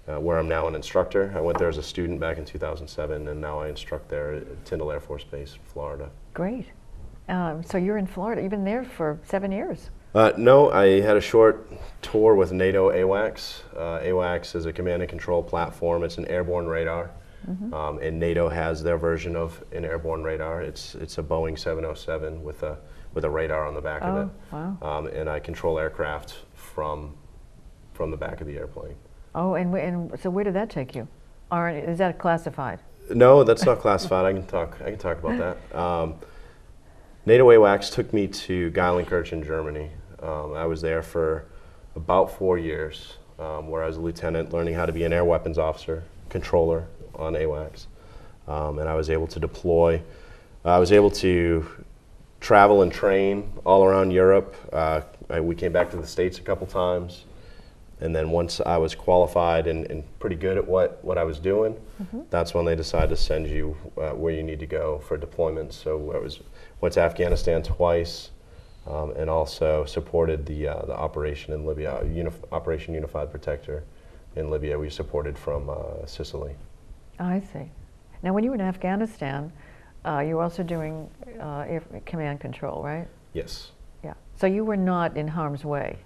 uh, 0.08 0.20
where 0.20 0.38
I'm 0.38 0.48
now 0.48 0.68
an 0.68 0.76
instructor. 0.76 1.34
I 1.36 1.42
went 1.42 1.58
there 1.58 1.70
as 1.70 1.78
a 1.80 1.84
student 1.84 2.20
back 2.20 2.38
in 2.38 2.46
2007, 2.46 3.28
and 3.28 3.42
now 3.42 3.60
I 3.60 3.70
instruct 3.70 4.08
there 4.08 4.34
at 4.36 4.66
Tyndall 4.66 4.92
Air 4.92 5.00
Force 5.00 5.24
Base, 5.24 5.58
Florida. 5.74 6.12
Great. 6.36 6.68
Um, 7.28 7.64
so 7.64 7.78
you're 7.80 7.98
in 7.98 8.06
Florida. 8.06 8.42
You've 8.42 8.52
been 8.52 8.64
there 8.66 8.84
for 8.84 9.20
seven 9.24 9.52
years. 9.52 9.90
Uh, 10.16 10.32
no, 10.38 10.72
I 10.72 11.02
had 11.02 11.18
a 11.18 11.22
short 11.22 11.70
tour 12.02 12.36
with 12.36 12.54
NATO 12.54 12.90
AWACS. 12.90 13.64
Uh, 13.76 14.00
AWACS 14.00 14.56
is 14.56 14.66
a 14.66 14.72
command 14.72 15.02
and 15.02 15.10
control 15.10 15.44
platform. 15.44 16.06
It's 16.06 16.18
an 16.18 16.26
airborne 16.28 16.68
radar, 16.68 17.12
um, 17.74 18.00
and 18.02 18.18
NATO 18.18 18.48
has 18.48 18.82
their 18.82 18.98
version 18.98 19.36
of 19.36 19.62
an 19.74 19.84
airborne 19.84 20.24
radar. 20.24 20.62
It's 20.62 20.96
it's 20.96 21.18
a 21.18 21.24
Boeing 21.24 21.60
707 21.60 22.42
with 22.42 22.64
a 22.64 22.78
with 23.14 23.26
a 23.26 23.30
radar 23.30 23.68
on 23.68 23.74
the 23.74 23.82
back 23.82 24.04
of 24.04 24.16
Oh, 24.16 24.22
it. 24.22 24.30
wow. 24.54 24.78
Um, 24.82 25.08
and 25.08 25.30
I 25.30 25.42
control 25.42 25.78
aircraft 25.78 26.36
from 26.54 27.14
from 27.94 28.10
the 28.10 28.18
back 28.18 28.40
of 28.40 28.48
the 28.48 28.56
airplane. 28.58 28.96
Oh, 29.36 29.56
and, 29.56 29.76
and 29.76 30.18
so 30.18 30.30
where 30.30 30.46
did 30.46 30.54
that 30.54 30.70
take 30.70 30.96
you? 30.96 31.10
Or 31.52 31.70
is 31.70 31.98
that 31.98 32.20
classified? 32.20 32.80
No, 33.14 33.44
that's 33.44 33.66
not 33.66 33.80
classified. 33.80 34.26
I 34.26 34.32
can 34.32 34.46
talk. 34.48 34.78
I 34.82 34.92
can 34.92 34.98
talk 34.98 35.20
about 35.20 35.38
that. 35.40 35.58
Um, 35.78 36.16
NATO 37.28 37.48
AWACS 37.50 37.92
took 37.92 38.14
me 38.14 38.28
to 38.28 38.70
Geilenkirchen, 38.72 39.44
Germany. 39.44 39.90
Um, 40.22 40.54
I 40.54 40.66
was 40.66 40.82
there 40.82 41.02
for 41.02 41.46
about 41.96 42.32
four 42.32 42.58
years, 42.58 43.18
um, 43.40 43.70
where 43.70 43.84
I 43.84 43.88
was 43.88 43.98
a 43.98 44.02
lieutenant, 44.02 44.54
learning 44.54 44.74
how 44.74 44.86
to 44.86 44.94
be 44.94 45.04
an 45.04 45.14
air 45.14 45.26
weapons 45.26 45.58
officer, 45.58 46.04
controller 46.30 46.86
on 47.16 47.34
AWACS, 47.34 47.88
um, 48.48 48.80
and 48.80 48.90
I 48.90 48.96
was 48.96 49.10
able 49.10 49.28
to 49.28 49.40
deploy. 49.40 50.02
I 50.64 50.80
was 50.80 50.92
able 50.92 51.12
to 51.12 51.66
travel 52.40 52.82
and 52.82 52.92
train 52.92 53.52
all 53.66 53.84
around 53.84 54.12
Europe. 54.12 54.56
Uh, 54.72 55.02
I, 55.30 55.40
we 55.40 55.56
came 55.56 55.72
back 55.72 55.90
to 55.92 55.98
the 55.98 56.08
states 56.08 56.38
a 56.38 56.42
couple 56.42 56.68
times. 56.68 57.26
And 58.02 58.14
then 58.14 58.30
once 58.30 58.60
I 58.60 58.78
was 58.78 58.94
qualified 58.94 59.68
and, 59.68 59.90
and 59.90 60.04
pretty 60.20 60.36
good 60.36 60.58
at 60.58 60.68
what, 60.68 61.04
what 61.04 61.18
I 61.18 61.24
was 61.24 61.40
doing, 61.40 61.76
that's 62.30 62.54
when 62.54 62.66
they 62.66 62.76
decided 62.76 63.10
to 63.10 63.16
send 63.16 63.48
you 63.48 63.78
uh, 63.98 64.10
where 64.10 64.34
you 64.34 64.44
need 64.44 64.60
to 64.60 64.66
go 64.66 65.00
for 65.00 65.16
deployment. 65.18 65.74
So 65.74 66.12
I 66.14 66.20
was 66.20 66.42
went 66.82 66.94
to 66.96 67.02
Afghanistan 67.02 67.64
twice, 67.64 68.32
um, 68.88 69.12
and 69.16 69.30
also 69.30 69.86
supported 69.86 70.46
the 70.46 70.68
uh, 70.68 70.86
the 70.86 70.96
operation 70.96 71.54
in 71.54 71.66
Libya, 71.66 72.02
Unif- 72.04 72.44
Operation 72.52 72.94
Unified 72.94 73.32
Protector 73.32 73.84
in 74.36 74.50
Libya. 74.50 74.78
We 74.78 74.90
supported 74.90 75.38
from 75.38 75.70
uh, 75.70 76.06
Sicily. 76.06 76.56
I 77.20 77.40
see. 77.40 77.72
Now, 78.22 78.34
when 78.34 78.44
you 78.44 78.50
were 78.50 78.56
in 78.56 78.62
Afghanistan, 78.62 79.52
uh, 80.06 80.20
you 80.20 80.36
were 80.36 80.44
also 80.44 80.64
doing 80.64 81.10
uh, 81.40 81.66
air, 81.68 81.84
command 82.06 82.40
control, 82.40 82.84
right? 82.84 83.08
Yes, 83.34 83.72
Yeah. 84.04 84.14
So 84.36 84.48
you 84.48 84.64
were 84.64 84.78
not 84.78 85.18
in 85.18 85.28
harm's 85.28 85.66
way. 85.66 85.98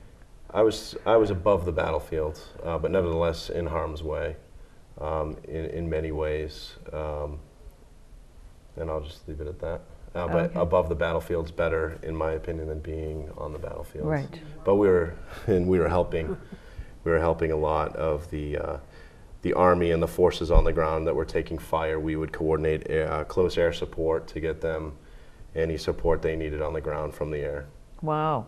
I 0.52 0.64
was 0.64 0.96
I 1.06 1.18
was 1.18 1.30
above 1.30 1.66
the 1.66 1.72
battlefield, 1.72 2.40
uh, 2.64 2.78
but 2.78 2.92
nevertheless 2.92 3.50
in 3.50 3.68
harm's 3.68 4.02
way, 4.02 4.36
um, 5.00 5.38
in 5.48 5.66
in 5.66 5.90
many 5.90 6.12
ways. 6.12 6.76
Um, 6.94 7.40
and 8.76 8.90
I'll 8.90 9.02
just 9.02 9.28
leave 9.28 9.42
it 9.42 9.48
at 9.48 9.60
that. 9.60 9.82
Uh, 10.16 10.28
but 10.28 10.46
Okay. 10.52 10.60
above 10.60 10.90
the 10.90 10.96
bafield's 10.96 11.52
better, 11.52 11.98
in 12.04 12.16
my 12.16 12.32
opinion, 12.32 12.68
than 12.68 12.80
being 12.80 13.30
on 13.38 13.54
the 13.54 13.60
battlefield. 13.60 14.08
Right. 14.08 14.40
But 14.64 14.76
we 14.76 14.88
were 14.88 15.14
and 15.48 15.68
we 15.68 15.80
were 15.80 15.90
helping. 15.90 16.36
we 17.04 17.12
were 17.12 17.20
helping 17.20 17.52
a 17.52 17.56
lot 17.58 17.96
of 17.96 18.30
the. 18.32 18.58
Uh, 18.58 18.78
the 19.42 19.54
army 19.54 19.92
and 19.92 20.04
the 20.04 20.08
forces 20.08 20.52
on 20.52 20.66
the 20.66 20.74
ground 20.74 21.08
that 21.08 21.16
were 21.16 21.24
taking 21.24 21.58
fire, 21.58 21.98
we 21.98 22.18
would 22.18 22.34
coordinate 22.34 22.86
air, 22.90 23.10
uh, 23.10 23.24
close 23.24 23.58
air 23.58 23.72
support 23.72 24.28
to 24.28 24.42
get 24.42 24.60
them 24.60 24.98
any 25.56 25.78
support 25.78 26.22
they 26.22 26.36
needed 26.36 26.62
on 26.62 26.74
the 26.74 26.82
ground 26.82 27.14
from 27.14 27.32
the 27.32 27.38
air. 27.38 27.66
Wow. 28.02 28.48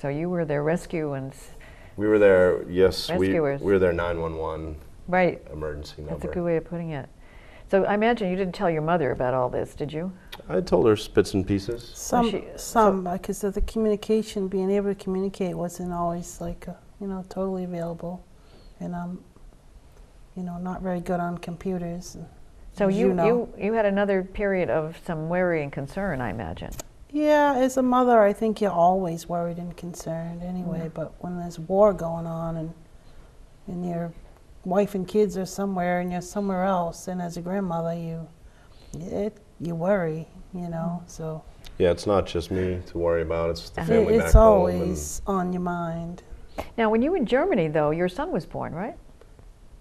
So 0.00 0.08
you 0.08 0.28
were 0.28 0.44
their 0.44 0.62
rescue 0.62 1.14
and 1.14 1.32
We 1.96 2.06
were 2.06 2.18
there, 2.18 2.68
yes, 2.68 3.10
we, 3.10 3.28
Rescuers. 3.28 3.60
we 3.62 3.72
were 3.72 3.78
there 3.78 3.94
911 3.94 4.76
right. 5.08 5.40
emergency 5.52 6.02
number. 6.02 6.16
That's 6.16 6.24
a 6.30 6.34
good 6.34 6.44
way 6.44 6.56
of 6.56 6.64
putting 6.64 6.90
it. 6.90 7.08
So 7.70 7.84
I 7.84 7.94
imagine 7.94 8.28
you 8.30 8.36
didn't 8.36 8.54
tell 8.54 8.68
your 8.68 8.82
mother 8.82 9.12
about 9.12 9.32
all 9.32 9.48
this, 9.48 9.74
did 9.74 9.92
you? 9.92 10.12
I 10.48 10.60
told 10.60 10.86
her 10.86 10.96
bits 11.14 11.34
and 11.34 11.46
pieces. 11.46 11.92
Some, 11.94 12.30
she- 12.30 12.44
some, 12.56 13.04
because 13.04 13.44
of 13.44 13.54
the 13.54 13.60
communication, 13.60 14.48
being 14.48 14.70
able 14.72 14.92
to 14.92 14.94
communicate 14.96 15.56
wasn't 15.56 15.92
always 15.92 16.40
like, 16.40 16.66
uh, 16.68 16.72
you 17.00 17.06
know, 17.06 17.24
totally 17.28 17.64
available. 17.64 18.24
And 18.80 18.94
um, 18.94 19.22
you 20.36 20.42
know, 20.42 20.58
not 20.58 20.82
very 20.82 21.00
good 21.00 21.20
on 21.20 21.38
computers. 21.38 22.16
So 22.76 22.88
you, 22.88 23.08
you 23.08 23.14
know. 23.14 23.26
you, 23.26 23.66
you 23.66 23.72
had 23.72 23.86
another 23.86 24.22
period 24.22 24.70
of 24.70 24.96
some 25.04 25.28
worry 25.28 25.62
and 25.62 25.70
concern, 25.70 26.20
I 26.20 26.30
imagine. 26.30 26.72
Yeah, 27.10 27.54
as 27.56 27.76
a 27.76 27.82
mother, 27.82 28.22
I 28.22 28.32
think 28.32 28.60
you're 28.60 28.70
always 28.70 29.28
worried 29.28 29.58
and 29.58 29.76
concerned 29.76 30.42
anyway. 30.42 30.86
Mm. 30.86 30.94
But 30.94 31.12
when 31.18 31.38
there's 31.38 31.58
war 31.58 31.92
going 31.92 32.26
on 32.26 32.56
and 32.56 32.74
and 33.66 33.88
your 33.88 34.12
wife 34.64 34.94
and 34.94 35.06
kids 35.06 35.36
are 35.36 35.46
somewhere 35.46 36.00
and 36.00 36.12
you're 36.12 36.20
somewhere 36.20 36.64
else, 36.64 37.08
and 37.08 37.20
as 37.20 37.36
a 37.36 37.40
grandmother, 37.40 37.94
you 37.94 38.28
it 38.94 39.36
you 39.60 39.74
worry, 39.74 40.26
you 40.54 40.68
know. 40.68 41.02
Mm. 41.04 41.10
So 41.10 41.42
Yeah, 41.78 41.90
it's 41.90 42.06
not 42.06 42.26
just 42.26 42.50
me 42.50 42.80
to 42.86 42.98
worry 42.98 43.22
about. 43.22 43.50
It's 43.50 43.70
the 43.70 43.82
it, 43.82 43.86
family 43.86 44.16
back 44.18 44.26
it's 44.26 44.34
home. 44.34 44.70
and- 44.70 44.80
always 44.82 45.22
on 45.26 45.52
your 45.52 45.62
mind. 45.62 46.22
Now, 46.76 46.90
when 46.90 47.00
you 47.00 47.10
were 47.12 47.16
in 47.16 47.26
Germany, 47.26 47.68
though, 47.68 47.90
your 47.90 48.08
son 48.08 48.32
was 48.32 48.44
born, 48.44 48.74
right? 48.74 48.96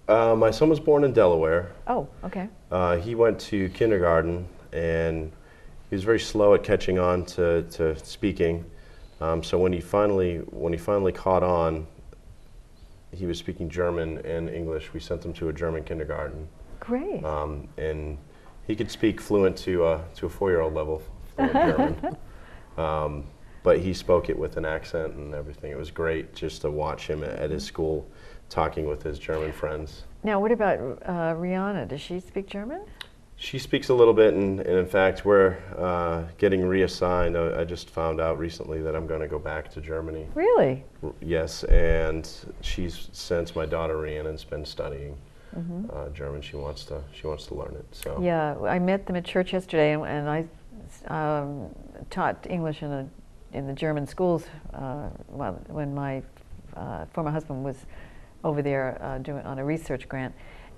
Uh, 0.08 0.36
my 0.36 0.50
son 0.50 0.70
was 0.70 0.80
born 0.80 1.04
in 1.04 1.12
Delaware. 1.14 1.72
Oh, 1.88 2.08
okay. 2.24 2.48
Uh, 2.72 2.96
he 2.98 3.16
went 3.16 3.40
to 3.42 3.70
kindergarten 3.70 4.48
and 4.72 5.32
he 5.90 5.96
was 5.96 6.04
very 6.04 6.20
slow 6.20 6.54
at 6.54 6.64
catching 6.64 6.98
on 6.98 7.26
to, 7.26 7.64
to 7.64 7.98
speaking. 8.06 8.64
Um, 9.22 9.44
so 9.44 9.58
when 9.60 9.74
he 9.74 9.82
finally 9.82 10.38
when 10.52 10.72
he 10.72 10.80
finally 10.80 11.12
caught 11.12 11.44
on, 11.44 11.86
he 13.12 13.26
was 13.26 13.38
speaking 13.38 13.70
German 13.70 14.20
and 14.26 14.50
English. 14.50 14.94
We 14.94 15.00
sent 15.00 15.26
him 15.26 15.34
to 15.34 15.50
a 15.50 15.54
German 15.54 15.84
kindergarten, 15.84 16.48
Great. 16.80 17.24
um, 17.24 17.68
and 17.78 18.18
he 18.68 18.76
could 18.76 18.92
speak 18.92 19.20
fluent 19.20 19.58
to 19.58 19.84
uh, 19.84 20.02
to 20.16 20.26
a 20.26 20.30
four 20.30 20.50
year 20.52 20.62
old 20.62 20.74
level 20.74 21.02
German. 21.38 22.18
Um, 22.78 23.26
but 23.62 23.80
he 23.80 23.94
spoke 23.94 24.30
it 24.30 24.40
with 24.40 24.56
an 24.56 24.64
accent 24.64 25.14
and 25.16 25.34
everything. 25.34 25.70
It 25.70 25.78
was 25.78 25.92
great 25.92 26.34
just 26.34 26.62
to 26.62 26.72
watch 26.72 27.08
him 27.08 27.26
at, 27.26 27.32
at 27.32 27.50
his 27.50 27.66
school 27.66 28.08
talking 28.48 28.88
with 28.88 29.04
his 29.04 29.20
German 29.20 29.52
friends. 29.52 30.04
Now, 30.24 30.40
what 30.40 30.54
about 30.54 30.80
uh, 31.06 31.34
Rhiannon? 31.36 31.90
Does 31.90 32.00
she 32.00 32.22
speak 32.22 32.48
German? 32.48 32.82
She 33.42 33.58
speaks 33.58 33.88
a 33.88 33.94
little 33.94 34.14
bit, 34.14 34.34
and, 34.34 34.60
and 34.60 34.78
in 34.80 34.86
fact, 34.86 35.24
we're 35.24 35.56
uh, 35.78 36.24
getting 36.38 36.66
reassigned. 36.66 37.38
I, 37.38 37.62
I 37.62 37.64
just 37.64 37.90
found 37.90 38.20
out 38.20 38.38
recently 38.38 38.82
that 38.82 38.98
I'm 38.98 39.08
going 39.08 39.22
to 39.22 39.30
go 39.30 39.40
back 39.40 39.72
to 39.72 39.82
Germany. 39.82 40.28
Really? 40.36 40.84
R- 41.02 41.14
Yes, 41.22 41.64
and 41.64 42.30
she's 42.60 43.08
since 43.14 43.56
my 43.56 43.66
daughter 43.66 43.96
Rhiannon's 43.96 44.44
been 44.44 44.66
studying 44.66 45.18
uh, 45.56 46.10
German. 46.10 46.42
She 46.42 46.58
wants 46.58 46.84
to 46.86 47.02
she 47.14 47.28
wants 47.28 47.46
to 47.48 47.56
learn 47.56 47.76
it. 47.76 47.86
So. 47.92 48.20
Yeah, 48.22 48.58
I 48.60 48.78
met 48.78 49.06
them 49.08 49.16
at 49.16 49.24
church 49.24 49.54
yesterday, 49.54 49.94
and, 49.94 50.06
and 50.06 50.30
I 50.30 50.46
um, 51.08 51.70
taught 52.10 52.46
English 52.50 52.84
in, 52.84 52.92
a, 52.92 53.08
in 53.54 53.68
the 53.68 53.74
German 53.74 54.06
schools 54.06 54.46
uh, 54.74 55.08
well, 55.30 55.54
when 55.70 55.96
my 55.96 56.22
uh, 56.76 57.06
former 57.14 57.32
husband 57.32 57.64
was 57.64 57.78
over 58.44 58.62
there 58.62 58.98
uh, 59.02 59.18
doing 59.20 59.46
on 59.46 59.60
a 59.60 59.66
research 59.66 60.08
grant, 60.10 60.36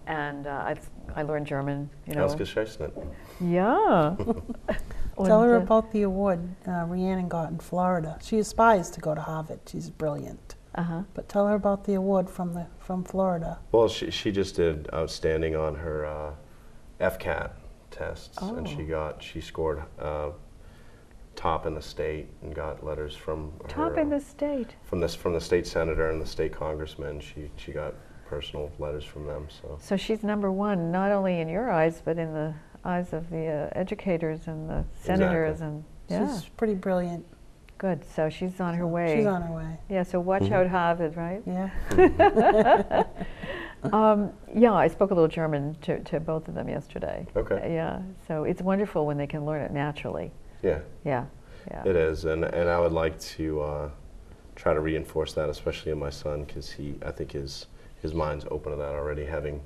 and 0.07 0.47
uh, 0.47 0.49
I, 0.49 0.75
I 1.15 1.23
learned 1.23 1.47
German. 1.47 1.89
You 2.07 2.15
know, 2.15 2.25
Ausgezeichnet. 2.27 2.91
yeah. 3.39 4.15
Tell 5.25 5.41
her 5.43 5.55
about 5.57 5.91
the 5.91 6.01
award 6.03 6.39
uh, 6.67 6.85
Rhiannon 6.87 7.27
got 7.27 7.51
in 7.51 7.59
Florida. 7.59 8.17
She 8.23 8.39
aspires 8.39 8.89
to 8.91 8.99
go 9.01 9.13
to 9.13 9.21
Harvard. 9.21 9.59
She's 9.67 9.89
brilliant. 9.89 10.55
Uh-huh. 10.73 11.03
But 11.13 11.27
tell 11.27 11.45
her 11.47 11.55
about 11.55 11.83
the 11.83 11.95
award 11.95 12.29
from 12.29 12.53
the 12.53 12.65
from 12.79 13.03
Florida. 13.03 13.59
Well, 13.73 13.89
she 13.89 14.09
she 14.09 14.31
just 14.31 14.55
did 14.55 14.89
outstanding 14.93 15.53
on 15.55 15.75
her 15.75 16.05
uh, 16.05 16.31
FCAT 17.01 17.51
tests, 17.91 18.37
and 18.41 18.67
she 18.67 18.83
Oh. 18.83 18.87
got 18.87 19.21
she 19.21 19.41
scored 19.41 19.83
uh, 19.99 20.29
top 21.35 21.65
in 21.65 21.75
the 21.75 21.81
state 21.81 22.27
and 22.41 22.55
got 22.55 22.83
letters 22.85 23.15
from 23.15 23.51
Top 23.67 23.91
her, 23.95 23.99
in 23.99 24.11
uh, 24.13 24.17
the 24.17 24.23
state. 24.23 24.75
from 24.83 25.01
this 25.01 25.13
from 25.13 25.33
the 25.33 25.41
state 25.41 25.67
senator 25.67 26.09
and 26.09 26.21
the 26.21 26.25
state 26.25 26.53
congressman. 26.53 27.19
She 27.19 27.51
she 27.57 27.73
got 27.73 27.93
personal 28.35 28.71
letters 28.79 29.03
from 29.03 29.27
them. 29.27 29.45
So 29.61 29.77
So 29.81 29.97
she's 29.97 30.23
number 30.23 30.49
one, 30.51 30.89
not 30.89 31.11
only 31.11 31.41
in 31.41 31.49
your 31.49 31.69
eyes, 31.69 32.01
but 32.03 32.17
in 32.17 32.33
the 32.33 32.53
eyes 32.85 33.11
of 33.11 33.29
the 33.29 33.45
uh, 33.45 33.69
educators 33.79 34.47
and 34.47 34.69
the 34.69 34.85
senators 35.03 35.59
and 35.59 35.83
yeah, 36.09 36.33
She's 36.39 36.47
pretty 36.49 36.73
brilliant. 36.75 37.25
good. 37.77 38.05
So 38.05 38.29
she's 38.29 38.59
on 38.61 38.73
her 38.75 38.87
way. 38.87 39.17
She's 39.17 39.25
on 39.27 39.41
her 39.41 39.53
way. 39.53 39.77
Yeah, 39.89 40.03
so 40.03 40.19
watch 40.21 40.43
Mhm. 40.43 40.51
out 40.53 40.67
Harvard, 40.67 41.17
right? 41.17 41.41
Yeah. 41.45 43.03
um, 43.93 44.31
yeah, 44.55 44.73
I 44.73 44.87
spoke 44.87 45.11
a 45.11 45.13
little 45.13 45.27
German 45.27 45.75
to, 45.81 45.99
to 46.05 46.19
both 46.21 46.47
of 46.47 46.53
them 46.53 46.69
yesterday. 46.69 47.27
Okay. 47.35 47.73
Yeah, 47.73 48.01
so 48.27 48.45
it's 48.45 48.61
wonderful 48.61 49.05
when 49.05 49.17
they 49.17 49.27
can 49.27 49.45
learn 49.45 49.61
it 49.61 49.71
naturally. 49.71 50.31
yeah, 50.63 50.79
Yeah, 51.03 51.25
yeah. 51.69 51.83
it 51.85 51.95
is, 51.97 52.23
and 52.25 52.45
and 52.45 52.69
I 52.69 52.79
would 52.79 52.93
like 52.93 53.19
to 53.37 53.61
uh, 53.61 53.89
try 54.55 54.73
to 54.73 54.79
reinforce 54.79 55.33
that, 55.33 55.49
especially 55.49 55.91
in 55.91 55.99
my 55.99 56.09
son, 56.11 56.43
because 56.45 56.71
he 56.71 56.95
I 57.05 57.11
think 57.11 57.31
his 57.33 57.67
his 58.01 58.13
mind's 58.13 58.45
open 58.51 58.71
to 58.71 58.77
that 58.77 58.93
already, 58.93 59.25
having 59.25 59.61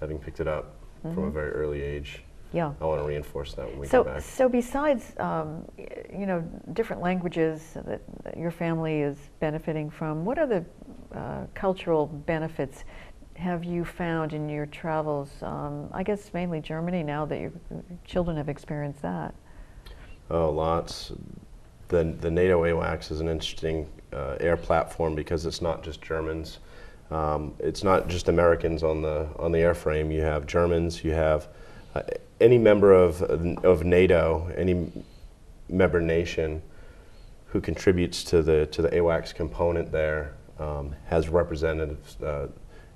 having 0.00 0.18
picked 0.18 0.40
it 0.40 0.46
up 0.48 0.74
from 1.02 1.24
a 1.24 1.30
Mhm. 1.30 1.32
very 1.32 1.50
early 1.52 1.80
age. 1.80 2.22
Yeah. 2.52 2.72
I 2.80 2.84
want 2.84 3.00
to 3.00 3.06
reinforce 3.06 3.54
that 3.54 3.66
when 3.66 3.78
we 3.80 3.86
So, 3.86 4.04
get 4.04 4.14
back. 4.14 4.22
so 4.22 4.48
besides, 4.48 5.14
um, 5.18 5.64
you 6.12 6.26
know, 6.26 6.42
different 6.74 7.00
languages 7.02 7.72
that, 7.74 8.00
that 8.24 8.36
your 8.36 8.50
family 8.50 9.00
is 9.00 9.16
benefiting 9.40 9.88
from, 9.90 10.24
what 10.24 10.38
other 10.38 10.64
uh, 11.14 11.44
cultural 11.54 12.06
benefits 12.06 12.84
have 13.36 13.64
you 13.64 13.84
found 13.86 14.32
in 14.34 14.48
your 14.50 14.66
travels? 14.66 15.42
Um, 15.42 15.88
I 15.92 16.02
guess 16.02 16.32
mainly 16.34 16.60
Germany 16.60 17.02
now 17.02 17.24
that 17.26 17.40
your 17.40 17.52
children 18.04 18.36
have 18.36 18.48
experienced 18.50 19.00
that. 19.02 19.34
Oh, 20.30 20.50
lots. 20.50 21.12
The, 21.88 22.04
the 22.20 22.30
NATO 22.30 22.64
AWACS 22.64 23.10
is 23.12 23.20
an 23.20 23.28
interesting 23.28 23.88
uh, 24.12 24.36
air 24.40 24.56
platform 24.58 25.14
because 25.14 25.46
it's 25.46 25.62
not 25.62 25.82
just 25.82 26.02
Germans. 26.02 26.58
Um, 27.10 27.54
it's 27.58 27.84
not 27.84 28.08
just 28.08 28.28
Americans 28.28 28.82
on 28.82 29.02
the 29.02 29.28
on 29.38 29.52
the 29.52 29.58
airframe. 29.58 30.12
You 30.12 30.22
have 30.22 30.46
Germans. 30.46 31.04
You 31.04 31.12
have 31.12 31.48
uh, 31.94 32.02
any 32.40 32.58
member 32.58 32.92
of 32.92 33.22
of 33.22 33.84
NATO, 33.84 34.50
any 34.56 34.90
member 35.68 36.00
nation 36.00 36.62
who 37.46 37.60
contributes 37.60 38.24
to 38.24 38.42
the 38.42 38.66
to 38.66 38.82
the 38.82 38.88
AWACS 38.90 39.34
component 39.34 39.92
there 39.92 40.34
um, 40.58 40.94
has 41.06 41.28
representatives, 41.28 42.20
uh, 42.22 42.48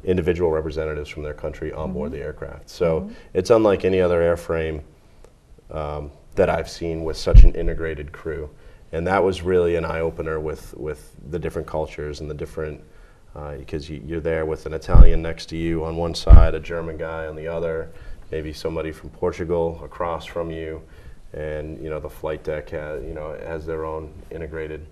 individual 0.04 0.50
representatives 0.50 1.08
from 1.08 1.22
their 1.22 1.34
country 1.34 1.72
on 1.72 1.92
board 1.92 2.12
the 2.12 2.20
aircraft. 2.20 2.68
So 2.68 3.10
it's 3.34 3.50
unlike 3.50 3.84
any 3.84 4.00
other 4.00 4.20
airframe 4.20 4.82
um, 5.70 6.10
that 6.34 6.48
I've 6.48 6.68
seen 6.68 7.04
with 7.04 7.16
such 7.16 7.42
an 7.42 7.54
integrated 7.54 8.12
crew. 8.12 8.50
And 8.92 9.06
that 9.06 9.22
was 9.22 9.42
really 9.42 9.76
an 9.76 9.84
eye 9.84 10.00
opener 10.00 10.40
with, 10.40 10.74
with 10.76 11.14
the 11.30 11.38
different 11.38 11.68
cultures 11.68 12.20
and 12.20 12.30
the 12.30 12.34
different, 12.34 12.82
because 13.34 13.88
you, 13.88 14.02
you're 14.06 14.20
there 14.20 14.44
with 14.46 14.66
an 14.66 14.72
Italian 14.74 15.22
next 15.22 15.46
to 15.46 15.56
you 15.56 15.84
on 15.84 15.96
one 15.96 16.14
side, 16.14 16.54
a 16.54 16.60
German 16.60 16.96
guy 16.96 17.26
on 17.26 17.36
the 17.36 17.46
other, 17.46 17.90
maybe 18.30 18.52
somebody 18.52 18.92
from 18.92 19.10
Portugal 19.10 19.80
across 19.84 20.24
from 20.24 20.50
you. 20.50 20.82
And, 21.32 21.80
you 21.82 21.90
know, 21.90 22.00
the 22.00 22.10
flight 22.10 22.42
deck 22.42 22.70
has, 22.70 23.04
you 23.04 23.14
know, 23.14 23.38
has 23.46 23.64
their 23.64 23.84
own 23.84 24.12
integrated 24.30 24.84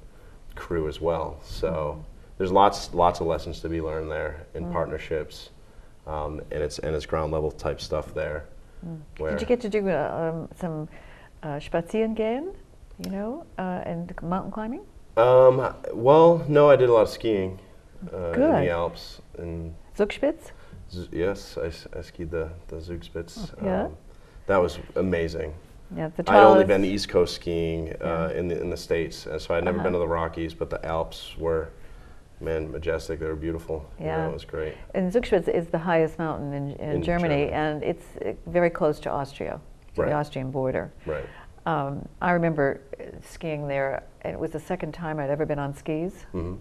crew 0.55 0.87
as 0.88 1.01
well. 1.01 1.40
So 1.42 2.05
there's 2.37 2.53
lots, 2.53 2.94
lots 2.94 3.20
of 3.20 3.27
lessons 3.27 3.61
to 3.61 3.68
be 3.68 3.81
learned 3.81 4.11
there 4.11 4.46
in 4.55 4.70
partnerships. 4.70 5.51
Um, 6.07 6.40
and 6.53 6.62
it's, 6.62 6.79
and 6.79 6.94
it's 6.94 7.07
ground 7.07 7.33
level 7.33 7.51
type 7.51 7.81
stuff 7.81 8.14
there. 8.14 8.44
where- 9.18 9.33
Did 9.33 9.40
you 9.40 9.46
get 9.48 9.61
to 9.62 9.68
do 9.68 9.88
uh, 9.88 10.33
um, 10.33 10.48
some 10.59 10.88
uh, 11.42 11.59
Spazierengehen, 11.59 12.55
you 13.05 13.11
know, 13.11 13.44
uh, 13.59 13.83
and 13.85 14.14
mountain 14.22 14.53
climbing? 14.53 14.81
Um, 15.16 15.74
well, 15.92 16.44
no, 16.48 16.70
I 16.70 16.77
did 16.77 16.88
a 16.88 16.92
lot 16.92 17.03
of 17.03 17.09
skiing 17.09 17.59
uh, 18.13 18.33
in 18.33 18.41
the 18.65 18.71
Alps, 18.71 19.21
and 19.39 19.75
Zugspitz? 19.97 20.53
Z- 20.91 21.09
yes, 21.13 21.59
I 21.59 22.01
skied 22.03 22.31
the 22.31 22.51
the 22.69 22.77
Zugspitz. 22.77 23.53
Yeah? 23.63 23.85
Um, 23.85 23.97
that 24.47 24.57
was 24.59 24.79
amazing. 24.97 25.55
Yeah, 25.97 26.11
the 26.17 26.31
I'd 26.31 26.43
only 26.45 26.65
been 26.65 26.85
East 26.85 27.09
Coast 27.09 27.35
skiing 27.35 27.95
uh, 28.03 28.31
Yeah. 28.33 28.39
in 28.39 28.49
the 28.49 28.61
in 28.61 28.71
the 28.71 28.77
states, 28.77 29.27
and 29.27 29.41
so 29.41 29.55
I'd 29.55 29.65
never 29.65 29.79
Uh-huh. 29.79 29.85
been 29.85 29.93
to 29.95 29.99
the 29.99 30.09
Rockies, 30.09 30.55
but 30.55 30.69
the 30.71 30.85
Alps 30.85 31.37
were, 31.39 31.69
man, 32.41 32.71
majestic. 32.71 33.21
They 33.21 33.27
were 33.27 33.37
beautiful. 33.37 33.85
You 33.99 34.07
know, 34.07 34.11
Yeah. 34.13 34.29
it 34.29 34.33
was 34.33 34.45
great. 34.45 34.75
And 34.95 35.11
Zugspitz 35.13 35.49
is 35.49 35.69
the 35.69 35.79
highest 35.79 36.19
mountain 36.19 36.53
in, 36.53 36.71
in, 36.73 36.91
In 36.97 37.03
Germany, 37.03 37.47
Germany. 37.47 37.53
and 37.53 37.83
it's 37.83 38.07
uh, 38.25 38.33
very 38.47 38.71
close 38.71 39.01
to 39.01 39.11
Austria, 39.11 39.61
to 39.95 40.03
Right. 40.03 40.09
the 40.11 40.15
Austrian 40.15 40.51
border. 40.51 40.90
Right. 41.07 41.25
Um, 41.67 42.07
I 42.23 42.31
remember 42.33 42.81
skiing 43.23 43.67
there, 43.69 44.03
and 44.23 44.33
it 44.35 44.40
was 44.40 44.51
the 44.53 44.61
second 44.61 44.92
time 44.92 45.19
I'd 45.19 45.31
ever 45.31 45.44
been 45.46 45.59
on 45.59 45.75
skis. 45.75 46.25
hmm 46.33 46.55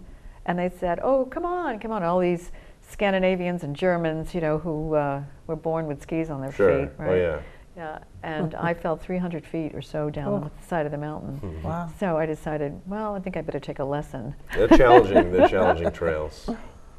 And 0.48 0.58
they 0.58 0.70
said, 0.70 0.98
"Oh, 1.02 1.26
come 1.26 1.44
on, 1.44 1.78
come 1.78 1.92
on!" 1.92 2.02
All 2.02 2.18
these 2.18 2.50
Scandinavians 2.80 3.62
and 3.64 3.76
Germans, 3.76 4.34
you 4.34 4.40
know, 4.40 4.58
who 4.58 4.94
uh, 4.94 5.22
were 5.46 5.56
born 5.56 5.86
with 5.86 6.02
skis 6.02 6.30
on 6.30 6.40
their 6.40 6.50
Sure. 6.52 6.86
feet, 6.86 6.90
right? 6.98 7.10
Oh 7.10 7.14
yeah. 7.14 7.38
Yeah. 7.76 7.98
And 8.24 8.54
I 8.56 8.74
fell 8.74 8.96
300 8.96 9.44
feet 9.46 9.72
or 9.74 9.82
so 9.82 10.10
down 10.10 10.32
Oh. 10.32 10.38
the 10.40 10.66
side 10.66 10.84
of 10.86 10.90
the 10.90 10.98
mountain. 10.98 11.38
Mhm. 11.40 11.62
Wow. 11.62 11.88
So 12.00 12.16
I 12.16 12.26
decided, 12.26 12.80
well, 12.86 13.14
I 13.14 13.20
think 13.20 13.36
I 13.36 13.42
better 13.42 13.60
take 13.60 13.78
a 13.78 13.84
lesson. 13.84 14.34
They're 14.56 14.66
challenging. 14.68 15.30
They're 15.30 15.46
challenging 15.56 15.92
trails. 15.92 16.50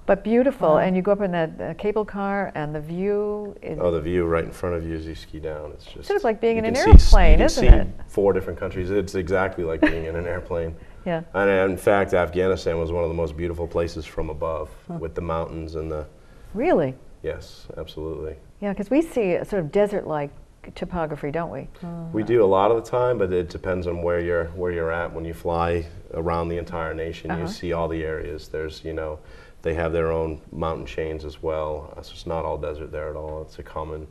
But 0.09 0.23
beautiful, 0.23 0.69
Wow. 0.69 0.77
and 0.79 0.95
you 0.95 1.03
go 1.03 1.11
up 1.11 1.21
in 1.21 1.29
that 1.33 1.51
uh, 1.61 1.73
cable 1.75 2.03
car, 2.03 2.51
and 2.55 2.73
the 2.73 2.79
view 2.81 3.55
is 3.61 3.77
Oh, 3.79 3.91
the 3.91 4.01
view 4.01 4.25
right 4.25 4.43
in 4.43 4.49
front 4.51 4.73
of 4.75 4.83
you 4.83 4.95
as 4.95 5.05
you 5.05 5.13
ski 5.13 5.37
down. 5.39 5.69
It's 5.73 5.85
just 5.85 6.07
Sort 6.07 6.17
of 6.17 6.23
like 6.23 6.41
being 6.41 6.57
in 6.57 6.65
an 6.65 6.75
airplane, 6.75 7.39
isn't 7.39 7.63
see 7.63 7.67
it? 7.69 7.87
Four 8.07 8.33
different 8.33 8.57
countries. 8.59 8.89
It's 8.89 9.13
exactly 9.13 9.63
like 9.63 9.81
being 9.81 10.05
in 10.05 10.15
an 10.15 10.25
airplane. 10.25 10.75
yeah. 11.05 11.21
And 11.35 11.47
in 11.71 11.77
fact, 11.77 12.15
Afghanistan 12.15 12.79
was 12.79 12.91
one 12.91 13.03
of 13.03 13.09
the 13.11 13.13
most 13.15 13.37
beautiful 13.37 13.67
places 13.67 14.03
from 14.03 14.31
above, 14.31 14.71
with 14.87 15.13
the 15.13 15.21
mountains 15.21 15.75
and 15.75 15.91
the 15.91 16.07
Really? 16.55 16.95
Yes, 17.21 17.67
absolutely. 17.77 18.35
Yeah, 18.61 18.73
because 18.73 18.89
we 18.89 19.03
see 19.03 19.33
a 19.33 19.45
sort 19.45 19.61
of 19.63 19.71
desert-like 19.71 20.31
topography, 20.73 21.29
don't 21.29 21.51
we? 21.51 21.67
We 22.13 22.23
do 22.23 22.43
a 22.43 22.47
lot 22.57 22.71
of 22.71 22.83
the 22.83 22.89
time, 22.89 23.19
but 23.19 23.31
it 23.31 23.49
depends 23.49 23.85
on 23.85 24.01
where 24.01 24.19
you're 24.21 24.45
where 24.55 24.71
you're 24.71 24.91
at. 24.91 25.13
When 25.13 25.23
you 25.23 25.35
fly 25.35 25.85
around 26.15 26.49
the 26.49 26.57
entire 26.57 26.95
nation, 26.95 27.29
Uh-huh. 27.29 27.41
you 27.41 27.47
see 27.47 27.73
all 27.73 27.87
the 27.87 28.03
areas. 28.03 28.47
There's 28.47 28.83
you 28.83 28.93
know, 28.93 29.19
they 29.61 29.73
have 29.73 29.91
their 29.91 30.11
own 30.11 30.41
mountain 30.51 30.85
chains 30.85 31.25
as 31.25 31.41
well. 31.43 31.93
Uh, 31.97 32.01
So 32.01 32.13
it's 32.13 32.25
not 32.25 32.45
all 32.45 32.57
desert 32.57 32.91
there 32.91 33.09
at 33.09 33.15
all. 33.15 33.41
It's 33.41 33.59
a 33.59 33.63
common 33.63 34.07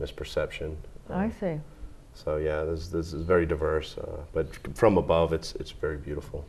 misperception. 0.00 0.76
I 1.08 1.26
Uh, 1.26 1.30
see. 1.40 1.60
So 2.12 2.36
yeah, 2.36 2.64
this 2.64 2.88
this 2.88 3.12
is 3.12 3.22
very 3.22 3.46
diverse. 3.46 3.96
Uh, 3.96 4.20
but 4.32 4.46
from 4.76 4.98
above, 4.98 5.32
it's 5.32 5.54
it's 5.54 5.70
very 5.70 5.96
beautiful. 5.96 6.44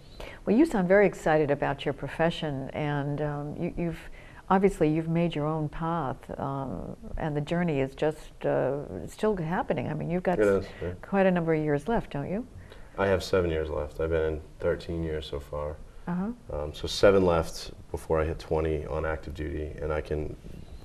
Well, 0.46 0.56
you 0.56 0.66
sound 0.66 0.88
very 0.88 1.06
excited 1.06 1.52
about 1.52 1.86
your 1.86 1.94
profession, 1.94 2.70
and 2.74 3.22
um, 3.22 3.56
you, 3.58 3.74
you've 3.78 4.10
obviously 4.50 4.90
you've 4.90 5.08
made 5.08 5.36
your 5.36 5.46
own 5.46 5.70
path, 5.70 6.18
um, 6.40 6.96
and 7.18 7.36
the 7.38 7.42
journey 7.42 7.80
is 7.80 7.94
just 7.96 8.46
uh, 8.46 9.08
still 9.08 9.36
happening. 9.38 9.88
I 9.88 9.94
mean, 9.94 10.10
you've 10.10 10.24
got 10.24 10.40
is, 10.40 10.66
yeah. 10.82 10.94
quite 11.02 11.26
a 11.28 11.32
number 11.32 11.54
of 11.54 11.64
years 11.64 11.88
left, 11.88 12.12
don't 12.12 12.30
you? 12.30 12.46
I 12.98 13.08
have 13.08 13.24
seven 13.24 13.50
years 13.52 13.70
left. 13.70 14.00
I've 14.00 14.10
been 14.10 14.34
in 14.34 14.42
13 14.60 15.04
years 15.04 15.26
so 15.28 15.40
far. 15.40 15.78
Uh 16.08 16.14
huh. 16.16 16.32
Um, 16.64 16.74
so 16.74 16.88
seven 16.88 17.26
left 17.26 17.72
before 17.92 18.20
I 18.22 18.26
hit 18.26 18.40
20 18.40 18.86
on 18.88 19.06
active 19.06 19.34
duty, 19.34 19.72
and 19.82 19.94
I 19.94 20.02
can 20.02 20.36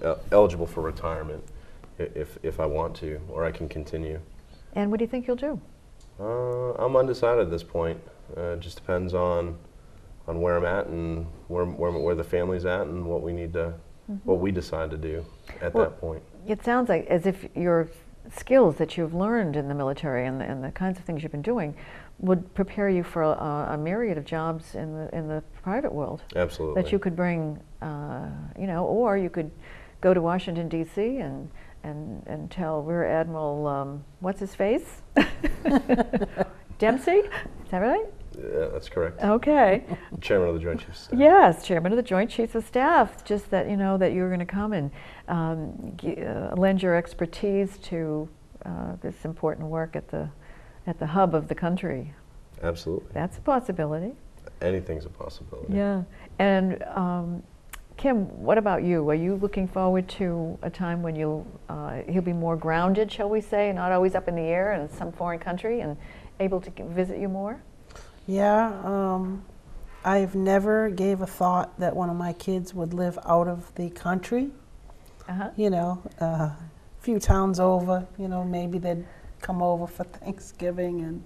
el- 0.02 0.20
eligible 0.30 0.66
for 0.66 0.82
retirement 0.82 1.42
if 1.98 2.38
if 2.42 2.60
I 2.60 2.66
want 2.66 2.94
to, 2.96 3.18
or 3.30 3.44
I 3.44 3.50
can 3.50 3.68
continue. 3.68 4.20
And 4.74 4.90
what 4.90 4.98
do 4.98 5.04
you 5.04 5.10
think 5.10 5.26
you'll 5.26 5.36
do? 5.36 5.60
Uh, 6.20 6.72
I'm 6.74 6.96
undecided 6.96 7.44
at 7.46 7.50
this 7.50 7.62
point. 7.62 7.98
Uh, 8.36 8.52
it 8.54 8.60
just 8.60 8.76
depends 8.76 9.14
on 9.14 9.56
on 10.28 10.40
where 10.40 10.56
I'm 10.56 10.64
at 10.66 10.86
and 10.86 11.26
where, 11.48 11.64
where 11.64 11.92
where 11.92 12.14
the 12.14 12.24
family's 12.24 12.64
at 12.66 12.82
and 12.82 13.06
what 13.06 13.22
we 13.22 13.32
need 13.32 13.52
to 13.54 13.74
what 14.24 14.38
we 14.38 14.52
decide 14.52 14.90
to 14.90 14.96
do 14.96 15.24
at 15.60 15.72
Well- 15.74 15.84
that 15.84 16.00
point. 16.00 16.22
It 16.46 16.62
sounds 16.62 16.88
like 16.88 17.06
as 17.08 17.26
if 17.26 17.44
your 17.56 17.88
skills 18.34 18.76
that 18.76 18.96
you've 18.96 19.14
learned 19.14 19.56
in 19.56 19.68
the 19.68 19.74
military 19.74 20.26
and 20.26 20.40
the, 20.40 20.44
and 20.44 20.62
the 20.62 20.70
kinds 20.70 20.98
of 20.98 21.04
things 21.04 21.22
you've 21.22 21.32
been 21.32 21.42
doing 21.42 21.74
would 22.18 22.54
prepare 22.54 22.88
you 22.88 23.02
for 23.02 23.22
a, 23.22 23.74
a 23.74 23.76
myriad 23.76 24.16
of 24.16 24.24
jobs 24.24 24.74
in 24.74 24.94
the 24.94 25.14
in 25.14 25.28
the 25.28 25.42
private 25.62 25.92
world. 25.92 26.22
Absolutely. 26.34 26.82
that 26.82 26.92
you 26.92 26.98
could 26.98 27.14
bring, 27.14 27.60
uh, 27.82 28.28
you 28.58 28.66
know, 28.66 28.84
or 28.84 29.16
you 29.18 29.28
could 29.28 29.50
go 30.00 30.14
to 30.14 30.20
Washington 30.22 30.68
D.C. 30.68 31.18
and 31.18 31.50
and 31.82 32.22
and 32.26 32.50
tell 32.50 32.82
Rear 32.82 33.04
Admiral 33.04 33.66
um, 33.66 34.04
what's 34.20 34.40
his 34.40 34.54
face, 34.54 35.02
Dempsey, 36.78 37.12
is 37.12 37.70
that 37.70 37.78
right? 37.78 38.06
Yeah, 38.38 38.68
that's 38.72 38.88
correct. 38.88 39.22
Okay. 39.22 39.84
Chairman 40.20 40.48
of 40.48 40.54
the 40.54 40.60
Joint 40.60 40.80
Chiefs. 40.80 41.00
of 41.00 41.04
Staff. 41.06 41.18
Yes, 41.18 41.66
Chairman 41.66 41.92
of 41.92 41.96
the 41.96 42.02
Joint 42.02 42.30
Chiefs 42.30 42.54
of 42.54 42.64
Staff. 42.64 43.24
Just 43.24 43.50
that 43.50 43.68
you 43.68 43.76
know 43.76 43.96
that 43.98 44.12
you're 44.12 44.28
going 44.28 44.40
to 44.40 44.46
come 44.46 44.72
and 44.72 44.90
um, 45.28 45.92
g- 45.96 46.22
uh, 46.22 46.54
lend 46.56 46.82
your 46.82 46.94
expertise 46.94 47.78
to 47.78 48.28
uh, 48.64 48.96
this 49.00 49.24
important 49.24 49.68
work 49.68 49.96
at 49.96 50.08
the 50.08 50.28
at 50.86 50.98
the 50.98 51.06
hub 51.06 51.34
of 51.34 51.48
the 51.48 51.54
country. 51.54 52.14
Absolutely. 52.62 53.08
That's 53.12 53.38
a 53.38 53.40
possibility. 53.40 54.12
Anything's 54.62 55.04
a 55.04 55.10
possibility. 55.10 55.74
Yeah. 55.74 56.02
And 56.38 56.82
um, 56.84 57.42
Kim, 57.96 58.26
what 58.42 58.58
about 58.58 58.82
you? 58.82 59.08
Are 59.08 59.14
you 59.14 59.36
looking 59.36 59.66
forward 59.66 60.08
to 60.10 60.58
a 60.62 60.70
time 60.70 61.02
when 61.02 61.16
you'll 61.16 61.46
uh, 61.68 62.02
he'll 62.08 62.22
be 62.22 62.32
more 62.32 62.56
grounded, 62.56 63.10
shall 63.10 63.28
we 63.30 63.40
say, 63.40 63.72
not 63.72 63.92
always 63.92 64.14
up 64.14 64.28
in 64.28 64.34
the 64.34 64.42
air 64.42 64.72
in 64.74 64.88
some 64.90 65.12
foreign 65.12 65.38
country, 65.38 65.80
and 65.80 65.96
able 66.40 66.60
to 66.60 66.70
visit 66.88 67.18
you 67.18 67.28
more? 67.28 67.62
Yeah, 68.26 68.80
um, 68.84 69.44
I've 70.04 70.34
never 70.34 70.90
gave 70.90 71.20
a 71.20 71.26
thought 71.26 71.78
that 71.78 71.94
one 71.94 72.10
of 72.10 72.16
my 72.16 72.32
kids 72.32 72.74
would 72.74 72.92
live 72.92 73.18
out 73.24 73.46
of 73.46 73.72
the 73.76 73.90
country. 73.90 74.50
Uh-huh. 75.28 75.50
You 75.56 75.70
know, 75.70 76.02
uh, 76.20 76.24
a 76.24 76.56
few 77.00 77.18
towns 77.18 77.60
over. 77.60 78.06
You 78.18 78.28
know, 78.28 78.44
maybe 78.44 78.78
they'd 78.78 79.04
come 79.40 79.62
over 79.62 79.86
for 79.86 80.04
Thanksgiving 80.20 81.00
and 81.02 81.24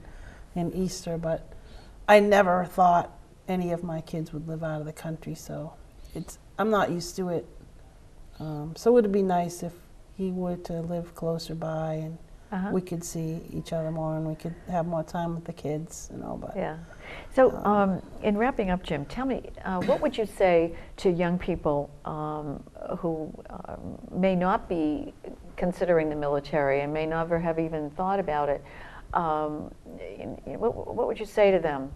and 0.56 0.74
Easter, 0.74 1.16
but 1.16 1.52
I 2.08 2.18
never 2.18 2.64
thought 2.64 3.16
any 3.46 3.70
of 3.70 3.84
my 3.84 4.00
kids 4.00 4.32
would 4.32 4.48
live 4.48 4.64
out 4.64 4.80
of 4.80 4.86
the 4.86 4.92
country. 4.92 5.34
So 5.34 5.74
it's 6.14 6.38
I'm 6.58 6.70
not 6.70 6.90
used 6.90 7.16
to 7.16 7.28
it. 7.28 7.46
Um, 8.38 8.74
so 8.76 8.96
it'd 8.98 9.12
be 9.12 9.22
nice 9.22 9.62
if 9.62 9.72
he 10.16 10.30
were 10.30 10.56
to 10.56 10.80
live 10.80 11.14
closer 11.14 11.54
by 11.54 11.94
and 11.94 12.18
Uh-huh. 12.52 12.70
we 12.72 12.80
could 12.80 13.04
see 13.04 13.40
each 13.52 13.72
other 13.72 13.90
more 13.92 14.16
and 14.16 14.26
we 14.26 14.34
could 14.34 14.54
have 14.68 14.86
more 14.86 15.04
time 15.04 15.34
with 15.36 15.44
the 15.44 15.52
kids, 15.52 16.08
you 16.12 16.18
know. 16.18 16.36
But 16.40 16.56
Yeah. 16.56 16.76
So, 17.34 17.56
um, 17.64 18.02
in 18.22 18.36
wrapping 18.36 18.70
up, 18.70 18.82
Jim, 18.82 19.04
tell 19.04 19.24
me, 19.26 19.50
uh, 19.64 19.80
what 19.82 20.00
would 20.00 20.16
you 20.18 20.26
say 20.26 20.74
to 20.98 21.10
young 21.10 21.38
people 21.38 21.90
um, 22.04 22.62
who 22.98 23.32
um, 23.50 23.98
may 24.10 24.34
not 24.34 24.68
be 24.68 25.12
considering 25.56 26.08
the 26.08 26.16
military 26.16 26.80
and 26.80 26.92
may 26.92 27.06
never 27.06 27.38
have 27.38 27.58
even 27.58 27.90
thought 27.90 28.18
about 28.18 28.48
it? 28.48 28.62
Um, 29.14 29.72
in- 30.18 30.40
in- 30.46 30.58
what, 30.60 30.94
what 30.94 31.06
would 31.06 31.20
you 31.20 31.26
say 31.26 31.50
to 31.52 31.58
them? 31.60 31.90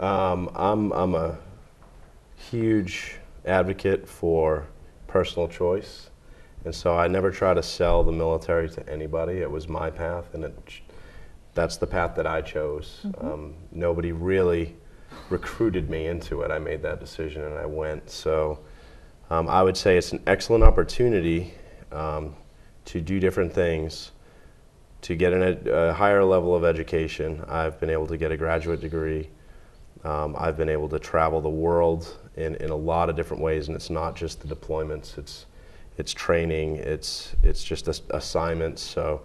Um, 0.00 0.50
I'm, 0.54 0.90
I'm 0.92 1.14
a 1.14 1.38
huge 2.36 3.16
advocate 3.44 4.08
for 4.08 4.66
personal 5.06 5.48
choice. 5.48 6.08
And 6.64 6.74
so 6.74 6.96
I 6.96 7.08
never 7.08 7.30
try 7.30 7.54
to 7.54 7.62
sell 7.62 8.04
the 8.04 8.12
military 8.12 8.68
to 8.70 8.88
anybody. 8.88 9.38
It 9.38 9.50
was 9.50 9.68
my 9.68 9.90
path, 9.90 10.34
and 10.34 10.44
it, 10.44 10.80
that's 11.54 11.76
the 11.76 11.86
path 11.86 12.14
that 12.16 12.26
I 12.26 12.40
chose. 12.40 13.06
Um, 13.20 13.54
nobody 13.72 14.12
really 14.12 14.76
recruited 15.28 15.90
me 15.90 16.06
into 16.06 16.42
it. 16.42 16.50
I 16.50 16.58
made 16.58 16.82
that 16.82 17.00
decision 17.00 17.42
and 17.42 17.54
I 17.54 17.66
went. 17.66 18.08
So 18.10 18.60
um, 19.30 19.48
I 19.48 19.62
would 19.62 19.76
say 19.76 19.96
it's 19.96 20.12
an 20.12 20.22
excellent 20.26 20.64
opportunity 20.64 21.54
um, 21.90 22.34
to 22.86 23.00
do 23.00 23.20
different 23.20 23.52
things, 23.52 24.12
to 25.02 25.14
get 25.14 25.32
an 25.32 25.42
ed- 25.42 25.68
a 25.68 25.92
higher 25.92 26.24
level 26.24 26.54
of 26.54 26.64
education. 26.64 27.44
I've 27.48 27.78
been 27.80 27.90
able 27.90 28.06
to 28.06 28.16
get 28.16 28.30
a 28.32 28.36
graduate 28.36 28.80
degree. 28.80 29.28
Um, 30.04 30.34
I've 30.38 30.56
been 30.56 30.68
able 30.68 30.88
to 30.88 30.98
travel 30.98 31.40
the 31.40 31.50
world 31.50 32.18
in, 32.36 32.56
in 32.56 32.70
a 32.70 32.76
lot 32.76 33.08
of 33.08 33.16
different 33.16 33.42
ways, 33.42 33.68
and 33.68 33.76
it's 33.76 33.90
not 33.90 34.16
just 34.16 34.46
the 34.46 34.54
deployments. 34.54 35.16
It's 35.18 35.46
it's 35.98 36.12
training. 36.12 36.76
It's 36.76 37.34
it's 37.42 37.62
just 37.62 37.88
ass- 37.88 38.02
assignments. 38.10 38.82
So 38.82 39.22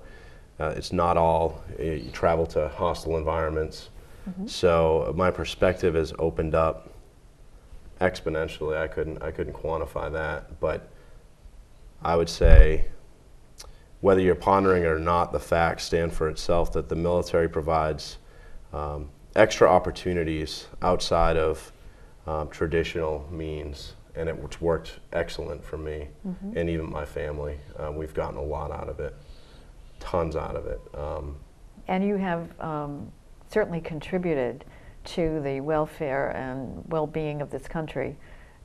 uh, 0.60 0.74
it's 0.76 0.92
not 0.92 1.18
all 1.18 1.64
you 1.80 2.10
travel 2.12 2.46
to 2.48 2.68
hostile 2.70 3.18
environments. 3.18 3.90
So 4.46 5.14
my 5.16 5.32
perspective 5.32 5.96
has 5.96 6.14
opened 6.20 6.54
up 6.54 6.90
exponentially. 8.02 8.76
I 8.78 8.88
couldn't 8.88 9.24
I 9.24 9.32
couldn't 9.32 9.54
quantify 9.54 10.12
that, 10.12 10.60
but 10.60 10.90
I 12.04 12.16
would 12.18 12.28
say 12.30 12.88
whether 14.02 14.22
you're 14.22 14.36
pondering 14.36 14.84
it 14.84 14.88
or 14.88 15.00
not, 15.00 15.32
the 15.32 15.40
facts 15.40 15.86
stand 15.86 16.14
for 16.14 16.30
itself 16.30 16.72
that 16.74 16.90
the 16.90 16.96
military 16.96 17.50
provides 17.50 18.18
um, 18.74 19.10
extra 19.36 19.68
opportunities 19.70 20.68
outside 20.82 21.38
of 21.38 21.72
um, 22.28 22.50
traditional 22.50 23.28
means, 23.32 23.94
and 24.18 24.28
it, 24.30 24.38
it's 24.44 24.60
worked 24.60 25.00
excellent 25.14 25.64
for 25.64 25.78
me 25.78 26.08
and 26.56 26.70
even 26.70 26.90
my 26.90 27.06
family. 27.06 27.60
Um, 27.78 27.96
we've 27.96 28.14
gotten 28.14 28.38
a 28.38 28.44
lot 28.44 28.72
out 28.72 28.90
of 28.90 29.00
it, 29.00 29.16
tons 30.00 30.36
out 30.36 30.56
of 30.56 30.66
it. 30.66 30.82
Um, 30.96 31.38
And 31.88 32.04
you 32.04 32.18
have 32.18 32.60
um, 32.60 33.12
certainly 33.50 33.80
contributed 33.80 34.66
to 35.06 35.40
the 35.42 35.62
welfare 35.62 36.30
and 36.36 36.84
well-being 36.90 37.42
of 37.42 37.50
this 37.50 37.68
country. 37.68 38.18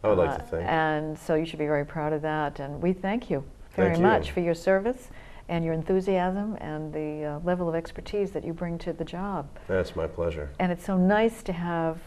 I 0.03 0.09
would 0.09 0.19
like 0.19 0.31
Uh, 0.31 0.39
to 0.39 0.45
think. 0.45 0.69
And 0.69 1.19
so 1.19 1.35
you 1.35 1.45
should 1.45 1.61
be 1.61 1.67
very 1.67 1.85
proud 1.87 2.13
of 2.13 2.23
that. 2.23 2.59
And 2.59 2.83
we 2.83 2.93
thank 2.93 3.31
you 3.31 3.45
very 3.77 3.91
Thank 3.91 3.99
you. 3.99 4.03
much 4.03 4.33
for 4.33 4.41
your 4.41 4.55
service 4.55 5.11
and 5.49 5.65
your 5.65 5.75
enthusiasm 5.75 6.57
and 6.61 6.93
the 6.93 7.25
uh, 7.25 7.41
level 7.45 7.69
of 7.69 7.75
expertise 7.75 8.33
that 8.33 8.45
you 8.45 8.53
bring 8.53 8.79
to 8.79 8.93
the 8.93 9.05
job. 9.05 9.47
That's 9.69 9.95
my 9.95 10.07
pleasure. 10.07 10.51
And 10.59 10.73
it's 10.73 10.85
so 10.85 10.97
nice 10.97 11.43
to 11.45 11.53
have 11.53 11.99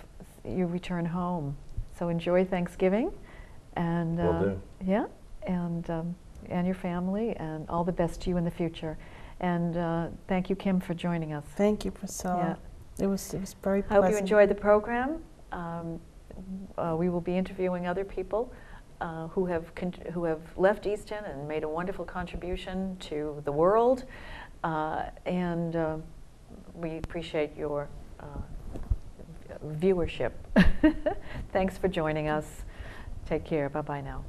you 0.44 0.66
return 0.66 1.06
home. 1.06 1.56
So 1.98 2.10
enjoy 2.10 2.44
Thanksgiving, 2.44 3.12
and 3.76 4.18
Will 4.18 4.30
uh, 4.30 4.44
do. 4.44 4.62
yeah, 4.86 5.06
and 5.48 5.90
um, 5.90 6.16
and 6.50 6.66
your 6.66 6.76
family, 6.76 7.36
and 7.38 7.68
all 7.70 7.84
the 7.84 7.92
best 7.92 8.22
to 8.22 8.30
you 8.30 8.38
in 8.38 8.44
the 8.46 8.52
future. 8.52 8.98
And 9.40 9.78
uh, 9.78 10.08
thank 10.28 10.50
you, 10.50 10.56
Kim, 10.56 10.80
for 10.80 10.94
joining 10.94 11.34
us. 11.34 11.44
thank 11.56 11.84
you, 11.86 11.92
Priscilla. 11.92 12.58
It 13.00 13.08
was 13.08 13.34
it 13.34 13.42
was 13.42 13.56
very 13.62 13.80
I 13.80 13.82
pleasant. 13.82 14.04
hope 14.06 14.12
you 14.12 14.18
enjoyed 14.18 14.50
the 14.50 14.56
program. 14.56 15.22
Um, 15.52 16.00
uh, 16.78 16.96
we 16.98 17.10
will 17.10 17.22
be 17.22 17.38
interviewing 17.38 17.88
other 17.88 18.04
people 18.06 18.52
uh, 19.02 19.28
who 19.28 19.46
have 19.46 19.74
con- 19.76 19.94
who 20.14 20.24
have 20.24 20.42
left 20.58 20.86
Easton 20.88 21.24
and 21.26 21.48
made 21.48 21.64
a 21.64 21.70
wonderful 21.70 22.06
contribution 22.06 22.96
to 23.02 23.42
the 23.44 23.52
world, 23.52 24.06
uh, 24.64 25.04
and 25.26 25.76
uh, 25.76 25.98
we 26.74 26.98
appreciate 26.98 27.56
your 27.58 27.90
uh, 28.20 28.26
viewership. 29.80 30.32
Thanks 31.52 31.78
for 31.78 31.88
joining 31.88 32.30
us. 32.30 32.64
Take 33.26 33.46
care. 33.46 33.70
Bye 33.70 33.82
bye 33.82 34.02
now. 34.02 34.26